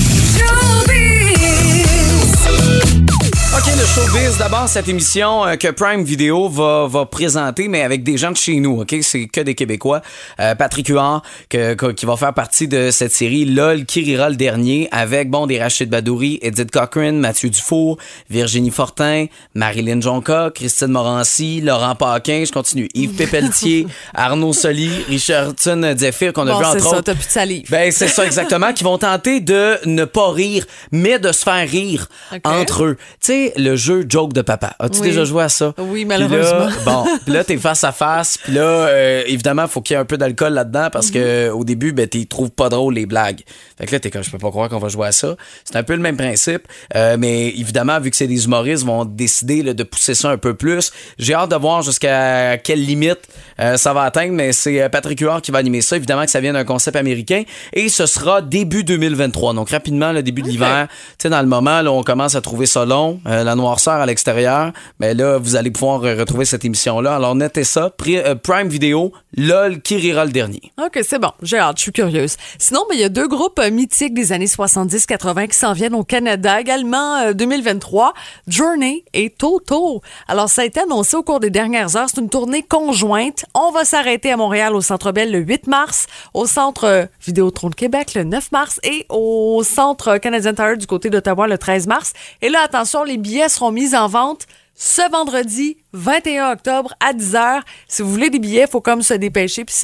OK, 3.52 3.66
le 3.66 3.84
showbiz. 3.84 4.38
D'abord, 4.38 4.68
cette 4.68 4.88
émission 4.88 5.44
euh, 5.44 5.56
que 5.56 5.68
Prime 5.68 6.04
Video 6.04 6.48
va, 6.48 6.86
va 6.88 7.04
présenter, 7.04 7.66
mais 7.66 7.82
avec 7.82 8.04
des 8.04 8.16
gens 8.16 8.30
de 8.30 8.36
chez 8.36 8.54
nous, 8.60 8.80
OK? 8.82 8.94
C'est 9.02 9.26
que 9.26 9.40
des 9.40 9.56
Québécois. 9.56 10.02
Euh, 10.38 10.54
Patrick 10.54 10.86
Huard, 10.86 11.22
que, 11.48 11.74
que- 11.74 11.90
qui 11.90 12.06
va 12.06 12.16
faire 12.16 12.32
partie 12.32 12.68
de 12.68 12.92
cette 12.92 13.10
série 13.10 13.44
LOL, 13.44 13.86
qui 13.86 14.02
rira 14.04 14.30
le 14.30 14.36
dernier, 14.36 14.88
avec, 14.92 15.30
bon, 15.30 15.48
des 15.48 15.58
Rachid 15.60 15.90
Badouri, 15.90 16.38
Edith 16.42 16.70
Cochrane, 16.70 17.18
Mathieu 17.18 17.50
Dufour, 17.50 17.98
Virginie 18.30 18.70
Fortin, 18.70 19.26
Marilyn 19.54 20.00
Jonca, 20.00 20.50
Christine 20.54 20.86
Morancy, 20.92 21.60
Laurent 21.60 21.96
Paquin, 21.96 22.44
je 22.46 22.52
continue, 22.52 22.88
Yves 22.94 23.16
Pépeltier, 23.16 23.88
Arnaud 24.14 24.52
Soli, 24.52 24.90
Richardson 25.08 25.92
Zephyr, 25.98 26.32
qu'on 26.32 26.46
a 26.46 26.52
Bon, 26.52 26.58
vu 26.60 26.64
c'est 26.66 26.70
entre 26.76 26.80
ça, 26.84 26.88
autres. 26.98 27.00
t'as 27.02 27.14
plus 27.14 27.26
de 27.26 27.32
salive. 27.32 27.66
Ben, 27.68 27.90
c'est 27.90 28.08
ça 28.08 28.24
exactement, 28.24 28.72
qui 28.72 28.84
vont 28.84 28.96
tenter 28.98 29.40
de 29.40 29.76
ne 29.86 30.04
pas 30.04 30.30
rire, 30.30 30.64
mais 30.92 31.18
de 31.18 31.32
se 31.32 31.42
faire 31.42 31.68
rire 31.68 32.06
OK. 32.32 32.40
entre 32.44 32.84
eux. 32.84 32.96
Tu 33.20 33.26
sais, 33.26 33.39
le 33.56 33.76
jeu 33.76 34.04
joke 34.08 34.32
de 34.32 34.42
papa. 34.42 34.74
As-tu 34.78 35.00
Oui. 35.00 35.08
déjà 35.08 35.24
joué 35.24 35.42
à 35.44 35.48
ça? 35.48 35.74
Oui, 35.78 36.00
Puis 36.00 36.04
malheureusement. 36.04 36.58
Là, 36.66 36.70
bon, 36.84 37.04
puis 37.24 37.32
là, 37.34 37.44
t'es 37.44 37.56
face 37.56 37.84
à 37.84 37.92
face, 37.92 38.38
puis 38.42 38.52
là, 38.54 38.62
euh, 38.62 39.22
évidemment, 39.26 39.66
faut 39.68 39.80
qu'il 39.80 39.94
y 39.94 39.96
ait 39.96 40.00
un 40.00 40.04
peu 40.04 40.16
d'alcool 40.18 40.52
là-dedans 40.52 40.88
parce 40.92 41.10
que 41.10 41.48
Mhm. 41.48 41.54
au 41.56 41.64
début, 41.64 41.92
ben, 41.92 42.06
t'y 42.08 42.26
trouves 42.26 42.50
pas 42.50 42.68
drôle 42.68 42.94
les 42.94 43.06
blagues. 43.06 43.40
Fait 43.78 43.86
que 43.86 43.92
là, 43.92 44.00
t'es 44.00 44.10
comme, 44.10 44.22
je 44.24 44.30
peux 44.30 44.38
pas 44.38 44.50
croire 44.50 44.68
qu'on 44.68 44.78
va 44.78 44.88
jouer 44.88 45.08
à 45.08 45.12
ça. 45.12 45.36
C'est 45.64 45.76
un 45.76 45.82
peu 45.82 45.94
le 45.94 46.00
même 46.00 46.16
principe, 46.16 46.62
euh, 46.94 47.16
mais 47.18 47.48
évidemment, 47.48 47.98
vu 48.00 48.10
que 48.10 48.16
c'est 48.16 48.26
des 48.26 48.44
humoristes, 48.44 48.84
vont 48.84 49.04
décider 49.04 49.62
là, 49.62 49.74
de 49.74 49.82
pousser 49.82 50.14
ça 50.14 50.30
un 50.30 50.38
peu 50.38 50.54
plus. 50.54 50.90
J'ai 51.18 51.34
hâte 51.34 51.50
de 51.50 51.56
voir 51.56 51.82
jusqu'à 51.82 52.58
quelle 52.58 52.84
limite 52.84 53.20
euh, 53.60 53.76
ça 53.76 53.92
va 53.92 54.02
atteindre, 54.02 54.32
mais 54.32 54.52
c'est 54.52 54.80
euh, 54.82 54.88
Patrick 54.88 55.20
Huard 55.20 55.42
qui 55.42 55.50
va 55.50 55.58
animer 55.58 55.80
ça. 55.80 55.96
Évidemment 55.96 56.24
que 56.24 56.30
ça 56.30 56.40
vient 56.40 56.52
d'un 56.52 56.64
concept 56.64 56.96
américain 56.96 57.42
et 57.72 57.88
ce 57.88 58.06
sera 58.06 58.40
début 58.42 58.84
2023. 58.84 59.54
Donc 59.54 59.70
rapidement, 59.70 60.12
le 60.12 60.22
début 60.22 60.42
de 60.42 60.48
l'hiver, 60.48 60.88
tu 60.90 60.96
sais, 61.22 61.28
dans 61.28 61.40
le 61.40 61.46
moment, 61.46 61.82
là, 61.82 61.90
on 61.92 62.02
commence 62.02 62.34
à 62.34 62.40
trouver 62.40 62.66
ça 62.66 62.84
long. 62.84 63.20
Euh, 63.30 63.44
la 63.44 63.54
noirceur 63.54 63.94
à 63.94 64.06
l'extérieur, 64.06 64.72
ben 64.98 65.16
là, 65.16 65.38
vous 65.38 65.54
allez 65.54 65.70
pouvoir 65.70 66.02
euh, 66.02 66.16
retrouver 66.16 66.44
cette 66.44 66.64
émission-là. 66.64 67.14
Alors, 67.14 67.36
notez 67.36 67.62
ça. 67.62 67.92
Euh, 68.08 68.34
Prime 68.34 68.68
Video, 68.68 69.12
LOL, 69.36 69.80
qui 69.82 69.96
rira 69.98 70.24
le 70.24 70.32
dernier? 70.32 70.72
OK, 70.84 70.98
c'est 71.04 71.20
bon. 71.20 71.30
J'ai 71.40 71.58
hâte, 71.58 71.76
je 71.76 71.82
suis 71.82 71.92
curieuse. 71.92 72.36
Sinon, 72.58 72.80
ben, 72.88 72.96
il 72.96 73.00
y 73.00 73.04
a 73.04 73.08
deux 73.08 73.28
groupes 73.28 73.60
mythiques 73.70 74.14
des 74.14 74.32
années 74.32 74.46
70-80 74.46 75.46
qui 75.46 75.56
s'en 75.56 75.72
viennent 75.74 75.94
au 75.94 76.02
Canada 76.02 76.60
également 76.60 77.18
euh, 77.18 77.32
2023, 77.32 78.14
Journey 78.48 79.04
et 79.12 79.30
Toto. 79.30 80.02
Alors, 80.26 80.48
ça 80.48 80.62
a 80.62 80.64
été 80.64 80.80
annoncé 80.80 81.16
au 81.16 81.22
cours 81.22 81.38
des 81.38 81.50
dernières 81.50 81.96
heures. 81.96 82.08
C'est 82.12 82.20
une 82.20 82.30
tournée 82.30 82.64
conjointe. 82.64 83.44
On 83.54 83.70
va 83.70 83.84
s'arrêter 83.84 84.32
à 84.32 84.36
Montréal 84.36 84.74
au 84.74 84.80
Centre 84.80 85.12
Bell 85.12 85.30
le 85.30 85.38
8 85.38 85.68
mars, 85.68 86.06
au 86.34 86.46
Centre 86.46 87.08
Vidéotron 87.24 87.70
de 87.70 87.76
Québec 87.76 88.14
le 88.14 88.24
9 88.24 88.50
mars 88.50 88.80
et 88.82 89.06
au 89.08 89.62
Centre 89.62 90.16
Canadian 90.18 90.54
Tire 90.54 90.76
du 90.76 90.88
côté 90.88 91.10
d'Ottawa 91.10 91.46
le 91.46 91.58
13 91.58 91.86
mars. 91.86 92.12
Et 92.42 92.48
là, 92.48 92.58
attention, 92.64 93.04
les 93.04 93.19
billets 93.20 93.48
seront 93.48 93.70
mis 93.72 93.94
en 93.94 94.08
vente 94.08 94.46
ce 94.74 95.08
vendredi 95.10 95.76
21 95.92 96.52
octobre 96.52 96.94
à 97.00 97.12
10h. 97.12 97.60
Si 97.86 98.02
vous 98.02 98.10
voulez 98.10 98.30
des 98.30 98.38
billets, 98.38 98.64
il 98.66 98.70
faut 98.70 98.80
comme 98.80 99.02
se 99.02 99.14
dépêcher 99.14 99.64
puis 99.64 99.76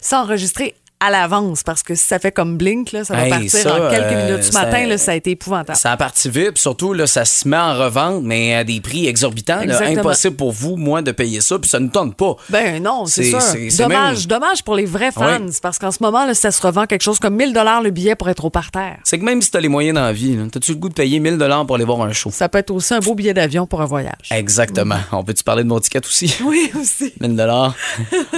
s'enregistrer 0.00 0.74
à 1.04 1.10
l'avance 1.10 1.62
parce 1.62 1.82
que 1.82 1.94
si 1.94 2.06
ça 2.06 2.18
fait 2.18 2.32
comme 2.32 2.56
Blink, 2.56 2.92
là, 2.92 3.04
ça 3.04 3.14
va 3.14 3.24
Hey, 3.24 3.30
partir 3.30 3.50
ça, 3.50 3.74
en 3.74 3.90
quelques 3.90 4.02
euh, 4.04 4.26
minutes 4.26 4.50
du 4.50 4.52
matin. 4.56 4.70
ça- 4.82 4.86
Là, 4.86 4.98
ça 4.98 5.12
a 5.12 5.14
été 5.14 5.30
épouvantable. 5.32 5.78
Ça 5.78 5.92
a 5.92 5.96
parti 5.96 6.28
vite, 6.30 6.52
puis 6.52 6.60
surtout, 6.62 6.92
là, 6.92 7.06
ça 7.06 7.24
se 7.24 7.46
met 7.48 7.56
en 7.56 7.74
revente, 7.78 8.22
mais 8.24 8.54
à 8.54 8.64
des 8.64 8.80
prix 8.80 9.06
exorbitants. 9.06 9.64
là. 9.64 9.80
Impossible 9.86 10.36
pour 10.36 10.52
vous, 10.52 10.76
moi, 10.76 11.02
de 11.02 11.12
payer 11.12 11.40
ça, 11.40 11.58
puis 11.58 11.68
ça 11.68 11.80
ne 11.80 11.88
tente 11.88 12.16
pas. 12.16 12.36
Ben 12.50 12.82
non, 12.82 13.06
c'est 13.06 13.24
sûr. 13.24 13.38
Dommage, 13.78 14.18
même- 14.20 14.26
dommage 14.26 14.62
pour 14.64 14.74
les 14.74 14.84
vrais 14.86 15.12
fans 15.12 15.38
parce 15.62 15.78
qu'en 15.78 15.90
ce 15.90 15.98
moment, 16.00 16.24
là, 16.24 16.34
ça 16.34 16.50
se 16.50 16.60
revend 16.62 16.86
quelque 16.86 17.02
chose 17.02 17.18
comme 17.18 17.36
1000 17.36 17.52
le 17.52 17.90
billet 17.90 18.14
pour 18.14 18.28
être 18.28 18.44
au 18.44 18.50
parterre. 18.50 18.98
C'est 19.04 19.18
que 19.18 19.24
même 19.24 19.40
si 19.42 19.50
tu 19.50 19.56
as 19.56 19.60
les 19.60 19.68
moyens 19.68 19.94
dans 19.94 20.02
la 20.02 20.12
vie, 20.12 20.36
t'as-tu 20.50 20.72
le 20.72 20.78
goût 20.78 20.88
de 20.88 20.94
payer 20.94 21.18
1000 21.20 21.38
pour 21.66 21.76
aller 21.76 21.84
voir 21.84 22.02
un 22.02 22.12
show? 22.12 22.30
Ça 22.32 22.48
peut 22.48 22.58
être 22.58 22.70
aussi 22.70 22.94
un 22.94 23.00
beau 23.00 23.14
billet 23.14 23.34
d'avion 23.34 23.66
pour 23.66 23.80
un 23.82 23.86
voyage. 23.86 24.28
Exactement. 24.30 24.98
On 25.12 25.24
peut-tu 25.24 25.42
parler 25.44 25.62
de 25.64 25.68
mon 25.68 25.80
ticket 25.80 26.00
aussi? 26.06 26.34
Oui, 26.44 26.70
aussi. 26.80 27.12
1000 27.20 27.40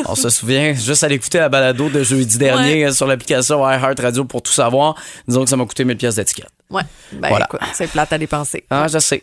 On 0.06 0.14
se 0.14 0.28
souvient, 0.30 0.74
juste 0.74 1.04
à 1.04 1.08
l'écouter 1.08 1.38
à 1.38 1.42
la 1.42 1.48
balado 1.48 1.88
de 1.88 2.02
jeudi 2.02 2.38
dernier 2.38 2.53
euh, 2.58 2.92
sur 2.92 3.06
l'application 3.06 3.68
iHeart 3.68 4.00
Radio 4.00 4.24
pour 4.24 4.42
tout 4.42 4.52
savoir. 4.52 4.94
Disons 5.28 5.44
que 5.44 5.50
ça 5.50 5.56
m'a 5.56 5.64
coûté 5.64 5.84
1000 5.84 5.96
pièces 5.96 6.14
d'étiquette. 6.16 6.48
Ouais. 6.70 6.82
Ben 7.12 7.28
Voilà. 7.28 7.46
écoute, 7.46 7.60
c'est 7.72 7.86
plate 7.88 8.12
à 8.12 8.18
dépenser. 8.18 8.64
Ah, 8.70 8.86
je 8.92 8.98
sais. 8.98 9.20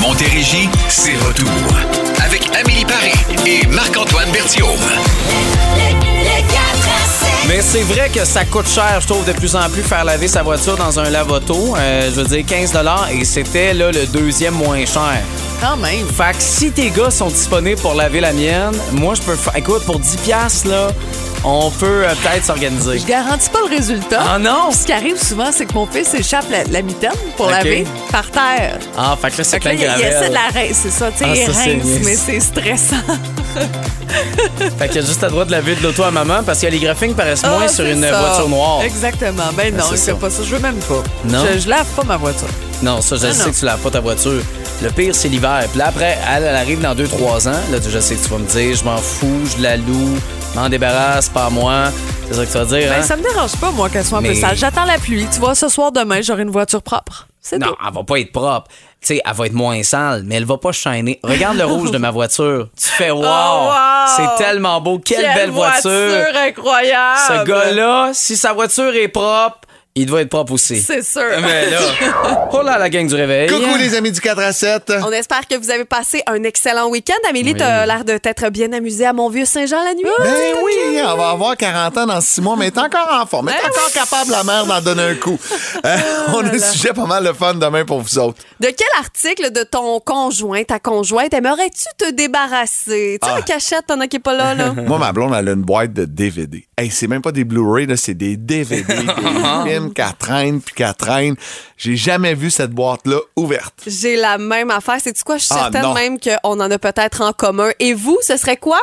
Montérégie, 0.00 0.68
c'est 0.88 1.16
retour. 1.16 1.48
Avec 2.24 2.48
Amélie 2.54 2.84
Paris 2.84 3.12
et 3.46 3.66
Marc-Antoine 3.66 4.30
Berthiaume. 4.32 4.68
Mais 7.46 7.60
c'est 7.60 7.82
vrai 7.82 8.08
que 8.08 8.24
ça 8.24 8.44
coûte 8.46 8.66
cher, 8.66 8.98
je 9.00 9.06
trouve, 9.06 9.24
de 9.26 9.32
plus 9.32 9.54
en 9.54 9.68
plus 9.68 9.82
faire 9.82 10.04
laver 10.04 10.28
sa 10.28 10.42
voiture 10.42 10.76
dans 10.76 10.98
un 10.98 11.10
lavoto. 11.10 11.76
Euh, 11.76 12.10
je 12.10 12.20
veux 12.22 12.26
dire 12.26 12.44
15 12.46 12.72
et 13.12 13.24
c'était 13.24 13.74
là 13.74 13.92
le 13.92 14.06
deuxième 14.06 14.54
moins 14.54 14.84
cher. 14.86 15.20
Quand 15.60 15.76
même. 15.76 16.06
Fait 16.08 16.32
que 16.36 16.42
si 16.42 16.70
tes 16.72 16.90
gars 16.90 17.10
sont 17.10 17.28
disponibles 17.28 17.80
pour 17.80 17.94
laver 17.94 18.20
la 18.20 18.32
mienne, 18.32 18.72
moi 18.92 19.14
je 19.14 19.20
peux 19.22 19.36
faire. 19.36 19.54
Écoute, 19.56 19.84
pour 19.84 19.98
10 19.98 20.16
piastres, 20.18 20.68
là, 20.68 20.88
on 21.44 21.70
peut 21.70 22.04
euh, 22.04 22.14
peut-être 22.22 22.44
s'organiser. 22.44 22.98
Je 22.98 23.06
garantis 23.06 23.50
pas 23.50 23.58
le 23.68 23.76
résultat. 23.76 24.22
Ah 24.34 24.38
non? 24.38 24.70
Ce 24.72 24.86
qui 24.86 24.92
arrive 24.92 25.22
souvent, 25.22 25.50
c'est 25.52 25.66
que 25.66 25.74
mon 25.74 25.86
fils 25.86 26.14
échappe 26.14 26.46
la, 26.50 26.64
la 26.64 26.82
mitaine 26.82 27.10
pour 27.36 27.46
Ok. 27.46 27.52
laver 27.52 27.86
par 28.10 28.30
terre. 28.30 28.78
Ah, 28.96 29.16
fait 29.20 29.30
que 29.30 29.38
là, 29.38 29.44
c'est 29.44 29.50
Fait 29.50 29.60
que 29.60 29.64
là, 29.68 29.74
plein 29.74 29.94
de 29.96 30.00
il, 30.00 30.04
il 30.04 30.08
essaie 30.08 30.28
de 30.28 30.34
la 30.34 30.40
rince, 30.60 30.78
c'est 30.82 30.90
ça, 30.90 31.10
tu 31.10 31.18
sais, 31.18 31.24
Ah, 31.28 31.34
il 31.34 31.46
ça, 31.46 31.52
c'est 31.52 31.70
rince, 31.72 31.84
nice. 31.84 32.00
mais 32.04 32.16
c'est 32.16 32.40
stressant. 32.40 32.96
Fait 34.78 34.86
qu'il 34.88 34.96
y 35.00 35.04
a 35.04 35.06
juste 35.06 35.22
le 35.22 35.28
droit 35.30 35.44
de 35.44 35.50
laver 35.50 35.74
de 35.74 35.82
l'auto 35.82 36.02
à 36.04 36.10
maman 36.10 36.42
parce 36.44 36.60
que 36.60 36.66
les 36.66 36.78
graphiques 36.78 37.16
paraissent 37.16 37.42
moins 37.42 37.62
Ah, 37.64 37.68
sur 37.68 37.84
c'est 37.84 37.92
une 37.92 38.02
ça. 38.02 38.18
voiture 38.20 38.48
noire. 38.48 38.82
Exactement. 38.82 39.42
Ben 39.56 39.74
Ah, 39.76 39.80
non, 39.82 39.86
c'est 39.90 39.96
ça. 39.96 40.14
pas 40.14 40.30
ça. 40.30 40.42
Je 40.44 40.54
veux 40.54 40.60
même 40.60 40.76
pas. 40.76 41.02
Non? 41.24 41.44
Je, 41.54 41.60
je 41.60 41.68
lave 41.68 41.86
pas 41.96 42.04
ma 42.04 42.16
voiture. 42.16 42.48
Non, 42.82 43.00
ça, 43.00 43.16
je 43.16 43.26
Ah, 43.26 43.32
sais 43.32 43.44
non. 43.44 43.50
que 43.50 43.56
tu 43.58 43.64
laves 43.64 43.80
pas 43.80 43.90
ta 43.90 44.00
voiture. 44.00 44.40
Le 44.82 44.90
pire, 44.90 45.14
c'est 45.14 45.28
l'hiver. 45.28 45.64
Puis 45.70 45.78
là, 45.78 45.86
après, 45.88 46.18
elle, 46.34 46.44
elle 46.44 46.56
arrive 46.56 46.80
dans 46.80 46.94
2-3 46.94 47.48
ans. 47.48 47.52
Là, 47.72 47.78
je 47.88 47.98
sais 47.98 48.14
que 48.14 48.22
tu 48.24 48.28
vas 48.30 48.38
me 48.38 48.46
dire, 48.46 48.76
je 48.76 48.84
m'en 48.84 48.98
fous, 48.98 49.40
je 49.56 49.62
la 49.62 49.76
loue, 49.76 50.16
m'en 50.54 50.68
débarrasse, 50.68 51.28
pas 51.28 51.50
moi. 51.50 51.84
C'est 52.28 52.34
ça 52.34 52.46
que 52.46 52.52
tu 52.52 52.58
vas 52.58 52.64
dire, 52.64 52.88
Ben, 52.90 53.00
hein? 53.00 53.02
ça 53.02 53.16
me 53.16 53.22
dérange 53.22 53.56
pas, 53.56 53.70
moi, 53.70 53.88
qu'elle 53.90 54.04
soit 54.04 54.18
un 54.18 54.22
peu 54.22 54.34
sale. 54.34 54.56
J'attends 54.56 54.84
la 54.84 54.98
pluie. 54.98 55.26
Tu 55.32 55.38
vois, 55.40 55.54
ce 55.54 55.68
soir, 55.68 55.92
demain, 55.92 56.20
j'aurai 56.22 56.42
une 56.42 56.50
voiture 56.50 56.82
propre. 56.82 57.26
C'est 57.40 57.58
Non, 57.58 57.66
tout. 57.68 57.74
elle 57.86 57.92
va 57.94 58.02
pas 58.04 58.18
être 58.20 58.32
propre. 58.32 58.68
Tu 59.02 59.08
sais, 59.16 59.20
elle 59.22 59.34
va 59.34 59.46
être 59.46 59.52
moins 59.52 59.82
sale, 59.82 60.22
mais 60.24 60.36
elle 60.36 60.46
va 60.46 60.56
pas 60.56 60.72
shiner. 60.72 61.20
Regarde 61.22 61.58
le 61.58 61.66
rouge 61.66 61.90
de 61.90 61.98
ma 61.98 62.10
voiture. 62.10 62.68
Tu 62.80 62.86
fais 62.86 63.10
wow! 63.10 63.20
Oh, 63.22 63.66
wow! 63.66 64.06
C'est 64.16 64.42
tellement 64.42 64.80
beau. 64.80 64.98
Quelle, 64.98 65.20
Quelle 65.20 65.34
belle 65.34 65.50
voiture! 65.50 66.24
incroyable! 66.48 67.18
Ce 67.28 67.44
gars-là, 67.44 68.10
si 68.14 68.36
sa 68.38 68.54
voiture 68.54 68.94
est 68.94 69.08
propre, 69.08 69.58
il 69.96 70.06
doit 70.06 70.22
être 70.22 70.28
propre 70.28 70.52
aussi. 70.52 70.80
C'est 70.80 71.04
sûr. 71.04 71.22
Mais 71.40 71.70
là, 71.70 71.78
oh 72.52 72.62
là, 72.62 72.78
la 72.78 72.90
gang 72.90 73.06
du 73.06 73.14
réveil. 73.14 73.48
Coucou 73.48 73.76
les 73.78 73.94
amis 73.94 74.10
du 74.10 74.20
4 74.20 74.38
à 74.40 74.52
7. 74.52 74.92
On 75.06 75.12
espère 75.12 75.46
que 75.46 75.54
vous 75.56 75.70
avez 75.70 75.84
passé 75.84 76.20
un 76.26 76.42
excellent 76.42 76.88
week-end. 76.88 77.14
Amélie, 77.30 77.52
Oui. 77.52 77.58
t'as 77.58 77.86
l'air 77.86 78.04
de 78.04 78.18
t'être 78.18 78.50
bien 78.50 78.72
amusée 78.72 79.06
à 79.06 79.12
Mont-Vieux-Saint-Jean 79.12 79.84
la 79.84 79.94
nuit. 79.94 80.02
Ben 80.18 80.32
oui, 80.64 81.00
on 81.00 81.16
va 81.16 81.30
avoir 81.30 81.56
40 81.56 81.96
ans 81.98 82.06
dans 82.06 82.20
6 82.20 82.40
mois, 82.40 82.56
mais 82.58 82.66
est 82.66 82.78
encore 82.78 83.08
en 83.22 83.24
forme. 83.26 83.50
Elle 83.50 83.54
est 83.54 83.68
encore 83.68 83.92
capable, 83.92 84.32
la 84.32 84.42
mère, 84.42 84.66
d'en 84.66 84.80
donner 84.80 85.02
un 85.02 85.14
coup. 85.14 85.38
Euh, 85.84 85.96
on 86.32 86.38
a 86.46 86.54
un 86.54 86.58
sujet 86.58 86.94
pas 86.94 87.04
mal 87.04 87.24
de 87.24 87.32
fun 87.34 87.52
demain 87.54 87.84
pour 87.84 88.00
vous 88.00 88.18
autres. 88.18 88.38
De 88.58 88.68
quel 88.68 88.86
article 88.98 89.52
de 89.52 89.64
ton 89.64 90.00
conjoint, 90.00 90.62
ta 90.64 90.78
conjointe, 90.78 91.34
aimerais-tu 91.34 91.84
te 91.98 92.10
débarrasser? 92.10 93.18
Tu 93.20 93.26
sais, 93.28 93.32
Ah. 93.34 93.36
la 93.36 93.42
cachette, 93.42 93.86
t'en 93.88 94.00
as 94.00 94.06
qui 94.08 94.16
est 94.16 94.20
pas 94.20 94.32
là, 94.34 94.54
là. 94.54 94.72
Moi, 94.86 94.98
ma 94.98 95.12
blonde, 95.12 95.34
elle 95.38 95.48
a 95.48 95.52
une 95.52 95.62
boîte 95.62 95.92
de 95.92 96.06
DVD. 96.06 96.64
Hey, 96.78 96.90
c'est 96.90 97.06
même 97.06 97.20
pas 97.20 97.32
des 97.32 97.44
Blu-ray, 97.44 97.86
là, 97.86 97.96
c'est 97.98 98.14
des 98.14 98.36
DVD, 98.38 98.82
des 98.82 98.94
films 98.94 99.83
qu'elle 99.92 100.14
traîne 100.18 100.60
puis 100.60 100.74
qu'elle 100.74 100.94
traîne. 100.94 101.34
J'ai 101.76 101.96
jamais 101.96 102.34
vu 102.34 102.50
cette 102.50 102.70
boîte-là 102.70 103.18
ouverte. 103.36 103.74
J'ai 103.86 104.16
la 104.16 104.38
même 104.38 104.70
affaire. 104.70 104.96
C'est-tu 105.02 105.22
quoi? 105.24 105.36
Je 105.38 105.44
suis 105.44 105.54
Ah, 105.54 105.62
certaine 105.70 105.82
non. 105.82 105.94
même 105.94 106.18
qu'on 106.18 106.60
en 106.60 106.70
a 106.70 106.78
peut-être 106.78 107.20
en 107.20 107.32
commun. 107.32 107.70
Et 107.80 107.92
vous, 107.94 108.18
ce 108.22 108.36
serait 108.36 108.56
quoi? 108.56 108.80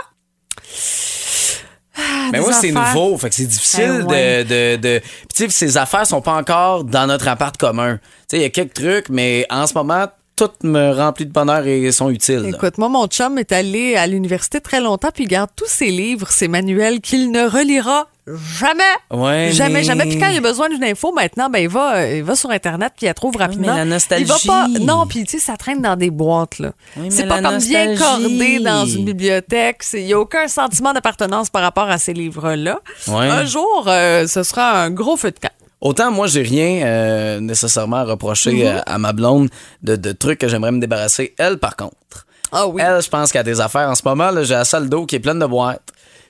Mais 2.32 2.38
des 2.38 2.40
moi, 2.40 2.54
c'est 2.54 2.72
nouveau. 2.72 3.18
Fait 3.18 3.30
que 3.30 3.36
c'est 3.36 3.46
difficile 3.46 4.06
Ben 4.08 4.08
ouais. 4.08 4.44
de. 4.46 4.76
de, 4.78 4.82
de... 4.82 5.00
Puis, 5.00 5.28
tu 5.36 5.44
sais, 5.44 5.50
ces 5.50 5.78
affaires 5.78 6.06
sont 6.08 6.22
pas 6.22 6.34
encore 6.34 6.84
dans 6.86 7.06
notre 7.08 7.28
appart 7.28 7.56
commun. 7.58 7.98
Tu 7.98 8.02
sais, 8.30 8.38
il 8.38 8.42
y 8.42 8.46
a 8.46 8.50
quelques 8.50 8.74
trucs, 8.74 9.10
mais 9.10 9.46
en 9.50 9.68
ce 9.68 9.74
moment, 9.74 10.06
tout 10.38 10.50
me 10.64 10.94
remplit 10.94 11.26
de 11.26 11.32
bonheur 11.34 11.68
et 11.68 11.92
sont 11.92 12.10
utiles. 12.10 12.38
là. 12.40 12.50
Écoute, 12.50 12.78
moi, 12.78 12.88
mon 12.90 13.08
chum 13.08 13.38
est 13.38 13.52
allé 13.52 13.96
à 13.96 14.08
l'université 14.08 14.62
très 14.62 14.80
longtemps, 14.80 15.10
puis 15.14 15.26
il 15.26 15.28
garde 15.28 15.50
tous 15.56 15.68
ses 15.68 15.88
livres, 15.92 16.30
ses 16.32 16.48
manuels 16.48 17.02
qu'il 17.02 17.30
ne 17.32 17.46
relira 17.48 18.08
jamais. 18.28 18.84
Ouais, 19.12 19.50
jamais, 19.52 19.74
mais- 19.76 19.84
jamais. 19.84 20.06
Puis 20.06 20.18
quand 20.20 20.30
il 20.30 20.38
a 20.38 20.42
besoin 20.42 20.70
d'une 20.70 20.84
info, 20.84 21.12
maintenant, 21.14 21.50
ben, 21.50 21.60
il 21.60 21.70
va, 21.70 21.96
euh, 21.98 22.18
il 22.18 22.24
va 22.24 22.36
sur 22.36 22.50
Internet, 22.52 22.94
puis 22.96 23.06
il 23.06 23.10
la 23.10 23.14
trouve 23.14 23.36
rapidement. 23.36 23.76
la 23.76 23.86
nostalgie. 23.86 24.24
Il 24.26 24.28
va 24.28 24.38
pas, 24.46 24.68
non, 24.80 25.06
puis 25.08 25.24
tu 25.26 25.32
sais, 25.32 25.40
ça 25.40 25.58
traîne 25.58 25.82
dans 25.82 25.96
des 25.96 26.10
boîtes, 26.12 26.60
là. 26.60 26.72
Oui, 26.98 27.08
c'est 27.10 27.28
pas 27.28 27.42
comme 27.42 27.58
bien 27.58 27.96
cordé 27.98 28.60
dans 28.60 28.86
une 28.86 29.06
bibliothèque. 29.06 29.84
C'est- 29.84 30.02
Il 30.02 30.06
n'y 30.08 30.14
a 30.14 30.20
aucun 30.20 30.48
sentiment 30.48 30.94
d'appartenance 30.94 31.50
par 31.50 31.62
rapport 31.62 31.90
à 31.90 31.98
ces 31.98 32.14
livres-là. 32.14 32.80
Ouais. 33.08 33.28
Un 33.28 33.46
jour, 33.46 33.86
euh, 33.88 34.28
ce 34.28 34.44
sera 34.44 34.82
un 34.84 34.90
gros 34.92 35.18
feu 35.18 35.32
de 35.32 35.40
camp. 35.40 35.52
Autant 35.80 36.12
moi, 36.12 36.28
j'ai 36.28 36.44
rien 36.44 36.86
euh, 36.86 37.40
nécessairement 37.40 37.98
à 37.98 38.04
reprocher 38.04 38.52
Mhm. 38.54 38.62
euh, 38.68 38.80
à, 38.86 38.98
ma 39.00 39.14
blonde 39.14 39.50
de, 39.82 39.96
de 39.96 40.12
trucs 40.12 40.38
que 40.40 40.48
j'aimerais 40.48 40.72
me 40.72 40.80
débarrasser. 40.80 41.34
Elle, 41.40 41.58
par 41.58 41.76
contre. 41.76 42.28
Ah 42.52 42.68
oui. 42.68 42.82
Elle, 42.86 43.02
je 43.02 43.10
pense 43.10 43.32
qu'elle 43.32 43.40
a 43.42 43.44
des 43.44 43.62
affaires. 43.62 43.90
En 43.90 43.96
ce 43.96 44.02
moment, 44.06 44.30
là, 44.30 44.44
j'ai 44.44 44.54
la 44.54 44.66
salle 44.66 44.90
d'eau 44.90 45.06
qui 45.08 45.16
est 45.16 45.20
pleine 45.20 45.40
de 45.40 45.46
boîtes. 45.46 45.82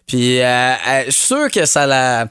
Puis, 0.08 0.40
euh, 0.42 0.46
euh, 0.46 1.04
je 1.06 1.12
suis 1.12 1.26
sûr 1.26 1.50
que 1.52 1.66
ça 1.66 1.86
la. 1.86 2.28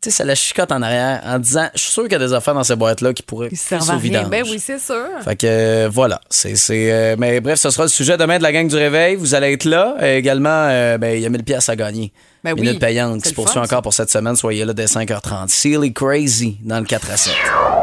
Tu 0.00 0.10
sais, 0.10 0.16
ça 0.18 0.24
la 0.26 0.34
chicote 0.34 0.70
en 0.70 0.82
arrière 0.82 1.22
en 1.24 1.38
disant 1.38 1.66
Je 1.74 1.80
suis 1.80 1.92
sûr 1.92 2.02
qu'il 2.02 2.12
y 2.12 2.16
a 2.16 2.18
des 2.18 2.34
affaires 2.34 2.52
dans 2.52 2.62
ces 2.64 2.76
boîtes-là 2.76 3.14
qui 3.14 3.22
pourraient 3.22 3.48
Ils 3.50 3.56
servent 3.56 3.88
à 3.90 3.94
au 3.94 3.98
rien. 3.98 4.02
vidange. 4.20 4.28
Ben 4.28 4.44
oui, 4.46 4.58
c'est 4.58 4.78
sûr. 4.78 5.06
Fait 5.24 5.34
que 5.34 5.46
euh, 5.46 5.88
voilà, 5.90 6.20
c'est 6.28 6.56
c'est 6.56 6.92
euh, 6.92 7.16
mais 7.18 7.40
bref, 7.40 7.58
ce 7.58 7.70
sera 7.70 7.84
le 7.84 7.88
sujet 7.88 8.18
demain 8.18 8.36
de 8.36 8.42
la 8.42 8.52
gang 8.52 8.68
du 8.68 8.76
réveil, 8.76 9.16
vous 9.16 9.34
allez 9.34 9.54
être 9.54 9.64
là 9.64 9.96
également 10.02 10.50
euh, 10.68 10.98
ben 10.98 11.16
il 11.16 11.22
y 11.22 11.26
a 11.26 11.30
1000 11.30 11.42
pièces 11.42 11.70
à 11.70 11.76
gagner. 11.76 12.12
Ben 12.44 12.52
oui, 12.52 12.60
Minute 12.60 12.78
payante 12.78 13.22
qui 13.22 13.30
se 13.30 13.34
poursuit 13.34 13.54
fun, 13.54 13.62
encore 13.62 13.80
pour 13.80 13.94
cette 13.94 14.10
semaine, 14.10 14.36
soyez 14.36 14.64
là 14.66 14.74
dès 14.74 14.84
5h30. 14.84 15.48
Silly 15.48 15.92
Crazy 15.94 16.58
dans 16.62 16.78
le 16.78 16.84
4 16.84 17.10
à 17.10 17.16
7. 17.16 17.32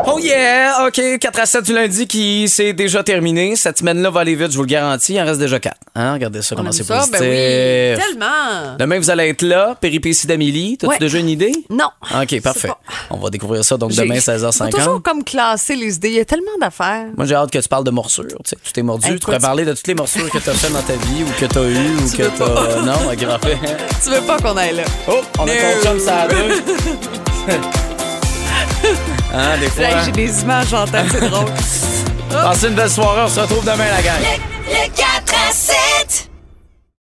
Oh 0.05 0.19
yeah, 0.19 0.85
OK, 0.87 1.01
4 1.19 1.39
à 1.39 1.45
7 1.47 1.65
du 1.65 1.73
lundi 1.73 2.05
qui 2.07 2.47
s'est 2.47 2.73
déjà 2.73 3.03
terminé. 3.03 3.55
Cette 3.55 3.79
semaine-là 3.79 4.09
va 4.11 4.19
aller 4.21 4.35
vite, 4.35 4.51
je 4.51 4.55
vous 4.57 4.63
le 4.63 4.67
garantis, 4.67 5.13
il 5.15 5.21
en 5.21 5.25
reste 5.25 5.39
déjà 5.39 5.59
4. 5.59 5.75
Hein, 5.95 6.13
regardez 6.13 6.41
ça 6.41 6.53
On 6.53 6.57
comment 6.57 6.71
c'est 6.71 6.85
positif. 6.87 7.11
ben 7.11 7.97
oui. 7.97 8.03
Tellement. 8.07 8.75
Demain 8.79 8.99
vous 8.99 9.09
allez 9.09 9.29
être 9.29 9.41
là, 9.41 9.75
péripéties 9.79 10.27
d'Amélie, 10.27 10.77
t'as-tu 10.77 10.91
Ouais. 10.91 10.99
déjà 10.99 11.17
une 11.17 11.29
idée? 11.29 11.51
Non. 11.69 11.89
OK, 12.21 12.41
parfait. 12.41 12.69
On 13.09 13.17
va 13.17 13.29
découvrir 13.29 13.63
ça 13.65 13.77
donc 13.77 13.93
demain 13.93 14.15
Faut 14.19 14.31
16h50. 14.31 14.69
toujours 14.71 15.01
comme 15.01 15.23
classer 15.23 15.75
les 15.75 15.95
idées. 15.95 16.09
Il 16.09 16.15
y 16.15 16.19
a 16.19 16.25
tellement 16.25 16.57
d'affaires. 16.59 17.07
Moi, 17.17 17.25
j'ai 17.25 17.35
hâte 17.35 17.49
que 17.51 17.57
tu 17.59 17.67
parles 17.67 17.83
de 17.83 17.91
morsures. 17.91 18.25
Tu 18.27 18.49
sais, 18.51 18.57
tu 18.63 18.71
t'es 18.73 18.81
mordu. 18.83 19.07
Hey, 19.07 19.13
tu 19.15 19.19
pourrais 19.25 19.37
tu- 19.37 19.41
parler 19.43 19.65
de 19.65 19.73
toutes 19.73 19.87
les 19.87 19.95
morsures 19.95 20.29
que 20.29 20.37
tu 20.37 20.49
as 20.49 20.53
faites 20.53 20.71
dans 20.73 20.81
ta 20.81 20.93
vie 20.93 21.23
ou 21.23 21.39
que 21.39 21.45
tu 21.45 21.57
as 21.57 21.63
eues 21.63 21.95
ou 21.97 22.09
Tu 22.09 22.17
que 22.17 22.23
tu 22.35 22.43
as. 22.43 22.81
Non, 22.85 23.11
ok, 23.11 23.25
parfait. 23.25 23.57
Tu 24.03 24.09
veux 24.09 24.21
pas 24.21 24.37
qu'on 24.39 24.50
aille 24.57 24.75
là? 24.75 24.83
Oh, 25.07 25.21
on 25.39 25.43
a 25.43 25.45
No. 25.47 25.51
ton 25.83 25.89
chum 25.89 25.99
ça 25.99 26.21
à 26.23 26.27
deux. 26.27 26.63
hein, 29.33 29.57
des 29.59 29.67
fois. 29.69 29.83
Là, 29.83 30.03
j'ai 30.05 30.11
des 30.11 30.41
images 30.41 30.73
en 30.73 30.85
tête, 30.85 31.05
c'est 31.11 31.29
drôle. 31.29 31.45
Passez 32.29 32.67
une 32.67 32.75
belle 32.75 32.89
soirée. 32.89 33.21
On 33.25 33.27
se 33.27 33.39
retrouve 33.39 33.63
demain, 33.63 33.85
la 33.95 34.01
gang. 34.01 34.19
Le 34.67 34.87
4 34.95 35.33
à 35.49 35.53
7. 35.53 35.75